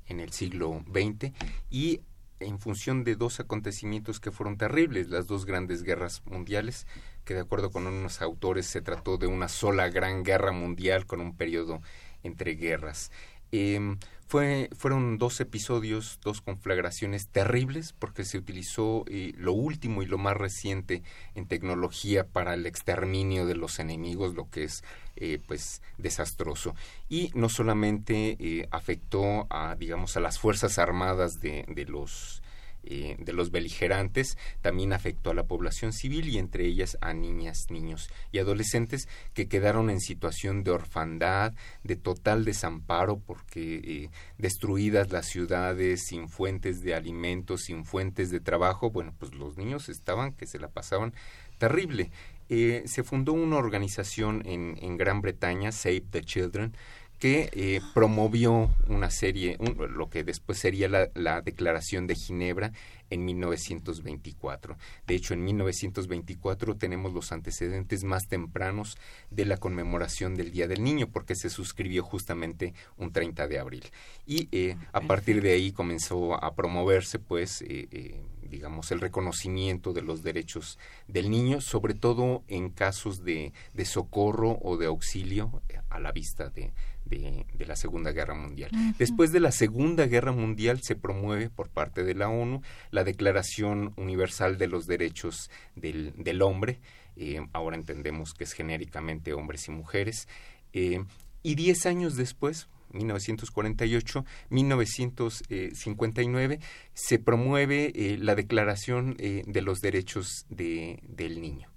en 0.06 0.20
el 0.20 0.32
siglo 0.32 0.84
XX 0.92 1.32
y 1.70 2.00
en 2.40 2.58
función 2.58 3.04
de 3.04 3.16
dos 3.16 3.40
acontecimientos 3.40 4.20
que 4.20 4.32
fueron 4.32 4.56
terribles, 4.58 5.08
las 5.08 5.26
dos 5.26 5.46
grandes 5.46 5.82
guerras 5.82 6.22
mundiales, 6.24 6.86
que 7.24 7.34
de 7.34 7.40
acuerdo 7.40 7.70
con 7.70 7.86
unos 7.86 8.20
autores 8.20 8.66
se 8.66 8.80
trató 8.80 9.16
de 9.16 9.28
una 9.28 9.48
sola 9.48 9.88
gran 9.88 10.24
guerra 10.24 10.52
mundial 10.52 11.06
con 11.06 11.20
un 11.20 11.36
periodo 11.36 11.80
entre 12.22 12.54
guerras. 12.54 13.10
Eh, 13.50 13.96
fue, 14.32 14.70
fueron 14.74 15.18
dos 15.18 15.42
episodios, 15.42 16.18
dos 16.22 16.40
conflagraciones 16.40 17.28
terribles 17.28 17.92
porque 17.92 18.24
se 18.24 18.38
utilizó 18.38 19.04
eh, 19.08 19.34
lo 19.36 19.52
último 19.52 20.02
y 20.02 20.06
lo 20.06 20.16
más 20.16 20.38
reciente 20.38 21.02
en 21.34 21.46
tecnología 21.46 22.26
para 22.26 22.54
el 22.54 22.64
exterminio 22.64 23.44
de 23.44 23.56
los 23.56 23.78
enemigos, 23.78 24.34
lo 24.34 24.48
que 24.48 24.64
es 24.64 24.84
eh, 25.16 25.38
pues 25.46 25.82
desastroso. 25.98 26.74
Y 27.10 27.30
no 27.34 27.50
solamente 27.50 28.38
eh, 28.40 28.68
afectó 28.70 29.46
a, 29.50 29.76
digamos, 29.78 30.16
a 30.16 30.20
las 30.20 30.38
fuerzas 30.38 30.78
armadas 30.78 31.42
de, 31.42 31.66
de 31.68 31.84
los 31.84 32.41
eh, 32.84 33.16
de 33.18 33.32
los 33.32 33.50
beligerantes 33.50 34.36
también 34.60 34.92
afectó 34.92 35.30
a 35.30 35.34
la 35.34 35.44
población 35.44 35.92
civil 35.92 36.28
y 36.28 36.38
entre 36.38 36.66
ellas 36.66 36.98
a 37.00 37.12
niñas, 37.12 37.66
niños 37.70 38.08
y 38.32 38.38
adolescentes 38.38 39.08
que 39.34 39.48
quedaron 39.48 39.90
en 39.90 40.00
situación 40.00 40.64
de 40.64 40.72
orfandad, 40.72 41.54
de 41.84 41.96
total 41.96 42.44
desamparo 42.44 43.18
porque 43.18 43.80
eh, 43.84 44.10
destruidas 44.38 45.12
las 45.12 45.26
ciudades, 45.26 46.04
sin 46.06 46.28
fuentes 46.28 46.82
de 46.82 46.94
alimentos, 46.94 47.62
sin 47.62 47.84
fuentes 47.84 48.30
de 48.30 48.40
trabajo, 48.40 48.90
bueno, 48.90 49.14
pues 49.18 49.34
los 49.34 49.56
niños 49.56 49.88
estaban 49.88 50.32
que 50.32 50.46
se 50.46 50.58
la 50.58 50.68
pasaban 50.68 51.14
terrible. 51.58 52.10
Eh, 52.48 52.82
se 52.86 53.02
fundó 53.02 53.32
una 53.32 53.56
organización 53.56 54.42
en, 54.44 54.76
en 54.82 54.96
Gran 54.96 55.22
Bretaña, 55.22 55.72
Save 55.72 56.02
the 56.10 56.22
Children, 56.22 56.74
que 57.22 57.50
eh, 57.52 57.80
promovió 57.94 58.68
una 58.88 59.08
serie, 59.08 59.56
un- 59.60 59.94
lo 59.96 60.10
que 60.10 60.24
después 60.24 60.58
sería 60.58 60.88
la, 60.88 61.08
la 61.14 61.40
Declaración 61.40 62.08
de 62.08 62.16
Ginebra 62.16 62.72
en 63.10 63.24
1924. 63.24 64.76
De 65.06 65.14
hecho, 65.14 65.32
en 65.32 65.44
1924 65.44 66.76
tenemos 66.76 67.12
los 67.12 67.30
antecedentes 67.30 68.02
más 68.02 68.26
tempranos 68.26 68.96
de 69.30 69.44
la 69.44 69.56
conmemoración 69.56 70.34
del 70.34 70.50
Día 70.50 70.66
del 70.66 70.82
Niño, 70.82 71.10
porque 71.12 71.36
se 71.36 71.48
suscribió 71.48 72.02
justamente 72.02 72.74
un 72.96 73.12
30 73.12 73.46
de 73.46 73.58
abril. 73.60 73.84
Y 74.26 74.48
eh, 74.50 74.76
a 74.92 75.02
partir 75.02 75.42
de 75.42 75.52
ahí 75.52 75.70
comenzó 75.70 76.42
a 76.42 76.56
promoverse, 76.56 77.20
pues, 77.20 77.62
eh, 77.68 78.20
digamos, 78.42 78.90
el 78.90 79.00
reconocimiento 79.00 79.92
de 79.92 80.02
los 80.02 80.24
derechos 80.24 80.76
del 81.06 81.30
niño, 81.30 81.60
sobre 81.60 81.94
todo 81.94 82.42
en 82.48 82.68
casos 82.70 83.22
de, 83.22 83.52
de 83.74 83.84
socorro 83.84 84.58
o 84.60 84.76
de 84.76 84.86
auxilio 84.86 85.62
a 85.88 86.00
la 86.00 86.12
vista 86.12 86.48
de, 86.50 86.72
de, 87.04 87.46
de 87.52 87.66
la 87.66 87.76
Segunda 87.76 88.12
Guerra 88.12 88.34
Mundial. 88.34 88.70
Después 88.98 89.32
de 89.32 89.40
la 89.40 89.52
Segunda 89.52 90.06
Guerra 90.06 90.32
Mundial 90.32 90.80
se 90.82 90.96
promueve 90.96 91.50
por 91.50 91.68
parte 91.68 92.04
de 92.04 92.14
la 92.14 92.28
ONU 92.28 92.62
la 92.90 93.04
Declaración 93.04 93.92
Universal 93.96 94.58
de 94.58 94.68
los 94.68 94.86
Derechos 94.86 95.50
del, 95.76 96.12
del 96.16 96.42
Hombre, 96.42 96.80
eh, 97.16 97.40
ahora 97.52 97.76
entendemos 97.76 98.32
que 98.32 98.44
es 98.44 98.52
genéricamente 98.52 99.34
hombres 99.34 99.68
y 99.68 99.70
mujeres, 99.70 100.28
eh, 100.72 101.04
y 101.42 101.54
diez 101.54 101.84
años 101.86 102.16
después, 102.16 102.68
1948, 102.92 104.24
1959, 104.50 106.60
se 106.94 107.18
promueve 107.18 107.92
eh, 107.94 108.16
la 108.18 108.34
Declaración 108.34 109.16
de 109.16 109.62
los 109.62 109.80
Derechos 109.80 110.46
de, 110.48 111.00
del 111.02 111.40
Niño. 111.40 111.68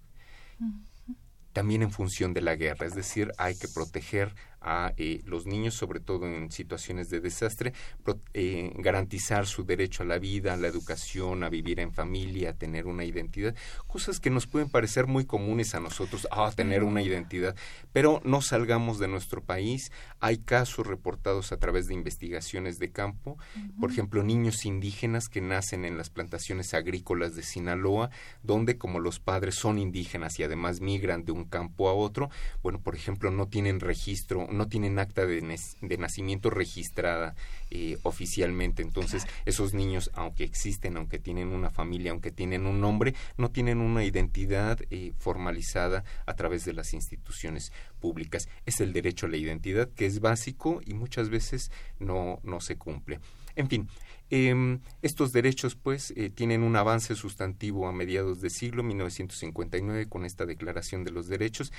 También 1.53 1.83
en 1.83 1.91
función 1.91 2.33
de 2.33 2.41
la 2.41 2.55
guerra, 2.55 2.85
es 2.85 2.95
decir, 2.95 3.31
hay 3.38 3.57
que 3.57 3.69
proteger 3.73 4.35
a 4.65 4.93
eh, 4.97 5.21
los 5.25 5.45
niños, 5.45 5.75
sobre 5.75 5.99
todo 5.99 6.25
en 6.25 6.51
situaciones 6.51 7.10
de 7.10 7.19
desastre, 7.21 7.71
pro- 8.04 8.19
eh, 8.34 8.71
garantizar 8.78 9.45
su 9.45 9.63
derecho 9.63 10.04
a 10.04 10.08
la 10.08 10.17
vida, 10.17 10.54
a 10.54 10.58
la 10.58 10.67
educación, 10.67 11.43
a 11.43 11.49
vivir 11.49 11.80
en 11.80 11.93
familia, 11.93 12.49
a 12.49 12.54
tener 12.54 12.88
una 12.88 13.06
identidad, 13.06 13.56
cosas 13.88 14.19
que 14.19 14.32
nos 14.32 14.47
pueden 14.47 14.69
parecer 14.69 15.06
muy 15.06 15.25
comunes 15.25 15.75
a 15.75 15.80
nosotros, 15.80 16.28
ah, 16.32 16.51
tener 16.56 16.84
una 16.84 17.04
identidad, 17.04 17.56
pero 17.93 18.21
no 18.25 18.41
salgamos 18.41 18.97
de 18.97 19.08
nuestro 19.08 19.43
país, 19.43 19.91
hay 20.19 20.39
casos 20.39 20.88
reportados 20.88 21.51
a 21.51 21.58
través 21.58 21.86
de 21.86 21.93
investigaciones 21.93 22.80
de 22.80 22.91
campo, 22.91 23.38
por 23.80 23.91
ejemplo, 23.91 24.23
niños 24.23 24.65
indígenas 24.65 25.28
que 25.30 25.41
nacen 25.41 25.86
en 25.86 25.97
las 25.97 26.10
plantaciones 26.10 26.73
agrícolas 26.73 27.36
de 27.36 27.43
Sinaloa, 27.43 28.10
donde 28.41 28.78
como 28.80 28.99
los 28.99 29.19
padres 29.19 29.56
son 29.56 29.78
indígenas 29.78 30.39
y 30.39 30.43
además 30.43 30.82
migran 30.82 31.23
de 31.23 31.32
un 31.32 31.45
campo 31.45 31.88
a 31.88 31.93
otro, 31.93 32.32
bueno, 32.63 32.80
por 32.82 32.95
ejemplo, 32.95 33.30
no 33.30 33.47
tienen 33.47 33.80
registro, 33.80 34.47
no 34.55 34.67
tienen 34.67 34.99
acta 34.99 35.25
de, 35.25 35.41
de 35.81 35.97
nacimiento 35.97 36.49
registrada 36.49 37.35
eh, 37.71 37.97
oficialmente. 38.03 38.81
Entonces, 38.81 39.25
esos 39.45 39.73
niños, 39.73 40.11
aunque 40.13 40.43
existen, 40.43 40.97
aunque 40.97 41.19
tienen 41.19 41.49
una 41.49 41.69
familia, 41.69 42.11
aunque 42.11 42.31
tienen 42.31 42.65
un 42.65 42.81
nombre, 42.81 43.13
no 43.37 43.51
tienen 43.51 43.79
una 43.79 44.03
identidad 44.03 44.79
eh, 44.89 45.13
formalizada 45.17 46.03
a 46.25 46.35
través 46.35 46.65
de 46.65 46.73
las 46.73 46.93
instituciones 46.93 47.71
públicas. 47.99 48.47
Es 48.65 48.79
el 48.79 48.93
derecho 48.93 49.25
a 49.25 49.29
la 49.29 49.37
identidad 49.37 49.89
que 49.89 50.05
es 50.05 50.19
básico 50.19 50.81
y 50.85 50.93
muchas 50.93 51.29
veces 51.29 51.71
no, 51.99 52.39
no 52.43 52.61
se 52.61 52.77
cumple. 52.77 53.19
En 53.55 53.69
fin, 53.69 53.87
Em, 54.31 54.79
estos 55.03 55.31
derechos, 55.33 55.75
pues, 55.75 56.11
eh, 56.15 56.31
tienen 56.31 56.63
un 56.63 56.75
avance 56.75 57.15
sustantivo 57.15 57.87
a 57.87 57.93
mediados 57.93 58.41
del 58.41 58.49
siglo 58.49 58.81
1959 58.81 60.07
con 60.07 60.25
esta 60.25 60.47
Declaración 60.47 61.03
de 61.03 61.11
los 61.11 61.27
Derechos. 61.27 61.71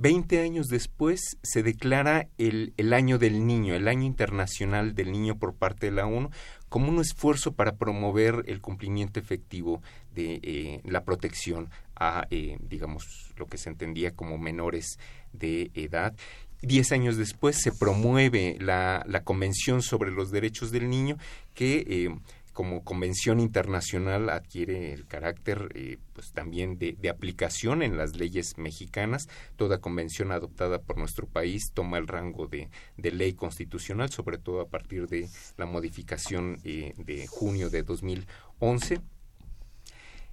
Veinte 0.00 0.40
años 0.42 0.68
después 0.68 1.38
se 1.42 1.64
declara 1.64 2.28
el, 2.38 2.72
el 2.76 2.92
Año 2.92 3.18
del 3.18 3.48
Niño, 3.48 3.74
el 3.74 3.88
Año 3.88 4.04
Internacional 4.04 4.94
del 4.94 5.10
Niño 5.10 5.40
por 5.40 5.54
parte 5.54 5.86
de 5.86 5.92
la 5.92 6.06
ONU, 6.06 6.30
como 6.68 6.88
un 6.88 7.00
esfuerzo 7.00 7.50
para 7.50 7.74
promover 7.74 8.44
el 8.46 8.60
cumplimiento 8.60 9.18
efectivo 9.18 9.82
de 10.14 10.38
eh, 10.44 10.80
la 10.84 11.02
protección 11.02 11.68
a, 11.96 12.28
eh, 12.30 12.58
digamos, 12.60 13.32
lo 13.36 13.46
que 13.46 13.58
se 13.58 13.70
entendía 13.70 14.12
como 14.12 14.38
menores 14.38 15.00
de 15.32 15.72
edad. 15.74 16.14
Diez 16.62 16.92
años 16.92 17.16
después 17.16 17.60
se 17.60 17.72
promueve 17.72 18.56
la, 18.60 19.04
la 19.04 19.24
Convención 19.24 19.82
sobre 19.82 20.12
los 20.12 20.30
Derechos 20.30 20.70
del 20.70 20.88
Niño, 20.88 21.16
que 21.54 21.84
eh, 21.88 22.16
como 22.58 22.82
convención 22.82 23.38
internacional 23.38 24.30
adquiere 24.30 24.92
el 24.92 25.06
carácter 25.06 25.68
eh, 25.76 25.98
pues 26.12 26.32
también 26.32 26.76
de, 26.76 26.96
de 26.98 27.08
aplicación 27.08 27.84
en 27.84 27.96
las 27.96 28.16
leyes 28.16 28.58
mexicanas. 28.58 29.28
Toda 29.54 29.78
convención 29.78 30.32
adoptada 30.32 30.80
por 30.80 30.98
nuestro 30.98 31.28
país 31.28 31.70
toma 31.72 31.98
el 31.98 32.08
rango 32.08 32.48
de, 32.48 32.68
de 32.96 33.12
ley 33.12 33.34
constitucional, 33.34 34.10
sobre 34.10 34.38
todo 34.38 34.60
a 34.60 34.68
partir 34.68 35.06
de 35.06 35.28
la 35.56 35.66
modificación 35.66 36.58
eh, 36.64 36.94
de 36.96 37.28
junio 37.28 37.70
de 37.70 37.84
2011. 37.84 39.02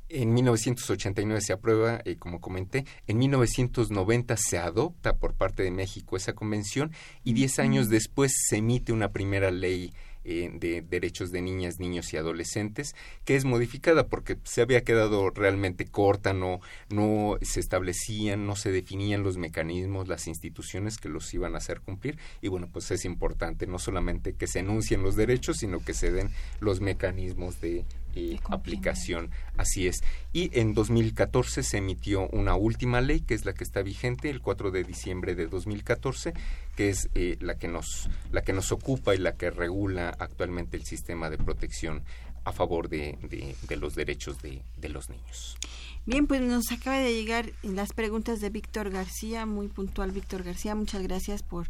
En 0.10 0.34
1989 0.34 1.42
se 1.42 1.54
aprueba, 1.54 2.02
eh, 2.06 2.16
como 2.16 2.42
comenté, 2.42 2.86
en 3.06 3.20
1990 3.20 4.36
se 4.38 4.58
adopta 4.58 5.18
por 5.18 5.36
parte 5.36 5.62
de 5.62 5.70
México 5.70 6.18
esa 6.18 6.34
convención 6.34 6.92
y 7.24 7.34
diez 7.34 7.60
años 7.60 7.90
después 7.90 8.32
se 8.48 8.58
emite 8.58 8.94
una 8.94 9.12
primera 9.12 9.52
ley 9.52 9.94
eh, 10.26 10.50
de 10.54 10.82
derechos 10.82 11.32
de 11.32 11.42
niñas, 11.42 11.80
niños 11.80 12.12
y 12.14 12.18
adolescentes, 12.18 12.96
que 13.26 13.36
es 13.36 13.46
modificada 13.46 14.08
porque 14.08 14.38
se 14.44 14.62
había 14.62 14.84
quedado 14.84 15.30
realmente 15.30 15.86
corta, 15.86 16.34
no, 16.34 16.62
no 16.90 17.38
se 17.42 17.60
establecían, 17.60 18.48
no 18.48 18.56
se 18.56 18.72
definían 18.72 19.24
los 19.24 19.38
mecanismos, 19.38 20.08
las 20.08 20.28
instituciones 20.28 20.98
que 20.98 21.10
los 21.10 21.34
iban 21.34 21.56
a 21.56 21.60
hacer 21.60 21.82
cumplir. 21.82 22.18
Y 22.42 22.48
bueno, 22.48 22.68
pues 22.72 22.90
es 22.92 23.06
importante 23.06 23.68
no 23.68 23.80
solamente 23.80 24.34
que 24.34 24.48
se 24.48 24.60
enuncien 24.60 25.04
los 25.04 25.16
derechos, 25.16 25.58
sino 25.58 25.80
que 25.80 25.94
se 25.94 26.12
den 26.12 26.32
los 26.60 26.82
mecanismos 26.82 27.62
de 27.62 27.86
eh, 28.16 28.40
aplicación. 28.50 29.32
Así 29.58 29.88
es. 29.88 30.04
Y 30.34 30.58
en 30.58 30.74
2014 30.74 31.64
se 31.64 31.78
emitió 31.78 32.28
una 32.30 32.56
última 32.56 33.02
ley, 33.02 33.22
que 33.22 33.34
es 33.34 33.46
la 33.46 33.54
que 33.54 33.64
está 33.64 33.82
vigente, 33.82 34.30
el 34.30 34.42
4 34.42 34.72
de 34.72 34.84
diciembre 34.84 35.36
de 35.36 35.48
2014, 35.48 36.34
que 36.76 36.90
es 36.90 37.10
eh, 37.16 37.38
la 37.40 37.56
que 37.56 37.68
nos 37.68 38.10
la 38.32 38.42
que 38.42 38.54
nos 38.54 38.72
ocupa 38.72 39.16
y 39.16 39.18
la 39.18 39.34
que 39.34 39.50
regula 39.50 40.16
actualmente 40.20 40.78
el 40.78 40.86
sistema 40.86 41.30
de 41.30 41.38
protección 41.38 42.04
a 42.46 42.52
favor 42.52 42.88
de, 42.90 43.18
de- 43.30 43.56
de 43.68 43.76
los 43.76 43.96
derechos 43.96 44.42
de, 44.42 44.62
de 44.78 44.90
los 44.90 45.10
niños. 45.10 45.58
Bien, 46.06 46.28
pues 46.28 46.40
nos 46.42 46.72
acaba 46.72 46.98
de 47.00 47.14
llegar 47.14 47.52
las 47.64 47.92
preguntas 47.92 48.40
de 48.40 48.52
Víctor 48.52 48.92
García, 48.92 49.48
muy 49.48 49.68
puntual 49.68 50.12
Víctor 50.12 50.44
García, 50.44 50.76
muchas 50.76 51.02
gracias 51.02 51.42
por, 51.42 51.68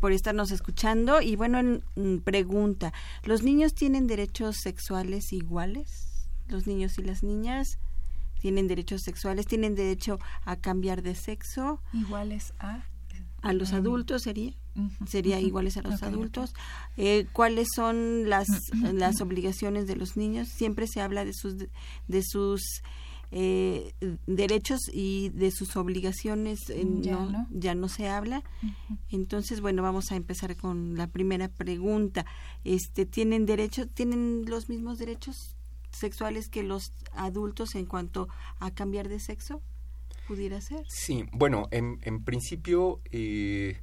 por 0.00 0.10
estarnos 0.12 0.50
escuchando. 0.50 1.20
Y 1.22 1.36
bueno, 1.36 1.58
en- 1.60 1.84
mm, 1.94 2.18
pregunta, 2.18 2.92
¿los 3.22 3.42
niños 3.44 3.74
tienen 3.74 4.06
derechos 4.08 4.56
sexuales 4.60 5.32
iguales? 5.32 6.28
¿Los 6.48 6.66
niños 6.66 6.98
y 6.98 7.02
las 7.02 7.22
niñas 7.22 7.78
tienen 8.40 8.66
derechos 8.66 9.02
sexuales? 9.02 9.46
¿Tienen 9.46 9.76
derecho 9.76 10.18
a 10.44 10.56
cambiar 10.56 11.02
de 11.02 11.14
sexo? 11.14 11.80
Iguales 11.92 12.52
a... 12.58 12.82
¿A 13.42 13.52
los 13.52 13.72
Mm. 13.72 13.76
adultos 13.76 14.22
sería? 14.22 14.52
¿Sería 15.08 15.40
iguales 15.40 15.76
a 15.76 15.82
los 15.82 16.02
adultos? 16.02 16.54
Eh, 16.96 17.26
¿Cuáles 17.32 17.68
son 17.74 18.28
las, 18.28 18.46
las 18.92 19.20
obligaciones 19.20 19.86
de 19.86 19.96
los 19.96 20.16
niños? 20.16 20.48
Siempre 20.48 20.86
se 20.86 21.00
habla 21.00 21.24
de 21.24 21.32
sus, 21.34 21.56
de 21.56 22.22
sus 22.22 22.62
eh, 23.30 23.92
derechos 24.26 24.80
y 24.92 25.28
de 25.30 25.50
sus 25.50 25.76
obligaciones. 25.76 26.58
eh, 26.70 26.84
Ya 27.00 27.12
no, 27.16 27.30
no. 27.30 27.46
ya 27.50 27.74
no 27.74 27.88
se 27.88 28.08
habla. 28.08 28.42
Entonces, 29.10 29.60
bueno, 29.60 29.82
vamos 29.82 30.10
a 30.12 30.16
empezar 30.16 30.56
con 30.56 30.96
la 30.96 31.06
primera 31.08 31.48
pregunta. 31.48 32.24
Este, 32.64 33.04
¿Tienen 33.06 33.46
derecho, 33.46 33.86
tienen 33.88 34.44
los 34.46 34.68
mismos 34.68 34.98
derechos 34.98 35.56
sexuales 35.90 36.48
que 36.48 36.62
los 36.62 36.92
adultos 37.14 37.74
en 37.74 37.86
cuanto 37.86 38.28
a 38.60 38.70
cambiar 38.70 39.08
de 39.08 39.20
sexo? 39.20 39.60
¿Pudiera 40.28 40.60
ser? 40.60 40.84
Sí, 40.88 41.24
bueno, 41.32 41.68
en, 41.70 41.98
en 42.02 42.22
principio 42.22 43.00
eh, 43.10 43.80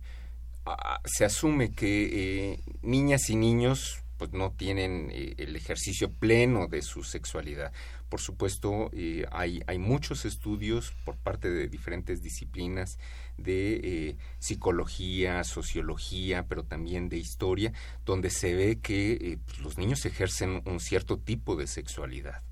se 1.05 1.25
asume 1.25 1.71
que 1.71 2.51
eh, 2.53 2.59
niñas 2.83 3.31
y 3.31 3.35
niños 3.35 4.03
pues 4.17 4.31
no 4.31 4.51
tienen 4.51 5.09
eh, 5.11 5.33
el 5.37 5.55
ejercicio 5.55 6.11
pleno 6.11 6.67
de 6.67 6.83
su 6.83 7.03
sexualidad. 7.03 7.73
Por 8.09 8.21
supuesto, 8.21 8.91
eh, 8.93 9.25
hay, 9.31 9.61
hay 9.65 9.79
muchos 9.79 10.23
estudios 10.23 10.93
por 11.03 11.17
parte 11.17 11.49
de 11.49 11.67
diferentes 11.67 12.21
disciplinas 12.21 12.97
de 13.37 14.15
psicología, 14.39 15.43
sociología, 15.43 16.45
pero 16.47 16.63
también 16.63 17.09
de 17.09 17.17
historia, 17.17 17.73
donde 18.05 18.29
se 18.29 18.53
ve 18.53 18.79
que 18.79 19.39
pues, 19.45 19.59
los 19.59 19.77
niños 19.77 20.05
ejercen 20.05 20.61
un 20.65 20.79
cierto 20.79 21.17
tipo 21.17 21.55
de 21.55 21.67
sexualidad 21.67 22.43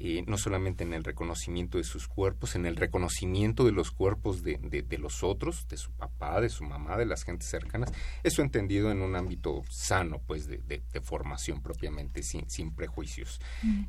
eh, 0.00 0.24
no 0.26 0.38
solamente 0.38 0.84
en 0.84 0.92
el 0.94 1.02
reconocimiento 1.04 1.78
de 1.78 1.84
sus 1.84 2.06
cuerpos, 2.08 2.54
en 2.54 2.66
el 2.66 2.76
reconocimiento 2.76 3.64
de 3.64 3.72
los 3.72 3.90
cuerpos 3.90 4.42
de, 4.42 4.58
de- 4.62 4.82
de 4.82 4.98
los 4.98 5.22
otros, 5.24 5.66
de 5.68 5.76
su 5.76 5.90
papá, 5.92 6.40
de 6.40 6.48
su 6.48 6.64
mamá, 6.64 6.96
de 6.96 7.06
las 7.06 7.24
gentes 7.24 7.48
cercanas, 7.48 7.92
eso 8.22 8.42
entendido 8.42 8.90
en 8.90 9.02
un 9.02 9.16
ámbito 9.16 9.62
sano, 9.70 10.20
pues, 10.26 10.46
de, 10.46 10.58
de- 10.58 10.82
de 10.92 11.00
formación 11.00 11.62
propiamente, 11.62 12.22
sin, 12.22 12.48
sin 12.48 12.74
prejuicios. 12.74 13.40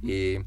Eh, 0.08 0.44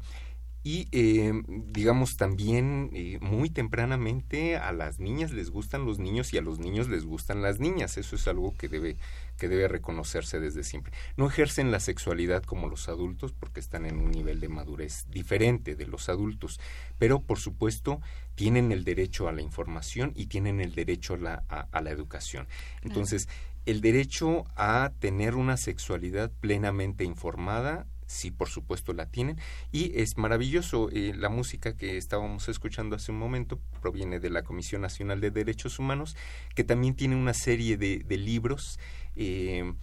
y 0.65 0.87
eh, 0.93 1.33
digamos 1.47 2.15
también 2.15 2.89
eh, 2.93 3.17
muy 3.21 3.49
tempranamente 3.49 4.55
a 4.55 4.71
las 4.71 4.99
niñas 4.99 5.31
les 5.31 5.49
gustan 5.49 5.85
los 5.85 5.99
niños 5.99 6.31
y 6.33 6.37
a 6.37 6.41
los 6.41 6.59
niños 6.59 6.87
les 6.87 7.03
gustan 7.03 7.41
las 7.41 7.59
niñas. 7.59 7.97
Eso 7.97 8.15
es 8.15 8.27
algo 8.29 8.55
que 8.57 8.69
debe, 8.69 8.95
que 9.37 9.49
debe 9.49 9.67
reconocerse 9.67 10.39
desde 10.39 10.63
siempre. 10.63 10.93
No 11.17 11.27
ejercen 11.27 11.71
la 11.71 11.81
sexualidad 11.81 12.43
como 12.43 12.69
los 12.69 12.87
adultos 12.87 13.33
porque 13.33 13.59
están 13.59 13.85
en 13.85 13.97
un 13.97 14.11
nivel 14.11 14.39
de 14.39 14.47
madurez 14.47 15.05
diferente 15.09 15.75
de 15.75 15.85
los 15.85 16.07
adultos. 16.07 16.61
Pero 16.97 17.21
por 17.21 17.39
supuesto 17.39 17.99
tienen 18.35 18.71
el 18.71 18.85
derecho 18.85 19.27
a 19.27 19.33
la 19.33 19.41
información 19.41 20.13
y 20.15 20.27
tienen 20.27 20.61
el 20.61 20.73
derecho 20.75 21.15
a 21.15 21.17
la, 21.17 21.43
a- 21.49 21.67
a 21.71 21.81
la 21.81 21.91
educación. 21.91 22.47
Entonces, 22.83 23.27
el 23.65 23.81
derecho 23.81 24.45
a 24.55 24.91
tener 24.99 25.35
una 25.35 25.57
sexualidad 25.57 26.31
plenamente 26.39 27.03
informada 27.03 27.85
sí, 28.07 28.31
por 28.31 28.49
supuesto 28.49 28.93
la 28.93 29.07
tienen. 29.07 29.37
Y 29.71 29.99
es 29.99 30.17
maravilloso, 30.17 30.89
eh, 30.91 31.13
la 31.15 31.29
música 31.29 31.75
que 31.75 31.97
estábamos 31.97 32.47
escuchando 32.49 32.95
hace 32.95 33.11
un 33.11 33.19
momento 33.19 33.59
proviene 33.81 34.19
de 34.19 34.29
la 34.29 34.43
Comisión 34.43 34.81
Nacional 34.81 35.21
de 35.21 35.31
Derechos 35.31 35.79
Humanos, 35.79 36.15
que 36.55 36.63
también 36.63 36.95
tiene 36.95 37.15
una 37.15 37.33
serie 37.33 37.77
de, 37.77 38.03
libros. 38.17 38.79
eh, 39.15 39.73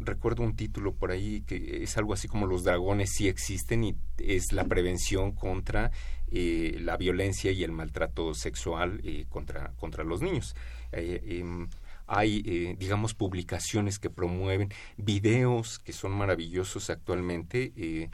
recuerdo 0.00 0.42
un 0.42 0.56
título 0.56 0.94
por 0.94 1.10
ahí 1.10 1.42
que 1.42 1.82
es 1.82 1.96
algo 1.96 2.12
así 2.12 2.28
como 2.28 2.46
los 2.46 2.64
dragones 2.64 3.10
sí 3.14 3.28
existen 3.28 3.82
y 3.82 3.96
es 4.18 4.52
la 4.52 4.64
prevención 4.64 5.32
contra 5.32 5.90
eh, 6.36 6.78
la 6.80 6.96
violencia 6.96 7.52
y 7.52 7.62
el 7.62 7.70
maltrato 7.70 8.34
sexual 8.34 9.00
eh, 9.04 9.26
contra, 9.28 9.72
contra 9.78 10.02
los 10.02 10.20
niños. 10.20 10.56
Eh, 10.90 11.38
em, 11.40 11.68
hay, 12.06 12.42
eh, 12.46 12.76
digamos, 12.78 13.14
publicaciones 13.14 13.98
que 13.98 14.10
promueven 14.10 14.70
videos 14.96 15.78
que 15.78 15.92
son 15.92 16.12
maravillosos 16.12 16.90
actualmente, 16.90 17.72
eh, 17.76 18.10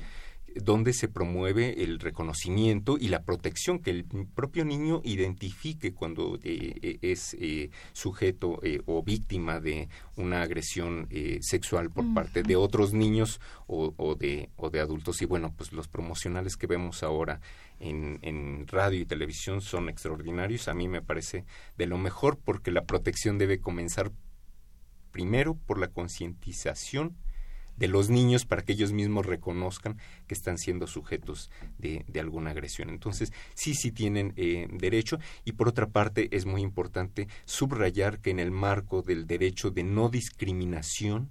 donde 0.56 0.92
se 0.92 1.08
promueve 1.08 1.82
el 1.82 1.98
reconocimiento 2.00 2.96
y 2.98 3.08
la 3.08 3.22
protección, 3.22 3.78
que 3.78 3.90
el 3.90 4.04
propio 4.34 4.64
niño 4.64 5.00
identifique 5.04 5.92
cuando 5.92 6.36
eh, 6.42 6.74
eh, 6.82 6.98
es 7.02 7.36
eh, 7.38 7.70
sujeto 7.92 8.60
eh, 8.62 8.80
o 8.86 9.02
víctima 9.02 9.60
de 9.60 9.88
una 10.16 10.42
agresión 10.42 11.08
sexual 11.40 11.90
por 11.90 12.12
parte 12.14 12.42
de 12.42 12.56
otros 12.56 12.92
niños 12.92 13.40
o, 13.66 13.94
o 13.96 14.14
de, 14.14 14.50
o 14.56 14.70
de 14.70 14.80
adultos. 14.80 15.22
Y 15.22 15.24
bueno, 15.24 15.54
pues 15.56 15.72
los 15.72 15.88
promocionales 15.88 16.56
que 16.56 16.66
vemos 16.66 17.02
ahora 17.02 17.40
en, 17.78 18.18
en 18.22 18.66
radio 18.66 19.00
y 19.00 19.06
televisión 19.06 19.60
son 19.60 19.88
extraordinarios. 19.88 20.68
A 20.68 20.74
mí 20.74 20.88
me 20.88 21.02
parece 21.02 21.44
de 21.78 21.86
lo 21.86 21.96
mejor 21.96 22.38
porque 22.38 22.70
la 22.70 22.84
protección 22.84 23.38
debe 23.38 23.60
comenzar 23.60 24.12
primero 25.10 25.54
por 25.54 25.78
la 25.78 25.88
concientización 25.88 27.16
de 27.76 27.88
los 27.88 28.10
niños 28.10 28.44
para 28.44 28.62
que 28.62 28.72
ellos 28.72 28.92
mismos 28.92 29.26
reconozcan 29.26 29.98
que 30.26 30.34
están 30.34 30.58
siendo 30.58 30.86
sujetos 30.86 31.50
de, 31.78 32.04
de 32.08 32.20
alguna 32.20 32.50
agresión. 32.50 32.90
Entonces, 32.90 33.32
sí, 33.54 33.74
sí 33.74 33.90
tienen 33.90 34.32
eh, 34.36 34.68
derecho 34.70 35.18
y 35.44 35.52
por 35.52 35.68
otra 35.68 35.88
parte 35.88 36.28
es 36.30 36.46
muy 36.46 36.62
importante 36.62 37.28
subrayar 37.44 38.20
que 38.20 38.30
en 38.30 38.38
el 38.38 38.50
marco 38.50 39.02
del 39.02 39.26
derecho 39.26 39.70
de 39.70 39.84
no 39.84 40.08
discriminación, 40.08 41.30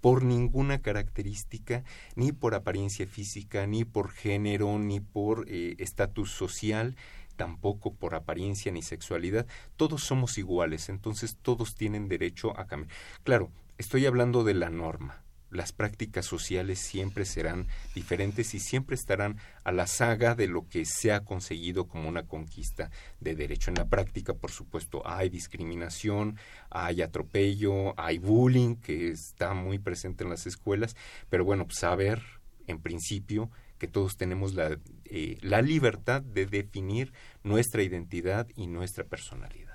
por 0.00 0.24
ninguna 0.24 0.82
característica, 0.82 1.84
ni 2.16 2.32
por 2.32 2.56
apariencia 2.56 3.06
física, 3.06 3.68
ni 3.68 3.84
por 3.84 4.10
género, 4.10 4.76
ni 4.80 4.98
por 4.98 5.44
eh, 5.48 5.76
estatus 5.78 6.32
social, 6.32 6.96
tampoco 7.36 7.94
por 7.94 8.16
apariencia 8.16 8.72
ni 8.72 8.82
sexualidad. 8.82 9.46
Todos 9.76 10.02
somos 10.02 10.38
iguales, 10.38 10.88
entonces 10.88 11.36
todos 11.40 11.76
tienen 11.76 12.08
derecho 12.08 12.58
a 12.58 12.66
cambiar. 12.66 12.92
Claro, 13.22 13.52
estoy 13.78 14.04
hablando 14.04 14.42
de 14.42 14.54
la 14.54 14.70
norma 14.70 15.22
las 15.52 15.72
prácticas 15.72 16.26
sociales 16.26 16.78
siempre 16.78 17.24
serán 17.24 17.66
diferentes 17.94 18.54
y 18.54 18.60
siempre 18.60 18.96
estarán 18.96 19.36
a 19.64 19.72
la 19.72 19.86
saga 19.86 20.34
de 20.34 20.48
lo 20.48 20.66
que 20.68 20.84
se 20.84 21.12
ha 21.12 21.24
conseguido 21.24 21.86
como 21.86 22.08
una 22.08 22.24
conquista 22.24 22.90
de 23.20 23.34
derecho. 23.34 23.70
En 23.70 23.76
la 23.76 23.88
práctica, 23.88 24.34
por 24.34 24.50
supuesto, 24.50 25.02
hay 25.06 25.28
discriminación, 25.28 26.38
hay 26.70 27.02
atropello, 27.02 27.98
hay 28.00 28.18
bullying 28.18 28.76
que 28.76 29.10
está 29.10 29.54
muy 29.54 29.78
presente 29.78 30.24
en 30.24 30.30
las 30.30 30.46
escuelas, 30.46 30.96
pero 31.28 31.44
bueno, 31.44 31.66
pues 31.66 31.78
saber 31.78 32.22
en 32.66 32.80
principio 32.80 33.50
que 33.78 33.88
todos 33.88 34.16
tenemos 34.16 34.54
la, 34.54 34.78
eh, 35.06 35.38
la 35.42 35.60
libertad 35.60 36.22
de 36.22 36.46
definir 36.46 37.12
nuestra 37.42 37.82
identidad 37.82 38.46
y 38.56 38.68
nuestra 38.68 39.04
personalidad. 39.04 39.71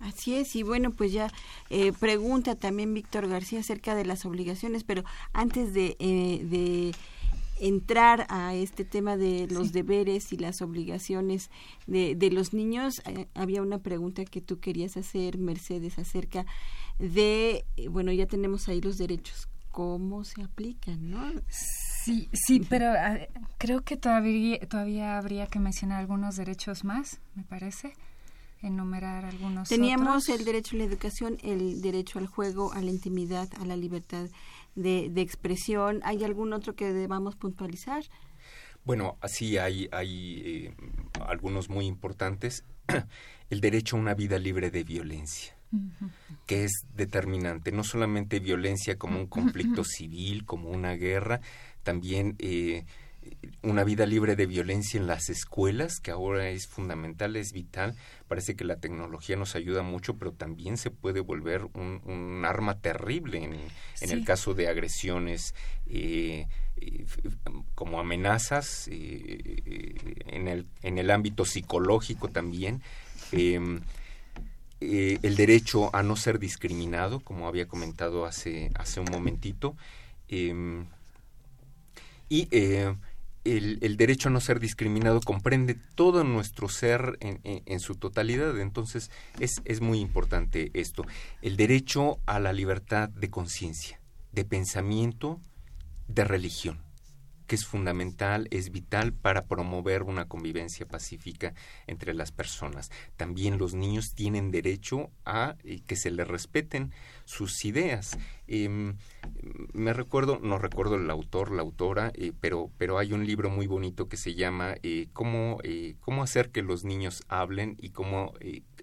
Así 0.00 0.34
es, 0.34 0.56
y 0.56 0.62
bueno, 0.62 0.92
pues 0.92 1.12
ya 1.12 1.30
eh, 1.68 1.92
pregunta 1.92 2.54
también 2.54 2.94
Víctor 2.94 3.28
García 3.28 3.60
acerca 3.60 3.94
de 3.94 4.06
las 4.06 4.24
obligaciones, 4.24 4.82
pero 4.82 5.04
antes 5.34 5.74
de, 5.74 5.96
eh, 5.98 6.40
de 6.42 6.94
entrar 7.60 8.26
a 8.30 8.54
este 8.54 8.86
tema 8.86 9.18
de 9.18 9.46
los 9.50 9.72
deberes 9.72 10.32
y 10.32 10.38
las 10.38 10.62
obligaciones 10.62 11.50
de, 11.86 12.14
de 12.14 12.30
los 12.30 12.54
niños, 12.54 13.02
eh, 13.04 13.26
había 13.34 13.60
una 13.60 13.78
pregunta 13.78 14.24
que 14.24 14.40
tú 14.40 14.58
querías 14.58 14.96
hacer, 14.96 15.36
Mercedes, 15.36 15.98
acerca 15.98 16.46
de, 16.98 17.66
bueno, 17.90 18.10
ya 18.10 18.24
tenemos 18.24 18.68
ahí 18.68 18.80
los 18.80 18.96
derechos, 18.96 19.48
¿cómo 19.70 20.24
se 20.24 20.42
aplican, 20.42 21.10
no? 21.10 21.30
Sí, 21.48 22.30
sí, 22.32 22.64
pero 22.70 22.86
ah, 22.90 23.18
creo 23.58 23.82
que 23.82 23.98
todavía, 23.98 24.58
todavía 24.60 25.18
habría 25.18 25.46
que 25.46 25.58
mencionar 25.58 26.00
algunos 26.00 26.36
derechos 26.36 26.84
más, 26.84 27.20
me 27.34 27.44
parece 27.44 27.92
enumerar 28.62 29.24
algunos 29.24 29.68
Teníamos 29.68 30.28
el 30.28 30.44
derecho 30.44 30.76
a 30.76 30.78
la 30.78 30.84
educación, 30.84 31.38
el 31.42 31.80
derecho 31.80 32.18
al 32.18 32.26
juego, 32.26 32.72
a 32.72 32.80
la 32.80 32.90
intimidad, 32.90 33.48
a 33.60 33.64
la 33.64 33.76
libertad 33.76 34.28
de, 34.74 35.08
de 35.10 35.20
expresión. 35.20 36.00
¿Hay 36.04 36.24
algún 36.24 36.52
otro 36.52 36.74
que 36.74 36.92
debamos 36.92 37.36
puntualizar? 37.36 38.04
Bueno, 38.84 39.16
así 39.20 39.58
hay, 39.58 39.88
hay 39.92 40.42
eh, 40.44 40.74
algunos 41.26 41.68
muy 41.68 41.86
importantes. 41.86 42.64
el 43.50 43.60
derecho 43.60 43.96
a 43.96 44.00
una 44.00 44.14
vida 44.14 44.38
libre 44.38 44.70
de 44.70 44.84
violencia 44.84 45.54
que 46.46 46.64
es 46.64 46.84
determinante, 46.96 47.70
no 47.70 47.84
solamente 47.84 48.40
violencia 48.40 48.98
como 48.98 49.18
un 49.20 49.26
conflicto 49.26 49.84
civil, 49.84 50.44
como 50.44 50.70
una 50.70 50.94
guerra, 50.94 51.40
también 51.82 52.34
eh, 52.38 52.84
una 53.62 53.84
vida 53.84 54.06
libre 54.06 54.36
de 54.36 54.46
violencia 54.46 54.98
en 54.98 55.06
las 55.06 55.28
escuelas, 55.28 56.00
que 56.00 56.10
ahora 56.10 56.48
es 56.48 56.66
fundamental, 56.66 57.36
es 57.36 57.52
vital. 57.52 57.94
Parece 58.26 58.56
que 58.56 58.64
la 58.64 58.76
tecnología 58.76 59.36
nos 59.36 59.54
ayuda 59.54 59.82
mucho, 59.82 60.16
pero 60.16 60.32
también 60.32 60.78
se 60.78 60.90
puede 60.90 61.20
volver 61.20 61.66
un, 61.74 62.42
arma 62.44 62.80
terrible 62.80 63.44
en, 63.44 64.10
el 64.10 64.24
caso 64.24 64.54
de 64.54 64.68
agresiones 64.68 65.54
eh, 65.86 66.46
eh, 66.78 67.04
como 67.74 68.00
amenazas, 68.00 68.88
eh, 68.90 69.94
en, 70.26 70.48
el, 70.48 70.66
en 70.82 70.98
el 70.98 71.10
ámbito 71.10 71.44
psicológico 71.44 72.28
también. 72.28 72.82
Em, 73.32 73.80
el 74.80 75.36
derecho 75.36 75.94
a 75.94 76.02
no 76.02 76.16
ser 76.16 76.38
discriminado, 76.38 77.20
como 77.20 77.46
había 77.46 77.68
comentado 77.68 78.24
hace, 78.24 78.70
hace 78.74 79.00
un 79.00 79.10
momentito. 79.10 79.76
Em, 80.28 80.86
y 82.30 82.48
el, 83.44 83.96
derecho 83.96 84.28
a 84.28 84.32
no 84.32 84.40
ser 84.40 84.60
discriminado 84.60 85.20
comprende 85.20 85.74
todo 85.94 86.24
nuestro 86.24 86.68
ser 86.68 87.18
en, 87.20 87.80
su 87.80 87.94
totalidad, 87.94 88.58
entonces 88.60 89.10
es, 89.38 89.62
es 89.64 89.80
muy 89.80 89.98
importante 90.00 90.70
esto. 90.74 91.04
El 91.42 91.56
derecho 91.56 92.18
a 92.26 92.38
la 92.38 92.52
libertad 92.52 93.08
de 93.08 93.30
conciencia, 93.30 94.00
de 94.32 94.44
pensamiento, 94.44 95.40
de 96.08 96.24
religión 96.24 96.89
que 97.50 97.56
es 97.56 97.66
fundamental, 97.66 98.46
es 98.52 98.70
vital 98.70 99.12
para 99.12 99.46
promover 99.46 100.04
una 100.04 100.26
convivencia 100.26 100.86
pacífica 100.86 101.52
entre 101.88 102.14
las 102.14 102.30
personas. 102.30 102.92
También 103.16 103.58
los 103.58 103.74
niños 103.74 104.14
tienen 104.14 104.52
derecho 104.52 105.10
a 105.24 105.56
eh, 105.64 105.80
que 105.84 105.96
se 105.96 106.12
les 106.12 106.28
respeten 106.28 106.92
sus 107.24 107.64
ideas. 107.64 108.16
Em, 108.46 108.94
me 109.72 109.92
recuerdo, 109.92 110.38
no 110.40 110.58
recuerdo 110.58 110.94
el 110.94 111.10
autor, 111.10 111.50
la 111.50 111.62
autora, 111.62 112.12
eh, 112.14 112.30
pero, 112.40 112.70
pero 112.78 112.98
hay 112.98 113.12
un 113.12 113.26
libro 113.26 113.50
muy 113.50 113.66
bonito 113.66 114.08
que 114.08 114.16
se 114.16 114.36
llama 114.36 114.76
eh, 114.84 115.08
cómo, 115.12 115.58
cómo 115.98 116.22
hacer 116.22 116.50
que 116.50 116.62
los 116.62 116.84
niños 116.84 117.24
hablen 117.26 117.74
y 117.80 117.90
cómo, 117.90 118.32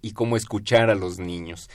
y 0.01 0.11
cómo 0.11 0.35
escuchar 0.35 0.89
a 0.89 0.95
los 0.95 1.19
niños. 1.19 1.69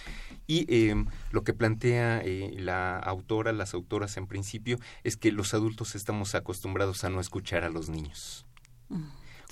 Y 0.47 0.89
em, 0.89 1.07
lo 1.31 1.45
que 1.45 1.55
plantea 1.55 2.21
eh, 2.25 2.55
la 2.59 2.99
autora, 2.99 3.53
las 3.53 3.75
autoras 3.75 4.17
en 4.17 4.27
principio, 4.27 4.79
es 5.05 5.17
que 5.17 5.33
los 5.33 5.55
adultos 5.55 5.95
estamos 5.95 6.35
acostumbrados 6.35 7.05
a 7.05 7.11
no 7.11 7.21
escuchar 7.21 7.65
a 7.65 7.71
los 7.71 7.89
niños. 7.89 8.47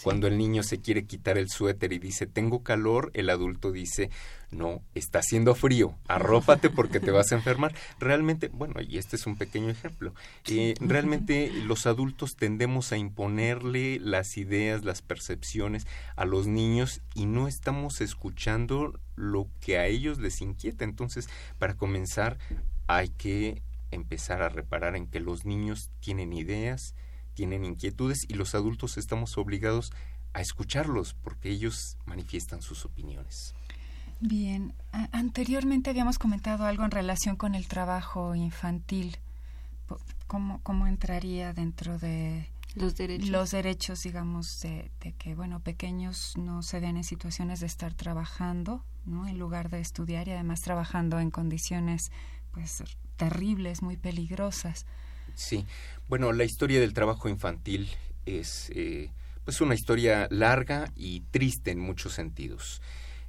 Cuando 0.03 0.26
el 0.26 0.38
niño 0.38 0.62
se 0.62 0.80
quiere 0.80 1.05
quitar 1.05 1.36
el 1.38 1.48
suéter 1.48 1.92
y 1.92 1.98
dice, 1.98 2.26
tengo 2.26 2.62
calor, 2.62 3.11
el 3.14 3.28
adulto 3.30 3.70
dice, 3.70 4.11
no, 4.51 4.82
está 4.94 5.20
haciendo 5.20 5.55
frío, 5.55 5.94
arrópate 6.09 6.70
porque 6.70 7.01
te 7.01 7.11
vas 7.11 7.32
a 7.32 7.36
enfermar. 7.36 7.74
Realmente, 7.98 8.48
bueno, 8.48 8.80
y 8.80 8.98
este 8.98 9.16
es 9.16 9.26
un 9.26 9.36
pequeño 9.36 9.68
ejemplo, 9.68 10.14
eh, 10.48 10.74
realmente 10.80 11.51
los 11.64 11.86
adultos 11.86 12.36
tendemos 12.36 12.92
a 12.92 12.96
imponerle 12.96 13.98
las 14.01 14.36
ideas, 14.36 14.84
las 14.84 15.03
percepciones 15.03 15.86
a 16.16 16.24
los 16.24 16.46
niños 16.46 17.03
y 17.14 17.26
no 17.26 17.48
estamos 17.48 18.01
escuchando 18.01 18.98
lo 19.16 19.48
que 19.61 19.78
a 19.78 19.86
ellos 19.86 20.18
les 20.18 20.40
inquieta. 20.40 20.84
Entonces, 20.84 21.28
para 21.59 21.74
comenzar, 21.74 22.38
hay 22.86 23.11
que 23.11 23.62
empezar 23.90 24.42
a 24.42 24.48
reparar 24.48 24.96
en 24.96 25.07
que 25.07 25.20
los 25.20 25.44
niños 25.44 25.90
tienen 26.01 26.32
ideas, 26.32 26.94
tienen 27.41 27.64
inquietudes 27.64 28.26
y 28.28 28.34
los 28.34 28.55
adultos 28.55 28.99
estamos 28.99 29.38
obligados 29.38 29.95
a 30.34 30.43
escucharlos 30.43 31.14
porque 31.14 31.49
ellos 31.49 31.97
manifiestan 32.05 32.61
sus 32.61 32.84
opiniones. 32.84 33.55
Bien, 34.20 34.74
anteriormente 34.93 35.88
habíamos 35.88 36.18
comentado 36.18 36.66
algo 36.66 36.84
en 36.84 36.91
relación 36.91 37.36
con 37.36 37.55
el 37.55 37.66
trabajo 37.66 38.34
infantil. 38.34 39.16
¿Cómo, 40.26 40.61
cómo 40.62 40.86
entraría 40.86 41.55
dentro 41.55 41.99
de 41.99 42.47
los 42.74 42.95
derechos, 42.95 43.30
los 43.30 43.51
derechos 43.53 44.03
digamos, 44.03 44.61
de, 44.61 44.91
que, 45.16 45.34
bueno, 45.34 45.61
pequeños 45.61 46.34
no 46.36 46.62
se 46.62 46.78
ven 46.78 46.99
en 46.99 47.05
situaciones 47.05 47.61
de 47.61 47.66
estar 47.68 47.95
trabajando, 47.95 48.84
¿no? 49.07 49.26
En 49.26 49.38
lugar 49.38 49.70
de 49.70 49.80
estudiar 49.80 50.28
y 50.28 50.32
además 50.32 50.61
trabajando 50.61 51.18
en 51.18 51.30
condiciones, 51.30 52.12
pues, 52.53 52.84
terribles, 53.16 53.80
muy 53.80 53.97
peligrosas. 53.97 54.84
Sí, 55.41 55.64
bueno, 56.07 56.34
la 56.34 56.45
historia 56.45 56.80
del 56.80 56.93
trabajo 56.93 57.30
infantil 57.30 57.88
es, 58.26 58.70
eh, 58.74 59.11
pues, 59.43 59.62
una 59.62 59.74
historia 59.74 60.28
larga 60.30 60.93
y 60.95 61.22
triste 61.30 61.70
en 61.70 61.80
muchos 61.80 62.12
sentidos. 62.12 62.82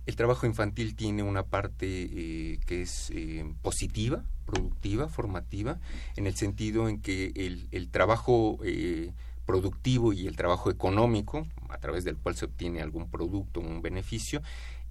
El 0.05 0.17
trabajo 0.17 0.45
infantil 0.45 0.93
tiene 0.93 1.23
una 1.23 1.43
parte 1.43 1.87
eh, 1.87 2.59
que 2.65 2.81
es 2.81 3.11
eh, 3.11 3.45
positiva, 3.61 4.25
productiva, 4.45 5.07
formativa, 5.07 5.79
en 6.17 6.27
el 6.27 6.35
sentido 6.35 6.89
en 6.89 6.99
que 6.99 7.31
el, 7.33 7.69
el 7.71 7.89
trabajo 7.89 8.59
eh, 8.65 9.13
productivo 9.45 10.11
y 10.11 10.27
el 10.27 10.35
trabajo 10.35 10.69
económico, 10.69 11.47
a 11.69 11.77
través 11.77 12.03
del 12.03 12.17
cual 12.17 12.35
se 12.35 12.43
obtiene 12.43 12.81
algún 12.81 13.09
producto, 13.09 13.61
un 13.61 13.81
beneficio, 13.81 14.41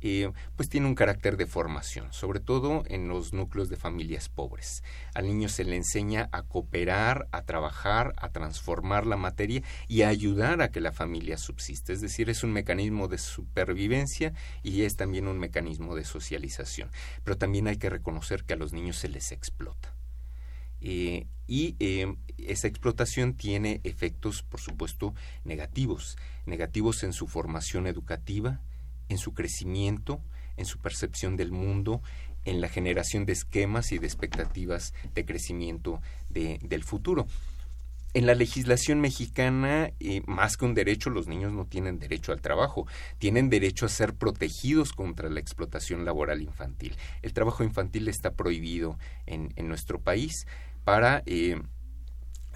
eh, 0.00 0.30
pues 0.56 0.68
tiene 0.68 0.86
un 0.86 0.94
carácter 0.94 1.36
de 1.36 1.46
formación, 1.46 2.12
sobre 2.12 2.40
todo 2.40 2.84
en 2.86 3.08
los 3.08 3.32
núcleos 3.32 3.68
de 3.68 3.76
familias 3.76 4.28
pobres. 4.28 4.82
Al 5.14 5.26
niño 5.26 5.48
se 5.48 5.64
le 5.64 5.76
enseña 5.76 6.28
a 6.32 6.42
cooperar, 6.42 7.28
a 7.32 7.42
trabajar, 7.42 8.14
a 8.16 8.30
transformar 8.30 9.06
la 9.06 9.16
materia 9.16 9.62
y 9.88 10.02
a 10.02 10.08
ayudar 10.08 10.62
a 10.62 10.70
que 10.70 10.80
la 10.80 10.92
familia 10.92 11.36
subsista. 11.36 11.92
Es 11.92 12.00
decir, 12.00 12.30
es 12.30 12.42
un 12.42 12.52
mecanismo 12.52 13.08
de 13.08 13.18
supervivencia 13.18 14.32
y 14.62 14.82
es 14.82 14.96
también 14.96 15.28
un 15.28 15.38
mecanismo 15.38 15.94
de 15.94 16.04
socialización. 16.04 16.90
Pero 17.24 17.36
también 17.36 17.68
hay 17.68 17.76
que 17.76 17.90
reconocer 17.90 18.44
que 18.44 18.54
a 18.54 18.56
los 18.56 18.72
niños 18.72 18.96
se 18.96 19.08
les 19.08 19.32
explota. 19.32 19.94
Eh, 20.80 21.26
y 21.46 21.76
eh, 21.78 22.14
esa 22.38 22.68
explotación 22.68 23.34
tiene 23.34 23.80
efectos, 23.84 24.42
por 24.42 24.60
supuesto, 24.60 25.14
negativos, 25.44 26.16
negativos 26.46 27.02
en 27.02 27.12
su 27.12 27.26
formación 27.26 27.86
educativa, 27.86 28.60
en 29.10 29.18
su 29.18 29.34
crecimiento, 29.34 30.20
en 30.56 30.64
su 30.64 30.78
percepción 30.78 31.36
del 31.36 31.52
mundo, 31.52 32.00
en 32.46 32.62
la 32.62 32.68
generación 32.70 33.26
de 33.26 33.34
esquemas 33.34 33.92
y 33.92 33.98
de 33.98 34.06
expectativas 34.06 34.94
de 35.14 35.26
crecimiento 35.26 36.00
de- 36.30 36.58
del 36.62 36.84
futuro. 36.84 37.26
En 38.12 38.26
la 38.26 38.34
legislación 38.34 39.00
mexicana, 39.00 39.92
eh, 40.00 40.22
más 40.26 40.56
que 40.56 40.64
un 40.64 40.74
derecho, 40.74 41.10
los 41.10 41.28
niños 41.28 41.52
no 41.52 41.64
tienen 41.64 42.00
derecho 42.00 42.32
al 42.32 42.40
trabajo, 42.40 42.86
tienen 43.18 43.50
derecho 43.50 43.86
a 43.86 43.88
ser 43.88 44.14
protegidos 44.14 44.92
contra 44.92 45.28
la 45.28 45.38
explotación 45.38 46.04
laboral 46.04 46.42
infantil. 46.42 46.96
El 47.22 47.32
trabajo 47.32 47.62
infantil 47.62 48.08
está 48.08 48.32
prohibido 48.32 48.98
en, 49.26 49.52
en 49.54 49.68
nuestro 49.68 50.00
país 50.00 50.46
para 50.82 51.22
eh, 51.26 51.60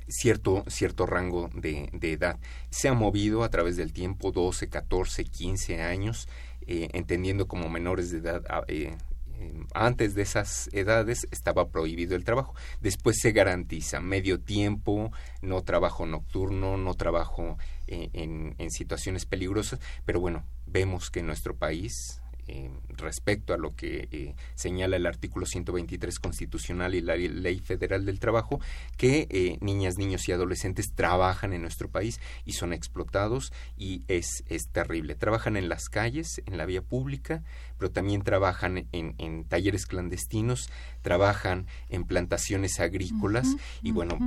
cierto, 0.08 0.64
cierto 0.68 1.06
rango 1.06 1.50
de, 1.54 1.88
de 1.92 2.12
edad. 2.12 2.38
Se 2.70 2.88
ha 2.88 2.94
movido 2.94 3.42
a 3.44 3.50
través 3.50 3.76
del 3.76 3.92
tiempo 3.92 4.32
12, 4.32 4.68
14, 4.68 5.24
15 5.24 5.82
años, 5.82 6.28
eh, 6.66 6.88
entendiendo 6.92 7.46
como 7.46 7.68
menores 7.68 8.10
de 8.10 8.18
edad 8.18 8.42
a- 8.48 8.64
eh, 8.68 8.96
eh, 9.36 9.52
antes 9.74 10.14
de 10.14 10.22
esas 10.22 10.68
edades 10.72 11.26
estaba 11.30 11.68
prohibido 11.68 12.14
el 12.16 12.24
trabajo. 12.24 12.54
Después 12.80 13.18
se 13.20 13.32
garantiza 13.32 14.00
medio 14.00 14.40
tiempo, 14.40 15.10
no 15.42 15.62
trabajo 15.62 16.06
nocturno, 16.06 16.76
no 16.76 16.94
trabajo 16.94 17.58
en, 17.86 18.54
en 18.58 18.70
situaciones 18.70 19.26
peligrosas, 19.26 19.80
pero 20.06 20.20
bueno, 20.20 20.44
vemos 20.66 21.10
que 21.10 21.20
en 21.20 21.26
nuestro 21.26 21.54
país, 21.56 22.22
eh, 22.46 22.70
respecto 22.88 23.54
a 23.54 23.58
lo 23.58 23.74
que 23.74 24.08
eh, 24.10 24.34
señala 24.54 24.96
el 24.96 25.06
artículo 25.06 25.46
123 25.46 26.18
constitucional 26.18 26.94
y 26.94 27.00
la 27.00 27.16
ley 27.16 27.58
federal 27.58 28.04
del 28.04 28.20
trabajo, 28.20 28.60
que 28.96 29.26
eh, 29.30 29.58
niñas, 29.60 29.96
niños 29.98 30.28
y 30.28 30.32
adolescentes 30.32 30.92
trabajan 30.94 31.52
en 31.52 31.62
nuestro 31.62 31.88
país 31.88 32.20
y 32.44 32.52
son 32.52 32.72
explotados 32.72 33.52
y 33.76 34.02
es, 34.08 34.44
es 34.48 34.68
terrible. 34.70 35.14
Trabajan 35.14 35.56
en 35.56 35.68
las 35.68 35.88
calles, 35.88 36.42
en 36.46 36.56
la 36.56 36.66
vía 36.66 36.82
pública, 36.82 37.42
pero 37.78 37.90
también 37.90 38.22
trabajan 38.22 38.88
en, 38.92 39.14
en 39.18 39.44
talleres 39.44 39.86
clandestinos, 39.86 40.70
trabajan 41.02 41.66
en 41.88 42.04
plantaciones 42.04 42.80
agrícolas 42.80 43.56
y 43.82 43.92
bueno, 43.92 44.18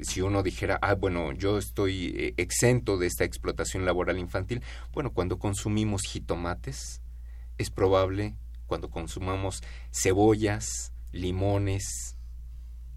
si 0.00 0.20
uno 0.20 0.42
dijera, 0.42 0.78
ah, 0.82 0.94
bueno, 0.94 1.32
yo 1.32 1.58
estoy 1.58 2.14
eh, 2.16 2.34
exento 2.36 2.98
de 2.98 3.06
esta 3.06 3.24
explotación 3.24 3.84
laboral 3.84 4.18
infantil, 4.18 4.62
bueno, 4.92 5.12
cuando 5.12 5.38
consumimos 5.38 6.02
jitomates, 6.02 7.00
es 7.58 7.70
probable 7.70 8.34
cuando 8.66 8.90
consumamos 8.90 9.62
cebollas, 9.92 10.92
limones, 11.12 12.16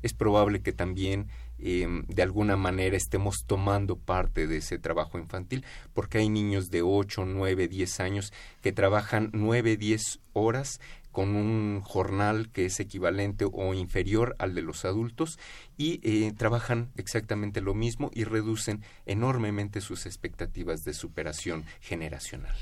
es 0.02 0.14
probable 0.14 0.62
que 0.62 0.74
también 0.74 1.28
eh, 1.60 1.88
de 2.08 2.24
alguna 2.24 2.58
manera 2.58 2.98
estemos 2.98 3.46
tomando 3.46 3.96
parte 3.96 4.48
de 4.48 4.58
ese 4.58 4.80
trabajo 4.80 5.20
infantil, 5.20 5.64
porque 5.94 6.18
hay 6.18 6.30
niños 6.30 6.72
de 6.72 6.82
8, 6.82 7.26
9, 7.26 7.68
10 7.68 8.00
años 8.00 8.34
que 8.62 8.72
trabajan 8.72 9.30
9, 9.34 9.78
10 9.78 10.20
horas 10.34 10.80
con 11.12 11.36
un 11.36 11.82
jornal 11.82 12.50
que 12.52 12.66
es 12.66 12.80
equivalente 12.80 13.46
o 13.52 13.74
inferior 13.74 14.36
al 14.40 14.56
de 14.56 14.62
los 14.62 14.86
adultos 14.86 15.38
y 15.78 16.00
eh, 16.04 16.32
trabajan 16.36 16.90
exactamente 16.96 17.62
lo 17.62 17.74
mismo 17.74 18.10
y 18.14 18.24
reducen 18.24 18.82
enormemente 19.06 19.82
sus 19.82 20.06
expectativas 20.06 20.84
de 20.84 20.94
superación 20.94 21.66
generacional. 21.82 22.56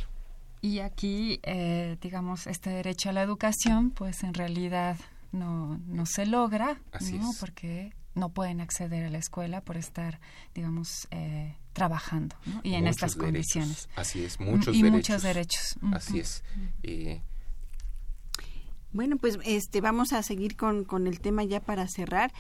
Y 0.62 0.80
aquí, 0.80 1.39
eh, 1.43 1.97
digamos, 2.01 2.47
este 2.47 2.70
derecho 2.70 3.10
a 3.10 3.14
la 3.14 3.22
educación, 3.24 3.91
pues 3.91 4.24
en 4.24 4.34
realidad 4.34 4.97
no, 5.32 5.80
no 5.88 6.05
se 6.05 6.26
logra, 6.26 6.82
Así 6.91 7.18
¿no? 7.18 7.32
es. 7.32 7.38
Porque 7.38 7.93
no 8.16 8.30
pueden 8.30 8.60
acceder 8.60 9.05
a 9.05 9.10
la 9.10 9.18
escuela 9.20 9.62
por 9.62 9.78
estar, 9.78 10.20
digamos, 10.53 11.07
eh, 11.12 11.55
trabajando, 11.74 12.36
¿no? 12.45 12.60
Y 12.64 12.74
en 12.74 12.82
Muchos 12.84 12.95
estas 12.97 13.16
derechos. 13.16 13.26
condiciones. 13.53 13.89
Así 13.95 14.24
es, 14.26 14.39
Mm, 14.39 14.43
muchos 14.43 14.76
y 14.76 14.82
derechos. 14.82 14.91
muchos 14.97 15.24
derechos. 15.24 15.78
Así 15.93 16.20
es. 16.20 16.43
Eh, 16.84 17.22
Bueno, 18.91 19.18
pues 19.18 19.38
este 19.45 19.82
vamos 19.82 20.14
a 20.14 20.24
seguir 20.24 20.57
con, 20.57 20.84
con 20.84 21.05
el 21.05 21.20
tema 21.22 21.43
ya 21.43 21.60
para 21.62 21.88
cerrar 21.88 22.34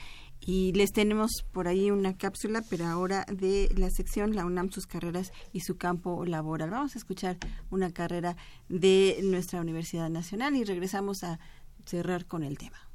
y 0.45 0.73
les 0.73 0.91
tenemos 0.91 1.45
por 1.51 1.67
ahí 1.67 1.91
una 1.91 2.15
cápsula, 2.17 2.63
pero 2.69 2.87
ahora 2.87 3.25
de 3.31 3.71
la 3.77 3.89
sección 3.89 4.35
La 4.35 4.45
UNAM, 4.45 4.71
sus 4.71 4.87
carreras 4.87 5.31
y 5.53 5.61
su 5.61 5.77
campo 5.77 6.25
laboral. 6.25 6.69
Vamos 6.69 6.95
a 6.95 6.99
escuchar 6.99 7.37
una 7.69 7.91
carrera 7.91 8.35
de 8.67 9.19
nuestra 9.23 9.61
Universidad 9.61 10.09
Nacional 10.09 10.55
y 10.55 10.63
regresamos 10.63 11.23
a 11.23 11.39
cerrar 11.85 12.25
con 12.25 12.43
el 12.43 12.57
tema. 12.57 12.88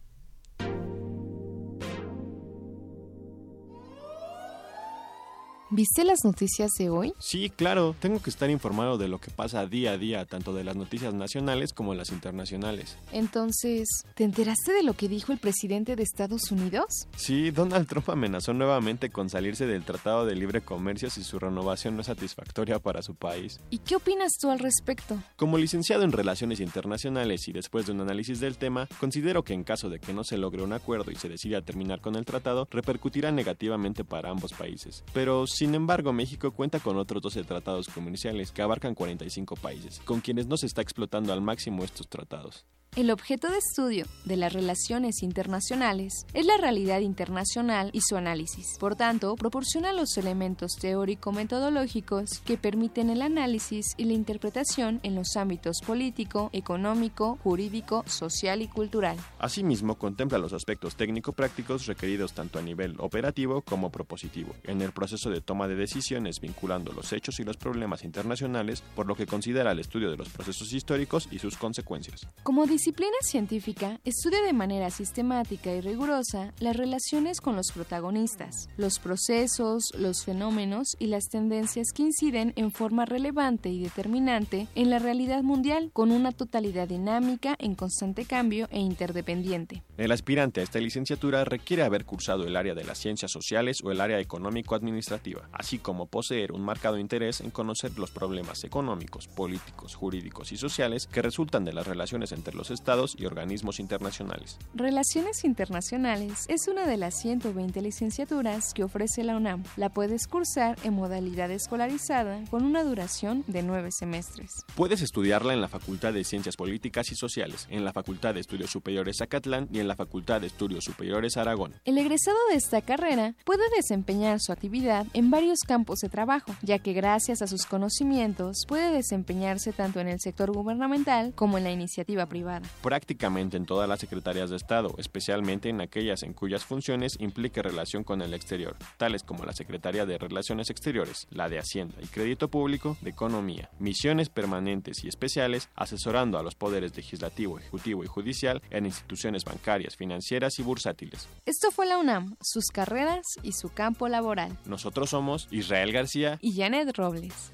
¿Viste 5.71 6.05
las 6.05 6.19
noticias 6.25 6.71
de 6.79 6.91
hoy? 6.91 7.15
Sí, 7.19 7.51
claro, 7.51 7.97
tengo 7.99 8.21
que 8.21 8.29
estar 8.29 8.51
informado 8.51 8.99
de 8.99 9.09
lo 9.09 9.19
que 9.19 9.31
pasa 9.31 9.67
día 9.67 9.93
a 9.93 9.99
día, 9.99 10.27
tanto 10.27 10.53
de 10.53 10.63
las 10.63 10.77
noticias 10.77 11.15
nacionales 11.15 11.73
como 11.73 11.95
las 11.95 12.11
internacionales. 12.11 12.99
Entonces, 13.13 13.89
¿te 14.15 14.25
enteraste 14.25 14.73
de 14.73 14.83
lo 14.83 14.93
que 14.93 15.09
dijo 15.09 15.33
el 15.33 15.39
presidente 15.39 15.97
de 15.97 16.03
Estados 16.03 16.53
Unidos? 16.53 17.09
Sí, 17.17 17.51
Donald 17.51 17.89
Trump 17.89 18.11
amenazó 18.11 18.53
nuevamente 18.53 19.11
con 19.11 19.31
salirse 19.31 19.67
del 19.67 19.85
Tratado 19.85 20.27
de 20.27 20.35
Libre 20.35 20.61
Comercio 20.61 21.09
si 21.09 21.25
su 21.25 21.39
renovación 21.39 21.95
no 21.95 22.03
es 22.03 22.09
satisfactoria 22.09 22.79
para 22.79 23.03
su 23.03 23.15
país. 23.15 23.59
¿Y 23.71 23.79
qué 23.79 23.97
opinas 23.97 24.33
tú 24.39 24.51
al 24.51 24.59
respecto? 24.59 25.19
Como 25.37 25.57
licenciado 25.57 26.05
en 26.05 26.13
Relaciones 26.13 26.61
Internacionales 26.61 27.49
y 27.49 27.53
después 27.53 27.87
de 27.87 27.93
un 27.93 28.03
análisis 28.03 28.39
del 28.39 28.59
tema, 28.59 28.87
considero 29.01 29.43
que 29.43 29.55
en 29.55 29.65
caso 29.65 29.89
de 29.89 29.99
que 29.99 30.13
no 30.13 30.25
se 30.25 30.37
logre 30.37 30.63
un 30.63 30.75
acuerdo 30.75 31.11
y 31.11 31.17
se 31.17 31.31
decida 31.31 31.63
terminar 31.63 32.03
con 32.03 32.17
el 32.17 32.27
tratado, 32.27 32.69
repercutirá 32.71 33.33
negativamente 33.33 34.05
para 34.05 34.31
ambos 34.31 34.53
países. 34.53 35.03
Pero, 35.15 35.47
sin 35.65 35.75
embargo, 35.75 36.13
México 36.13 36.53
cuenta 36.53 36.79
con 36.79 36.99
otros 36.99 37.23
12 37.23 37.43
tratados 37.45 37.89
comerciales 37.89 38.53
que 38.53 38.61
abarcan 38.61 38.95
45 38.95 39.57
países, 39.57 39.99
con 40.05 40.21
quienes 40.21 40.47
no 40.47 40.59
se 40.59 40.67
está 40.67 40.83
explotando 40.83 41.33
al 41.33 41.41
máximo 41.41 41.85
estos 41.85 42.07
tratados. 42.07 42.67
El 42.97 43.11
objeto 43.11 43.51
de 43.51 43.59
estudio 43.59 44.07
de 44.25 44.37
las 44.37 44.53
relaciones 44.53 45.25
internacionales 45.25 46.27
es 46.33 46.47
la 46.47 46.57
realidad 46.59 47.01
internacional 47.01 47.91
y 47.93 48.03
su 48.03 48.15
análisis. 48.15 48.79
Por 48.79 48.95
tanto, 48.95 49.35
proporciona 49.35 49.93
los 49.93 50.17
elementos 50.17 50.77
teórico-metodológicos 50.81 52.39
que 52.45 52.57
permiten 52.57 53.11
el 53.11 53.23
análisis 53.23 53.95
y 53.97 54.05
la 54.05 54.13
interpretación 54.13 55.01
en 55.03 55.17
los 55.17 55.37
ámbitos 55.37 55.79
político, 55.85 56.51
económico, 56.53 57.37
jurídico, 57.43 58.05
social 58.07 58.63
y 58.63 58.69
cultural. 58.69 59.17
Asimismo, 59.41 59.99
contempla 59.99 60.39
los 60.39 60.53
aspectos 60.53 60.95
técnico-prácticos 60.95 61.87
requeridos 61.87 62.33
tanto 62.33 62.61
a 62.61 62.63
nivel 62.63 62.95
operativo 63.01 63.63
como 63.63 63.91
propositivo, 63.91 64.55
en 64.63 64.83
el 64.83 64.93
proceso 64.93 65.31
de 65.31 65.41
toma 65.41 65.67
de 65.67 65.75
decisiones 65.75 66.39
vinculando 66.41 66.93
los 66.93 67.13
hechos 67.13 67.41
y 67.41 67.45
los 67.45 67.57
problemas 67.57 68.05
internacionales, 68.05 68.85
por 68.95 69.07
lo 69.07 69.17
que 69.17 69.27
considera 69.27 69.73
el 69.73 69.81
estudio 69.81 70.13
de 70.13 70.17
los 70.17 70.29
procesos 70.29 70.73
históricos 70.73 71.27
y 71.33 71.41
sus 71.41 71.57
consecuencias. 71.57 72.29
Como 72.45 72.67
disciplina 72.85 73.17
científica, 73.23 73.99
estudia 74.05 74.43
de 74.43 74.53
manera 74.53 74.91
sistemática 74.91 75.73
y 75.73 75.81
rigurosa 75.81 76.53
las 76.61 76.77
relaciones 76.77 77.41
con 77.41 77.57
los 77.57 77.73
protagonistas, 77.73 78.69
los 78.77 78.99
procesos, 78.99 79.85
los 79.97 80.27
fenómenos 80.27 80.95
y 80.99 81.07
las 81.07 81.31
tendencias 81.31 81.93
que 81.95 82.03
inciden 82.03 82.53
en 82.57 82.73
forma 82.73 83.07
relevante 83.07 83.71
y 83.71 83.83
determinante 83.83 84.69
en 84.75 84.91
la 84.91 84.99
realidad 84.99 85.43
mundial, 85.43 85.93
con 85.95 86.13
una 86.13 86.31
totalidad 86.31 86.87
dinámica 86.87 87.57
en 87.59 87.75
constante 87.75 88.27
cambio 88.27 88.69
e 88.71 88.81
interdependiente. 88.81 89.83
El 89.97 90.13
aspirante 90.13 90.61
a 90.61 90.65
esta 90.65 90.79
licenciatura 90.79 91.47
requiere 91.47 91.85
haber 91.85 92.05
cursado 92.05 92.47
el 92.47 92.55
área 92.55 92.75
de 92.75 92.85
las 92.85 92.99
ciencias 92.99 93.31
sociales 93.31 93.79
o 93.83 93.93
el 93.93 94.03
área 94.03 94.21
económico-administrativa, 94.21 95.49
así 95.53 95.79
como 95.79 96.05
poseer 96.05 96.53
un 96.53 96.61
marcado 96.61 96.99
interés 96.99 97.41
en 97.41 97.51
conocer 97.51 97.99
los 97.99 98.11
problemas 98.11 98.63
económicos, 98.63 99.27
políticos, 99.27 99.95
jurídicos 99.95 100.53
y 100.53 100.59
sociales 100.59 101.07
que 101.07 101.23
resultan 101.23 101.65
de 101.65 101.73
las 101.73 101.87
relaciones 101.87 102.33
entre 102.33 102.55
los 102.55 102.74
estados 102.75 103.17
y 103.19 103.25
organismos 103.25 103.81
internacionales. 103.81 104.59
Relaciones 104.75 105.45
Internacionales 105.45 106.45
es 106.49 106.69
una 106.69 106.87
de 106.87 106.97
las 106.97 107.15
120 107.21 107.81
licenciaturas 107.81 108.75
que 108.75 108.85
ofrece 108.85 109.25
la 109.25 109.37
UNAM. 109.37 109.63
La 109.77 109.89
puedes 109.89 110.27
cursar 110.27 110.77
en 110.85 110.95
modalidad 110.95 111.51
escolarizada 111.51 112.43
con 112.51 112.65
una 112.65 112.85
duración 112.85 113.45
de 113.47 113.63
nueve 113.63 113.91
semestres. 113.93 114.51
Puedes 114.75 115.03
estudiarla 115.03 115.55
en 115.55 115.61
la 115.61 115.69
Facultad 115.69 116.13
de 116.13 116.25
Ciencias 116.25 116.57
Políticas 116.57 117.11
y 117.13 117.15
Sociales, 117.15 117.67
en 117.71 117.85
la 117.85 117.93
Facultad 117.93 118.35
de 118.35 118.41
Estudios 118.41 118.71
Superiores 118.71 119.19
Zacatlán 119.19 119.69
y 119.73 119.81
en 119.81 119.89
la 119.89 119.97
Facultad 119.97 120.41
de 120.41 120.49
Estudios 120.49 120.85
Superiores 120.85 121.37
Aragón. 121.37 121.75
El 121.85 121.99
egresado 121.99 122.37
de 122.51 122.57
esta 122.57 122.81
carrera 122.83 123.35
puede 123.45 123.65
desempeñar 123.77 124.41
su 124.41 124.53
actividad 124.53 125.07
en 125.13 125.31
varios 125.31 125.61
campos 125.61 126.01
de 126.01 126.09
trabajo, 126.09 126.55
ya 126.63 126.79
que 126.79 126.93
gracias 126.93 127.43
a 127.43 127.47
sus 127.47 127.67
conocimientos 127.67 128.65
puede 128.67 128.93
desempeñarse 128.93 129.73
tanto 129.73 130.01
en 130.01 130.09
el 130.09 130.21
sector 130.21 130.53
gubernamental 130.53 131.33
como 131.35 131.59
en 131.59 131.65
la 131.65 131.71
iniciativa 131.71 132.27
privada. 132.27 132.54
Prácticamente 132.83 133.57
en 133.57 133.67
todas 133.67 133.89
las 133.89 134.01
secretarías 134.01 134.51
de 134.51 134.57
Estado, 134.57 134.95
especialmente 134.99 135.69
en 135.69 135.81
aquellas 135.81 136.23
en 136.23 136.33
cuyas 136.33 136.65
funciones 136.65 137.17
implique 137.21 137.63
relación 137.63 138.05
con 138.05 138.23
el 138.23 138.35
exterior, 138.35 138.77
tales 138.97 139.23
como 139.23 139.45
la 139.45 139.53
Secretaría 139.53 140.07
de 140.07 140.19
Relaciones 140.19 140.71
Exteriores, 140.71 141.27
la 141.31 141.49
de 141.49 141.59
Hacienda 141.59 141.97
y 142.03 142.07
Crédito 142.07 142.49
Público, 142.49 142.97
de 143.01 143.11
Economía, 143.11 143.71
misiones 143.79 144.29
permanentes 144.29 145.05
y 145.05 145.09
especiales, 145.09 145.69
asesorando 145.75 146.39
a 146.39 146.43
los 146.43 146.55
poderes 146.55 146.97
legislativo, 146.97 147.59
ejecutivo 147.59 148.05
y 148.05 148.07
judicial 148.07 148.63
en 148.71 148.87
instituciones 148.87 149.45
bancarias, 149.45 149.97
financieras 149.97 150.59
y 150.59 150.63
bursátiles. 150.63 151.29
Esto 151.47 151.71
fue 151.71 151.87
la 151.87 151.99
UNAM, 151.99 152.37
sus 152.41 152.67
carreras 152.67 153.27
y 153.43 153.53
su 153.53 153.69
campo 153.71 154.09
laboral. 154.09 154.57
Nosotros 154.67 155.11
somos 155.11 155.49
Israel 155.51 155.93
García 155.93 156.39
Y 156.41 156.57
Janet 156.57 156.97
Robles. 156.97 157.53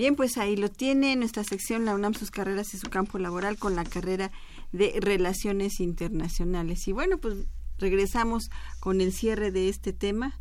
Bien, 0.00 0.16
pues 0.16 0.38
ahí 0.38 0.56
lo 0.56 0.70
tiene 0.70 1.14
nuestra 1.14 1.44
sección 1.44 1.84
La 1.84 1.94
UNAM, 1.94 2.14
sus 2.14 2.30
carreras 2.30 2.72
y 2.72 2.78
su 2.78 2.88
campo 2.88 3.18
laboral 3.18 3.58
con 3.58 3.76
la 3.76 3.84
carrera 3.84 4.30
de 4.72 4.94
Relaciones 4.98 5.78
Internacionales. 5.78 6.88
Y 6.88 6.92
bueno, 6.92 7.18
pues 7.18 7.34
regresamos 7.78 8.44
con 8.78 9.02
el 9.02 9.12
cierre 9.12 9.50
de 9.50 9.68
este 9.68 9.92
tema. 9.92 10.40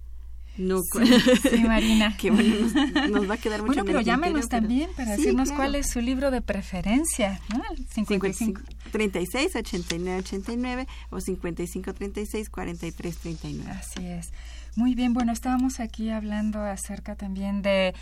No, 0.55 0.79
sí, 0.79 1.57
Marina. 1.67 2.15
que 2.21 2.31
bueno, 2.31 2.55
nos, 2.55 3.09
nos, 3.09 3.29
va 3.29 3.33
a 3.33 3.37
quedar 3.37 3.59
mucho 3.59 3.73
Bueno, 3.73 3.83
pero 3.83 3.99
llámenos 3.99 4.47
pero... 4.47 4.61
también 4.61 4.91
para 4.95 5.17
Sí, 5.17 5.23
decirnos 5.23 5.49
claro. 5.49 5.63
cuál 5.63 5.75
es 5.75 5.89
su 5.89 5.99
libro 5.99 6.31
de 6.31 6.41
preferencia, 6.41 7.41
¿no? 7.49 7.61
El 7.77 7.85
55. 7.85 8.61
36 8.93 9.57
89 9.57 10.19
89 10.19 10.87
o 11.09 11.19
55 11.19 11.93
36 11.93 12.49
43 12.49 13.17
39. 13.17 13.71
Así 13.71 14.05
es. 14.05 14.31
Muy 14.77 14.95
bien, 14.95 15.13
bueno, 15.13 15.33
estábamos 15.33 15.81
aquí 15.81 16.11
hablando 16.11 16.61
acerca 16.61 17.17
también 17.17 17.61
de, 17.61 17.93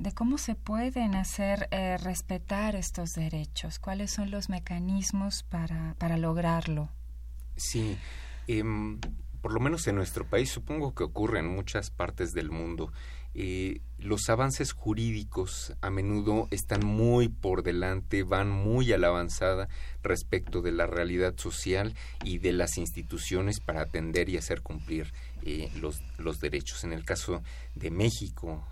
de 0.00 0.12
cómo 0.12 0.38
se 0.38 0.54
pueden 0.54 1.14
hacer 1.14 1.68
eh, 1.70 1.98
respetar 1.98 2.74
estos 2.74 3.12
derechos, 3.12 3.78
cuáles 3.78 4.10
son 4.10 4.30
los 4.30 4.48
mecanismos 4.48 5.42
para, 5.42 5.94
para 5.98 6.16
lograrlo. 6.16 6.88
Sí, 7.56 7.98
em, 8.46 8.98
por 9.42 9.52
lo 9.52 9.60
menos 9.60 9.86
en 9.86 9.96
nuestro 9.96 10.26
país, 10.26 10.48
supongo 10.50 10.94
que 10.94 11.04
ocurre 11.04 11.40
en 11.40 11.48
muchas 11.48 11.90
partes 11.90 12.32
del 12.32 12.50
mundo. 12.50 12.92
eh, 13.32 13.80
los 13.98 14.28
avances 14.28 14.72
jurídicos 14.72 15.72
a 15.82 15.90
menudo 15.90 16.48
están 16.50 16.84
muy 16.84 17.28
por 17.28 17.62
delante, 17.62 18.24
van 18.24 18.50
muy 18.50 18.92
a 18.92 18.98
la 18.98 19.06
avanzada 19.08 19.68
respecto 20.02 20.62
de 20.62 20.72
la 20.72 20.86
realidad 20.88 21.34
social 21.36 21.94
y 22.24 22.38
de 22.38 22.52
las 22.52 22.76
instituciones 22.76 23.60
para 23.60 23.82
atender 23.82 24.30
y 24.30 24.36
hacer 24.36 24.62
cumplir 24.62 25.12
eh, 25.42 25.70
los, 25.80 26.02
los 26.18 26.40
derechos. 26.40 26.82
En 26.82 26.92
el 26.92 27.04
caso 27.04 27.40
de 27.76 27.92
México, 27.92 28.66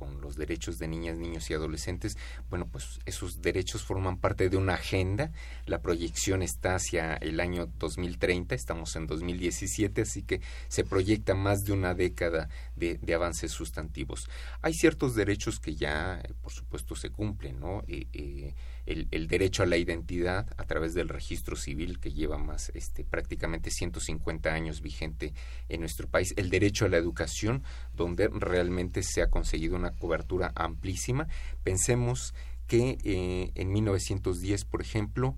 con 0.00 0.22
los 0.22 0.34
derechos 0.34 0.78
de 0.78 0.88
niñas, 0.88 1.18
niños 1.18 1.50
y 1.50 1.52
adolescentes, 1.52 2.16
bueno, 2.48 2.66
pues 2.66 3.00
esos 3.04 3.42
derechos 3.42 3.82
forman 3.82 4.16
parte 4.16 4.48
de 4.48 4.56
una 4.56 4.72
agenda. 4.74 5.30
La 5.66 5.82
proyección 5.82 6.40
está 6.40 6.76
hacia 6.76 7.16
el 7.16 7.38
año 7.38 7.68
2030, 7.78 8.54
estamos 8.54 8.96
en 8.96 9.06
2017, 9.06 10.00
así 10.00 10.22
que 10.22 10.40
se 10.68 10.84
proyecta 10.84 11.34
más 11.34 11.64
de 11.64 11.74
una 11.74 11.92
década 11.92 12.48
de, 12.76 12.98
avances 13.14 13.52
sustantivos. 13.52 14.30
Hay 14.62 14.72
ciertos 14.72 15.14
derechos 15.14 15.60
que 15.60 15.74
ya, 15.74 16.18
eh, 16.24 16.32
por 16.40 16.52
supuesto, 16.52 16.96
se 16.96 17.10
cumplen, 17.10 17.60
¿no? 17.60 17.82
Eh, 17.86 18.06
eh, 18.14 18.54
el, 18.86 19.08
el, 19.10 19.26
derecho 19.28 19.62
a 19.62 19.66
la 19.66 19.76
identidad 19.76 20.46
a 20.56 20.64
través 20.64 20.94
del 20.94 21.08
registro 21.08 21.56
civil 21.56 22.00
que 22.00 22.12
lleva 22.12 22.38
más 22.38 22.70
este 22.74 23.04
prácticamente 23.04 23.70
150 23.70 24.52
años 24.52 24.80
vigente 24.80 25.32
en 25.68 25.80
nuestro 25.80 26.08
país 26.08 26.34
el 26.36 26.50
derecho 26.50 26.84
a 26.84 26.88
la 26.88 26.96
educación 26.96 27.62
donde 27.94 28.28
realmente 28.28 29.02
se 29.02 29.22
ha 29.22 29.30
conseguido 29.30 29.76
una 29.76 29.92
cobertura 29.92 30.52
amplísima. 30.54 31.28
Pensemos 31.62 32.34
que 32.66 32.98
eh, 33.04 33.52
en 33.54 33.72
1910 33.72 34.64
por 34.64 34.82
ejemplo 34.82 35.36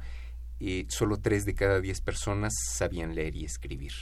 eh, 0.61 0.87
solo 0.89 1.19
tres 1.19 1.45
de 1.45 1.55
cada 1.55 1.81
diez 1.81 2.01
personas 2.01 2.53
sabían 2.71 3.15
leer 3.15 3.35
y 3.37 3.45
escribir 3.45 3.93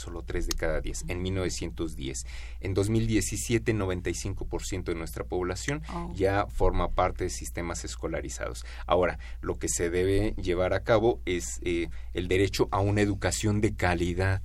solo 0.00 0.22
3 0.22 0.46
de 0.48 0.52
cada 0.54 0.80
10 0.80 1.04
en 1.08 1.22
1910. 1.22 2.24
En 2.60 2.74
2017, 2.74 3.72
95% 3.74 4.84
de 4.84 4.94
nuestra 4.94 5.24
población 5.24 5.82
Oh. 5.92 6.12
ya 6.14 6.46
forma 6.46 6.88
parte 6.90 7.24
de 7.24 7.30
sistemas 7.30 7.84
escolarizados. 7.84 8.64
Ahora, 8.86 9.18
lo 9.40 9.58
que 9.58 9.68
se 9.68 9.90
debe 9.90 10.34
llevar 10.40 10.72
a 10.74 10.82
cabo 10.82 11.20
es 11.24 11.60
eh, 11.62 11.88
el 12.14 12.28
derecho 12.28 12.68
a 12.70 12.80
una 12.80 13.00
educación 13.00 13.60
de 13.60 13.74
calidad 13.74 14.42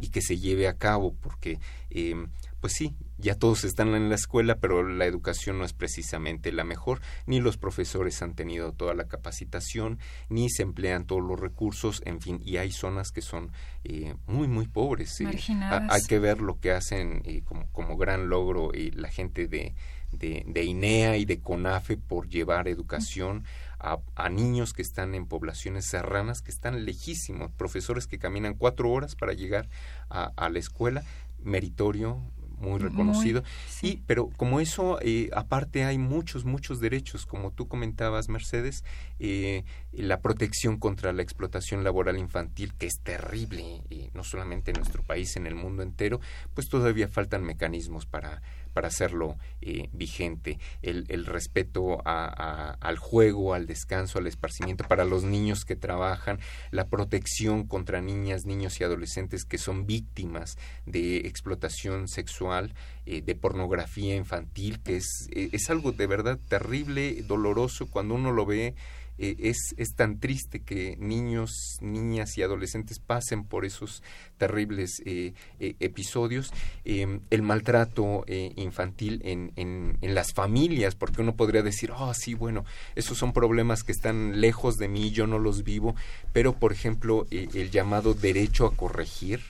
y 0.00 0.08
que 0.08 0.20
se 0.20 0.38
lleve 0.38 0.68
a 0.68 0.74
cabo, 0.76 1.14
porque, 1.20 1.58
eh, 1.90 2.14
pues 2.60 2.74
sí, 2.74 2.94
ya 3.18 3.34
todos 3.34 3.64
están 3.64 3.94
en 3.94 4.08
la 4.08 4.14
escuela, 4.14 4.56
pero 4.58 4.82
la 4.86 5.06
educación 5.06 5.58
no 5.58 5.64
es 5.64 5.72
precisamente 5.72 6.52
la 6.52 6.64
mejor, 6.64 7.00
ni 7.26 7.40
los 7.40 7.56
profesores 7.56 8.20
han 8.22 8.34
tenido 8.34 8.72
toda 8.72 8.94
la 8.94 9.08
capacitación, 9.08 9.98
ni 10.28 10.50
se 10.50 10.62
emplean 10.62 11.06
todos 11.06 11.22
los 11.22 11.38
recursos, 11.40 12.02
en 12.04 12.20
fin, 12.20 12.40
y 12.44 12.58
hay 12.58 12.70
zonas 12.72 13.12
que 13.12 13.22
son 13.22 13.52
eh, 13.84 14.14
muy, 14.26 14.48
muy 14.48 14.66
pobres. 14.66 15.18
eh. 15.20 15.24
Marginadas. 15.24 15.82
Ha- 15.90 15.94
hay 15.94 16.02
que 16.02 16.18
ver 16.18 16.40
lo 16.40 16.58
que 16.60 16.72
hacen 16.72 17.22
eh, 17.24 17.42
como, 17.44 17.66
como 17.72 17.96
gran 17.96 18.28
logro 18.28 18.72
eh, 18.74 18.90
la 18.94 19.08
gente 19.08 19.48
de, 19.48 19.74
de, 20.12 20.44
de 20.46 20.64
INEA 20.64 21.16
y 21.16 21.24
de 21.24 21.40
CONAFE 21.40 21.96
por 21.96 22.28
llevar 22.28 22.68
educación 22.68 23.44
a, 23.78 23.98
a 24.14 24.28
niños 24.28 24.72
que 24.72 24.82
están 24.82 25.14
en 25.14 25.26
poblaciones 25.26 25.86
serranas, 25.86 26.42
que 26.42 26.50
están 26.50 26.84
lejísimos, 26.84 27.50
profesores 27.52 28.06
que 28.06 28.18
caminan 28.18 28.54
cuatro 28.54 28.90
horas 28.90 29.14
para 29.16 29.32
llegar 29.32 29.68
a, 30.10 30.32
a 30.36 30.48
la 30.48 30.58
escuela, 30.58 31.02
meritorio, 31.42 32.22
muy 32.58 32.78
reconocido. 32.78 33.42
sí. 33.68 33.86
Y, 33.86 34.02
pero 34.06 34.30
como 34.36 34.60
eso, 34.60 34.98
eh, 35.00 35.30
aparte 35.34 35.84
hay 35.84 35.98
muchos, 35.98 36.44
muchos 36.44 36.80
derechos, 36.80 37.26
como 37.26 37.50
tú 37.50 37.68
comentabas, 37.68 38.28
Mercedes, 38.28 38.84
eh, 39.18 39.64
la 39.92 40.20
protección 40.20 40.78
contra 40.78 41.12
la 41.12 41.22
explotación 41.22 41.84
laboral 41.84 42.18
infantil, 42.18 42.74
que 42.74 42.86
es 42.86 43.00
terrible, 43.02 43.82
eh, 43.90 44.10
no 44.14 44.24
solamente 44.24 44.70
en 44.70 44.78
nuestro 44.78 45.02
país, 45.02 45.36
en 45.36 45.46
el 45.46 45.54
mundo 45.54 45.82
entero, 45.82 46.20
pues 46.54 46.68
todavía 46.68 47.08
faltan 47.08 47.44
mecanismos 47.44 48.06
para 48.06 48.42
para 48.76 48.88
hacerlo 48.88 49.38
eh, 49.62 49.88
vigente, 49.94 50.58
el, 50.82 51.06
el 51.08 51.24
respeto 51.24 52.02
a, 52.04 52.76
al 52.78 52.98
juego, 52.98 53.54
al 53.54 53.66
descanso, 53.66 54.18
al 54.18 54.26
esparcimiento 54.26 54.84
para 54.84 55.06
los 55.06 55.24
niños 55.24 55.64
que 55.64 55.76
trabajan, 55.76 56.40
la 56.72 56.88
protección 56.88 57.66
contra 57.66 58.02
niñas, 58.02 58.44
niños 58.44 58.78
y 58.78 58.84
adolescentes 58.84 59.46
que 59.46 59.56
son 59.56 59.86
víctimas 59.86 60.58
de 60.84 61.20
explotación 61.20 62.06
sexual, 62.06 62.74
eh, 63.06 63.22
de 63.22 63.34
pornografía 63.34 64.14
infantil, 64.14 64.82
que 64.82 64.96
es, 64.96 65.30
eh, 65.32 65.48
es 65.52 65.70
algo 65.70 65.92
de 65.92 66.06
verdad 66.06 66.38
terrible, 66.46 67.22
doloroso, 67.22 67.86
cuando 67.86 68.14
uno 68.14 68.30
lo 68.30 68.44
ve 68.44 68.74
eh, 69.18 69.36
es, 69.38 69.74
es 69.76 69.94
tan 69.94 70.18
triste 70.18 70.60
que 70.60 70.96
niños, 70.98 71.50
niñas 71.80 72.36
y 72.38 72.42
adolescentes 72.42 72.98
pasen 72.98 73.44
por 73.44 73.64
esos 73.64 74.02
terribles 74.36 75.02
eh, 75.04 75.32
eh, 75.60 75.74
episodios. 75.80 76.52
Eh, 76.84 77.20
el 77.30 77.42
maltrato 77.42 78.24
infantil 78.26 79.20
en, 79.24 79.52
en, 79.56 79.98
en 80.00 80.14
las 80.14 80.32
familias, 80.32 80.94
porque 80.94 81.22
uno 81.22 81.36
podría 81.36 81.62
decir, 81.62 81.90
oh, 81.96 82.12
sí, 82.14 82.34
bueno, 82.34 82.64
esos 82.94 83.18
son 83.18 83.32
problemas 83.32 83.82
que 83.82 83.92
están 83.92 84.40
lejos 84.40 84.76
de 84.76 84.88
mí, 84.88 85.10
yo 85.10 85.26
no 85.26 85.38
los 85.38 85.62
vivo, 85.62 85.94
pero, 86.32 86.54
por 86.54 86.72
ejemplo, 86.72 87.26
el 87.30 87.70
llamado 87.70 88.14
derecho 88.14 88.66
a 88.66 88.74
corregir, 88.74 89.40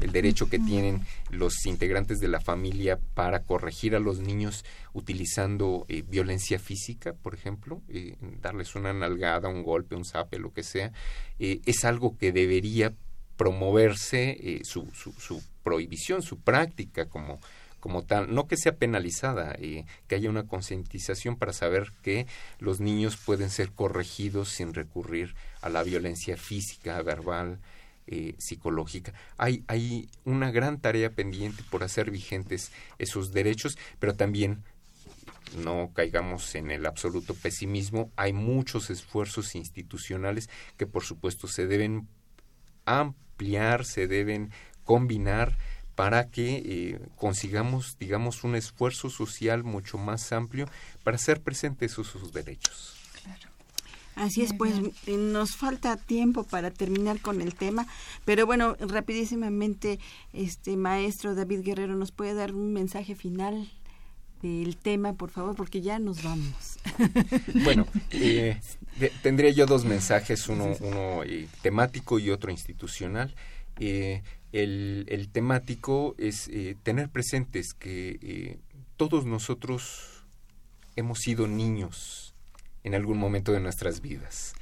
el 0.00 0.12
derecho 0.12 0.48
que 0.48 0.58
tienen 0.58 1.04
los 1.30 1.66
integrantes 1.66 2.20
de 2.20 2.28
la 2.28 2.40
familia 2.40 2.98
para 3.14 3.42
corregir 3.42 3.94
a 3.94 4.00
los 4.00 4.20
niños 4.20 4.64
utilizando 4.92 5.84
eh, 5.88 6.02
violencia 6.06 6.58
física, 6.58 7.12
por 7.12 7.34
ejemplo, 7.34 7.82
eh, 7.88 8.16
darles 8.40 8.74
una 8.74 8.92
nalgada, 8.92 9.48
un 9.48 9.62
golpe, 9.62 9.94
un 9.94 10.04
zape, 10.04 10.38
lo 10.38 10.52
que 10.52 10.62
sea, 10.62 10.92
eh, 11.38 11.60
es 11.66 11.84
algo 11.84 12.16
que 12.18 12.32
debería 12.32 12.92
promoverse 13.36 14.36
eh, 14.40 14.60
su, 14.64 14.88
su, 14.94 15.12
su 15.12 15.42
prohibición, 15.62 16.22
su 16.22 16.38
práctica 16.38 17.06
como 17.06 17.40
como 17.80 18.04
tal, 18.04 18.32
no 18.32 18.46
que 18.46 18.56
sea 18.56 18.76
penalizada, 18.76 19.56
que 19.56 20.14
haya 20.14 20.30
una 20.30 20.46
concientización 20.46 21.34
para 21.34 21.52
saber 21.52 21.90
que 22.04 22.28
los 22.60 22.78
niños 22.78 23.16
pueden 23.16 23.50
ser 23.50 23.72
corregidos 23.72 24.50
sin 24.50 24.72
recurrir 24.72 25.34
a 25.62 25.68
la 25.68 25.82
violencia 25.82 26.36
física, 26.36 27.02
verbal, 27.02 27.58
eh, 28.06 28.34
psicológica. 28.38 29.12
Hay, 29.36 29.64
hay 29.68 30.08
una 30.24 30.50
gran 30.50 30.80
tarea 30.80 31.10
pendiente 31.10 31.62
por 31.70 31.84
hacer 31.84 32.10
vigentes 32.10 32.72
esos 32.98 33.32
derechos, 33.32 33.78
pero 33.98 34.14
también 34.14 34.62
no 35.56 35.90
caigamos 35.94 36.54
en 36.54 36.70
el 36.70 36.86
absoluto 36.86 37.34
pesimismo. 37.34 38.10
Hay 38.16 38.32
muchos 38.32 38.90
esfuerzos 38.90 39.54
institucionales 39.54 40.48
que 40.76 40.86
por 40.86 41.04
supuesto 41.04 41.46
se 41.46 41.66
deben 41.66 42.08
ampliar, 42.84 43.84
se 43.84 44.06
deben 44.08 44.50
combinar 44.84 45.56
para 45.94 46.30
que 46.30 46.62
eh, 46.64 47.00
consigamos, 47.16 47.98
digamos, 47.98 48.44
un 48.44 48.56
esfuerzo 48.56 49.10
social 49.10 49.62
mucho 49.62 49.98
más 49.98 50.32
amplio 50.32 50.66
para 51.04 51.16
hacer 51.16 51.42
presentes 51.42 51.92
esos, 51.92 52.32
derechos. 52.32 53.01
Así 54.14 54.42
es, 54.42 54.52
pues 54.52 54.74
eh, 55.06 55.16
nos 55.16 55.56
falta 55.56 55.96
tiempo 55.96 56.44
para 56.44 56.70
terminar 56.70 57.20
con 57.20 57.40
el 57.40 57.54
tema, 57.54 57.86
pero 58.24 58.46
bueno, 58.46 58.76
rapidísimamente, 58.78 59.98
este 60.32 60.76
maestro 60.76 61.34
David 61.34 61.62
Guerrero 61.62 61.94
nos 61.94 62.12
puede 62.12 62.34
dar 62.34 62.52
un 62.54 62.72
mensaje 62.72 63.14
final 63.14 63.70
del 64.42 64.76
tema, 64.76 65.14
por 65.14 65.30
favor, 65.30 65.54
porque 65.56 65.80
ya 65.80 65.98
nos 65.98 66.22
vamos. 66.22 66.78
Bueno, 67.64 67.86
eh, 68.10 68.60
tendría 69.22 69.50
yo 69.50 69.66
dos 69.66 69.84
mensajes, 69.84 70.48
uno, 70.48 70.76
uno 70.80 71.22
eh, 71.22 71.48
temático 71.62 72.18
y 72.18 72.30
otro 72.30 72.50
institucional. 72.50 73.34
Eh, 73.78 74.22
el, 74.52 75.06
el 75.08 75.28
temático 75.28 76.14
es 76.18 76.48
eh, 76.48 76.76
tener 76.82 77.08
presentes 77.08 77.72
que 77.72 78.18
eh, 78.20 78.58
todos 78.96 79.24
nosotros 79.24 80.24
hemos 80.94 81.20
sido 81.20 81.48
niños 81.48 82.21
en 82.84 82.94
algún 82.94 83.18
momento 83.18 83.52
de 83.52 83.60
nuestras 83.60 84.00
vidas. 84.00 84.54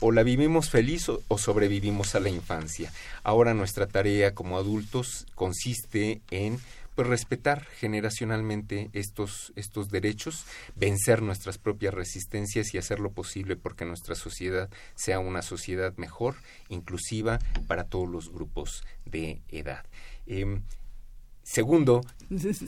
O 0.00 0.12
la 0.12 0.22
vivimos 0.22 0.68
feliz 0.68 1.08
o, 1.08 1.38
sobrevivimos 1.38 2.14
a 2.14 2.20
la 2.20 2.28
infancia. 2.28 2.92
Ahora 3.22 3.54
nuestra 3.54 3.86
tarea 3.86 4.34
como 4.34 4.58
adultos 4.58 5.26
consiste 5.34 6.20
en 6.30 6.58
pues 6.94 7.06
respetar 7.06 7.64
generacionalmente 7.64 8.90
estos, 8.92 9.52
estos 9.56 9.90
derechos, 9.90 10.44
vencer 10.74 11.22
nuestras 11.22 11.56
propias 11.56 11.94
resistencias 11.94 12.74
y 12.74 12.78
hacer 12.78 12.98
lo 13.00 13.12
posible 13.12 13.56
porque 13.56 13.84
nuestra 13.84 14.14
sociedad 14.14 14.68
sea 14.96 15.18
una 15.18 15.40
sociedad 15.40 15.94
mejor, 15.96 16.34
inclusiva 16.68 17.38
para 17.66 17.84
todos 17.84 18.08
los 18.08 18.30
grupos 18.30 18.82
de 19.06 19.40
edad. 19.48 19.84
Em, 20.26 20.62
Segundo, 21.50 22.02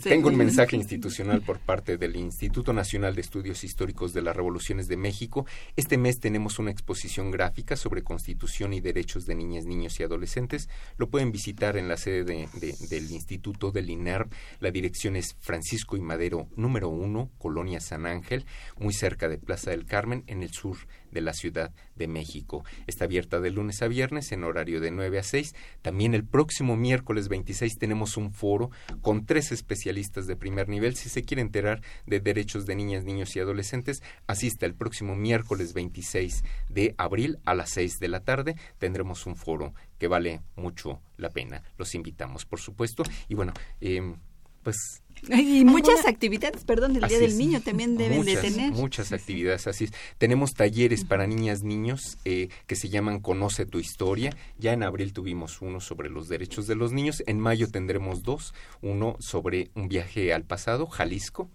tengo 0.02 0.28
un 0.28 0.36
mensaje 0.36 0.74
institucional 0.74 1.40
por 1.42 1.60
parte 1.60 1.96
del 1.96 2.16
Instituto 2.16 2.72
Nacional 2.72 3.14
de 3.14 3.20
Estudios 3.20 3.62
Históricos 3.62 4.12
de 4.12 4.20
las 4.20 4.34
Revoluciones 4.34 4.88
de 4.88 4.96
México. 4.96 5.46
Este 5.76 5.96
mes 5.98 6.18
tenemos 6.18 6.58
una 6.58 6.72
exposición 6.72 7.30
gráfica 7.30 7.76
sobre 7.76 8.02
Constitución 8.02 8.72
y 8.72 8.80
Derechos 8.80 9.24
de 9.24 9.36
Niñas, 9.36 9.64
Niños 9.64 10.00
y 10.00 10.02
Adolescentes. 10.02 10.68
Lo 10.96 11.10
pueden 11.10 11.30
visitar 11.30 11.76
en 11.76 11.86
la 11.86 11.96
sede 11.96 12.24
de- 12.24 12.48
del 12.90 13.10
Instituto 13.12 13.70
del 13.70 13.88
INER. 13.88 14.26
La 14.58 14.72
dirección 14.72 15.14
es 15.14 15.36
Francisco 15.38 15.96
y 15.96 16.00
Madero 16.00 16.48
número 16.56 16.88
1, 16.88 17.30
Colonia 17.38 17.78
San 17.80 18.04
Ángel, 18.06 18.44
muy 18.80 18.92
cerca 18.92 19.28
de 19.28 19.38
Plaza 19.38 19.70
del 19.70 19.86
Carmen, 19.86 20.24
en 20.26 20.42
el 20.42 20.50
sur 20.50 20.76
de 21.12 21.20
la 21.20 21.34
Ciudad 21.34 21.72
de 21.94 22.08
México. 22.08 22.64
Está 22.88 23.04
abierta 23.04 23.38
de 23.40 23.50
lunes 23.50 23.80
a 23.82 23.86
viernes 23.88 24.32
en 24.32 24.42
horario 24.42 24.80
de 24.80 24.90
9 24.90 25.18
a 25.20 25.22
6. 25.22 25.54
También 25.82 26.14
el 26.14 26.24
próximo 26.24 26.76
miércoles 26.76 27.28
26 27.28 27.78
tenemos 27.78 28.16
un 28.16 28.32
foro 28.32 28.70
con 29.02 29.24
tres 29.24 29.51
especialistas 29.52 30.26
de 30.26 30.36
primer 30.36 30.68
nivel. 30.68 30.96
Si 30.96 31.08
se 31.08 31.22
quiere 31.22 31.42
enterar 31.42 31.82
de 32.06 32.20
derechos 32.20 32.66
de 32.66 32.74
niñas, 32.74 33.04
niños 33.04 33.36
y 33.36 33.40
adolescentes, 33.40 34.02
asista 34.26 34.66
el 34.66 34.74
próximo 34.74 35.14
miércoles 35.14 35.74
26 35.74 36.42
de 36.68 36.94
abril 36.98 37.38
a 37.44 37.54
las 37.54 37.70
6 37.70 38.00
de 38.00 38.08
la 38.08 38.20
tarde. 38.20 38.56
Tendremos 38.78 39.26
un 39.26 39.36
foro 39.36 39.74
que 39.98 40.08
vale 40.08 40.42
mucho 40.56 41.00
la 41.16 41.30
pena. 41.30 41.62
Los 41.76 41.94
invitamos, 41.94 42.44
por 42.44 42.60
supuesto. 42.60 43.04
Y 43.28 43.34
bueno, 43.34 43.52
em, 43.80 44.16
pues 44.62 45.02
Y 45.28 45.64
muchas 45.64 46.04
actividades, 46.06 46.64
perdón, 46.64 46.96
el 46.96 47.08
Día 47.08 47.18
del 47.18 47.30
es. 47.30 47.36
Niño 47.36 47.60
también 47.60 47.96
deben 47.96 48.18
muchas, 48.18 48.42
de 48.42 48.50
tener. 48.50 48.72
Muchas 48.72 49.12
actividades, 49.12 49.66
así 49.66 49.84
es. 49.84 49.92
Tenemos 50.18 50.52
talleres 50.54 51.04
para 51.04 51.26
niñas, 51.26 51.62
niños 51.62 52.18
eh, 52.24 52.48
que 52.66 52.74
se 52.74 52.88
llaman 52.88 53.20
Conoce 53.20 53.64
tu 53.64 53.78
historia. 53.78 54.36
Ya 54.58 54.72
en 54.72 54.82
abril 54.82 55.12
tuvimos 55.12 55.62
uno 55.62 55.80
sobre 55.80 56.10
los 56.10 56.28
derechos 56.28 56.66
de 56.66 56.74
los 56.74 56.92
niños. 56.92 57.22
En 57.26 57.38
mayo 57.38 57.68
tendremos 57.70 58.22
dos. 58.22 58.52
Uno 58.80 59.16
sobre 59.20 59.70
un 59.74 59.88
viaje 59.88 60.32
al 60.32 60.44
pasado, 60.44 60.86
Jalisco. 60.86 61.48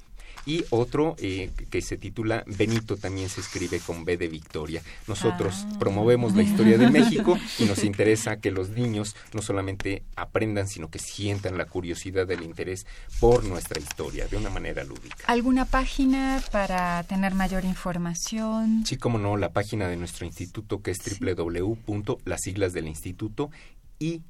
Y 0.48 0.64
otro 0.70 1.16
eh, 1.20 1.52
que 1.70 1.82
se 1.82 1.98
titula 1.98 2.44
Benito 2.48 2.96
también 2.96 3.28
se 3.28 3.42
escribe 3.42 3.80
con 3.82 4.06
B 4.06 4.16
de 4.18 4.30
Victoria. 4.30 4.82
Nosotros 5.08 5.66
Ah. 5.68 5.78
promovemos 5.78 6.36
la 6.36 6.42
historia 6.44 6.78
de 6.78 6.90
México 6.90 7.38
y 7.60 7.66
nos 7.66 7.84
interesa 7.84 8.38
que 8.38 8.50
los 8.50 8.70
niños 8.70 9.16
no 9.34 9.42
solamente 9.42 10.04
aprendan, 10.16 10.68
sino 10.70 10.90
que 10.90 11.00
sientan 11.00 11.58
la 11.58 11.66
curiosidad, 11.66 12.32
el 12.32 12.44
interés 12.44 12.86
por 13.20 13.44
nuestra 13.44 13.80
historia 13.82 14.28
de 14.28 14.38
una 14.38 14.50
manera 14.50 14.86
lúdica. 14.86 15.18
¿Alguna 15.28 15.66
página 15.66 16.42
para 16.52 17.04
tener 17.04 17.36
mayor 17.36 17.66
información? 17.66 18.86
Sí, 18.86 18.96
como 18.96 19.18
no, 19.18 19.36
la 19.36 19.52
página 19.52 19.90
de 19.90 19.98
nuestro 19.98 20.26
instituto 20.26 20.82
que 20.82 20.92
es 20.92 21.00
www. 21.20 22.18
las 22.24 22.42
siglas 22.42 22.72
del 22.72 22.88
instituto 22.88 23.52
i 24.00 24.22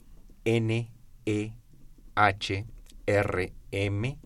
n 0.45 0.89
e 1.25 1.53
h 2.15 2.65
r 3.05 3.53
m 3.71 4.17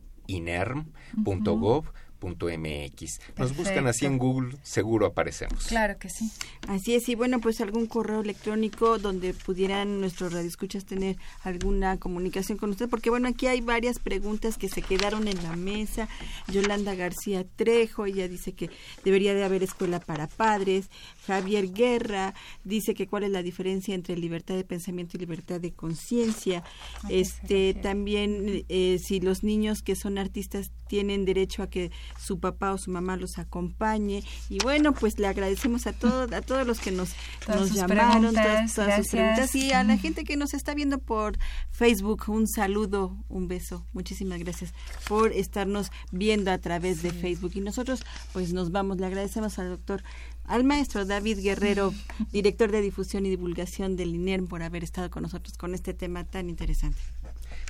uh 1.17 1.23
-huh. 1.23 1.59
.gov 1.59 1.83
inerm.gov.mx. 2.21 3.19
Nos 3.37 3.55
buscan 3.55 3.87
así 3.87 4.05
en 4.05 4.17
Google, 4.17 4.57
seguro 4.63 5.05
aparecemos. 5.05 5.65
Claro 5.67 5.97
que 5.97 6.09
sí. 6.09 6.31
Así 6.67 6.95
es, 6.95 7.09
y 7.09 7.15
bueno, 7.15 7.39
pues 7.39 7.61
algún 7.61 7.87
correo 7.87 8.21
electrónico 8.21 8.97
donde 8.97 9.33
pudieran 9.33 9.99
nuestros 9.99 10.33
radioescuchas 10.33 10.85
tener 10.85 11.17
alguna 11.43 11.97
comunicación 11.97 12.57
con 12.57 12.71
usted, 12.71 12.89
porque 12.89 13.09
bueno, 13.09 13.27
aquí 13.27 13.47
hay 13.47 13.61
varias 13.61 13.99
preguntas 13.99 14.57
que 14.57 14.69
se 14.69 14.81
quedaron 14.81 15.27
en 15.27 15.41
la 15.43 15.55
mesa. 15.55 16.07
Yolanda 16.47 16.95
García 16.95 17.45
Trejo, 17.55 18.05
ella 18.05 18.27
dice 18.27 18.53
que 18.53 18.69
debería 19.03 19.33
de 19.33 19.43
haber 19.43 19.63
escuela 19.63 19.99
para 19.99 20.27
padres. 20.27 20.89
Javier 21.25 21.71
Guerra 21.71 22.33
dice 22.63 22.93
que 22.93 23.07
cuál 23.07 23.23
es 23.23 23.31
la 23.31 23.43
diferencia 23.43 23.95
entre 23.95 24.17
libertad 24.17 24.55
de 24.55 24.63
pensamiento 24.63 25.17
y 25.17 25.19
libertad 25.19 25.59
de 25.59 25.71
conciencia. 25.71 26.63
Este, 27.09 27.73
también 27.73 28.65
eh, 28.69 28.99
si 29.01 29.19
los 29.19 29.43
niños 29.43 29.81
que 29.81 29.95
son 29.95 30.17
artistas 30.17 30.71
tienen 30.87 31.23
derecho 31.23 31.63
a 31.63 31.69
que 31.69 31.89
su 32.19 32.39
papá 32.39 32.71
o 32.73 32.77
su 32.77 32.91
mamá 32.91 33.17
los 33.17 33.37
acompañe. 33.37 34.23
Y 34.49 34.59
bueno, 34.59 34.93
pues 34.93 35.19
le 35.19 35.27
agradecemos 35.27 35.87
a 35.87 35.93
todos, 35.93 36.31
a 36.31 36.41
todos 36.41 36.65
los 36.65 36.79
que 36.79 36.91
nos, 36.91 37.13
Todas 37.45 37.61
nos 37.61 37.73
llamaron, 37.73 38.33
preguntas, 38.33 38.43
todas, 38.43 38.75
todas 38.75 38.95
sus 38.97 39.07
preguntas. 39.07 39.55
Y 39.55 39.71
a 39.71 39.83
la 39.83 39.97
gente 39.97 40.23
que 40.23 40.37
nos 40.37 40.53
está 40.53 40.73
viendo 40.73 40.99
por 40.99 41.37
Facebook, 41.71 42.23
un 42.27 42.47
saludo, 42.47 43.17
un 43.29 43.47
beso. 43.47 43.85
Muchísimas 43.93 44.39
gracias 44.39 44.73
por 45.07 45.31
estarnos 45.31 45.91
viendo 46.11 46.51
a 46.51 46.57
través 46.57 47.01
de 47.01 47.11
Facebook. 47.11 47.51
Y 47.55 47.61
nosotros, 47.61 48.03
pues 48.33 48.53
nos 48.53 48.71
vamos. 48.71 48.97
Le 48.97 49.05
agradecemos 49.05 49.59
al 49.59 49.69
doctor 49.69 50.03
al 50.45 50.63
maestro 50.63 51.05
David 51.05 51.39
Guerrero, 51.39 51.93
director 52.31 52.71
de 52.71 52.81
difusión 52.81 53.25
y 53.25 53.29
divulgación 53.29 53.95
del 53.95 54.15
INERM, 54.15 54.47
por 54.47 54.63
haber 54.63 54.83
estado 54.83 55.09
con 55.09 55.23
nosotros 55.23 55.57
con 55.57 55.73
este 55.73 55.93
tema 55.93 56.25
tan 56.25 56.49
interesante. 56.49 56.99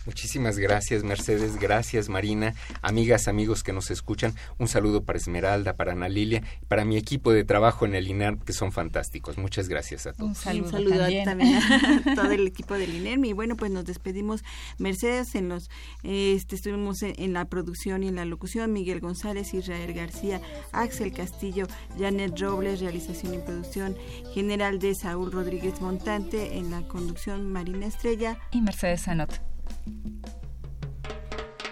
Muchísimas 0.05 0.57
gracias, 0.57 1.03
Mercedes. 1.03 1.57
Gracias, 1.57 2.09
Marina. 2.09 2.53
Amigas, 2.81 3.27
amigos 3.27 3.63
que 3.63 3.73
nos 3.73 3.91
escuchan, 3.91 4.33
un 4.57 4.67
saludo 4.67 5.03
para 5.03 5.17
Esmeralda, 5.17 5.75
para 5.75 5.91
Ana 5.91 6.09
Lilia, 6.09 6.43
para 6.67 6.85
mi 6.85 6.97
equipo 6.97 7.31
de 7.31 7.43
trabajo 7.43 7.85
en 7.85 7.95
el 7.95 8.07
INAR, 8.07 8.37
que 8.39 8.53
son 8.53 8.71
fantásticos. 8.71 9.37
Muchas 9.37 9.67
gracias 9.67 10.07
a 10.07 10.13
todos. 10.13 10.29
Un 10.29 10.35
saludo, 10.35 10.65
Un 10.65 10.71
saludo 10.71 10.97
también. 10.99 11.25
también 11.25 11.55
a 11.55 12.15
todo 12.15 12.31
el 12.31 12.47
equipo 12.47 12.73
del 12.75 12.93
INERM 12.95 13.25
y 13.25 13.33
bueno 13.33 13.55
pues 13.55 13.71
nos 13.71 13.85
despedimos 13.85 14.43
Mercedes 14.77 15.35
en 15.35 15.49
los 15.49 15.69
este 16.03 16.55
estuvimos 16.55 17.03
en, 17.03 17.13
en 17.17 17.33
la 17.33 17.45
producción 17.45 18.03
y 18.03 18.07
en 18.07 18.15
la 18.15 18.25
locución 18.25 18.73
Miguel 18.73 18.99
González 18.99 19.53
Israel 19.53 19.93
García 19.93 20.41
Axel 20.71 21.13
Castillo 21.13 21.67
Janet 21.99 22.39
Robles 22.39 22.79
realización 22.79 23.33
y 23.33 23.37
producción 23.39 23.95
general 24.33 24.79
de 24.79 24.95
Saúl 24.95 25.31
Rodríguez 25.31 25.81
Montante 25.81 26.57
en 26.57 26.71
la 26.71 26.81
conducción 26.87 27.51
Marina 27.51 27.85
Estrella 27.85 28.37
Y 28.51 28.61
Mercedes 28.61 29.01
Sanot. 29.01 29.50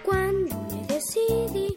Cuando 0.04 0.56
me 0.70 0.86
decidí 0.86 1.76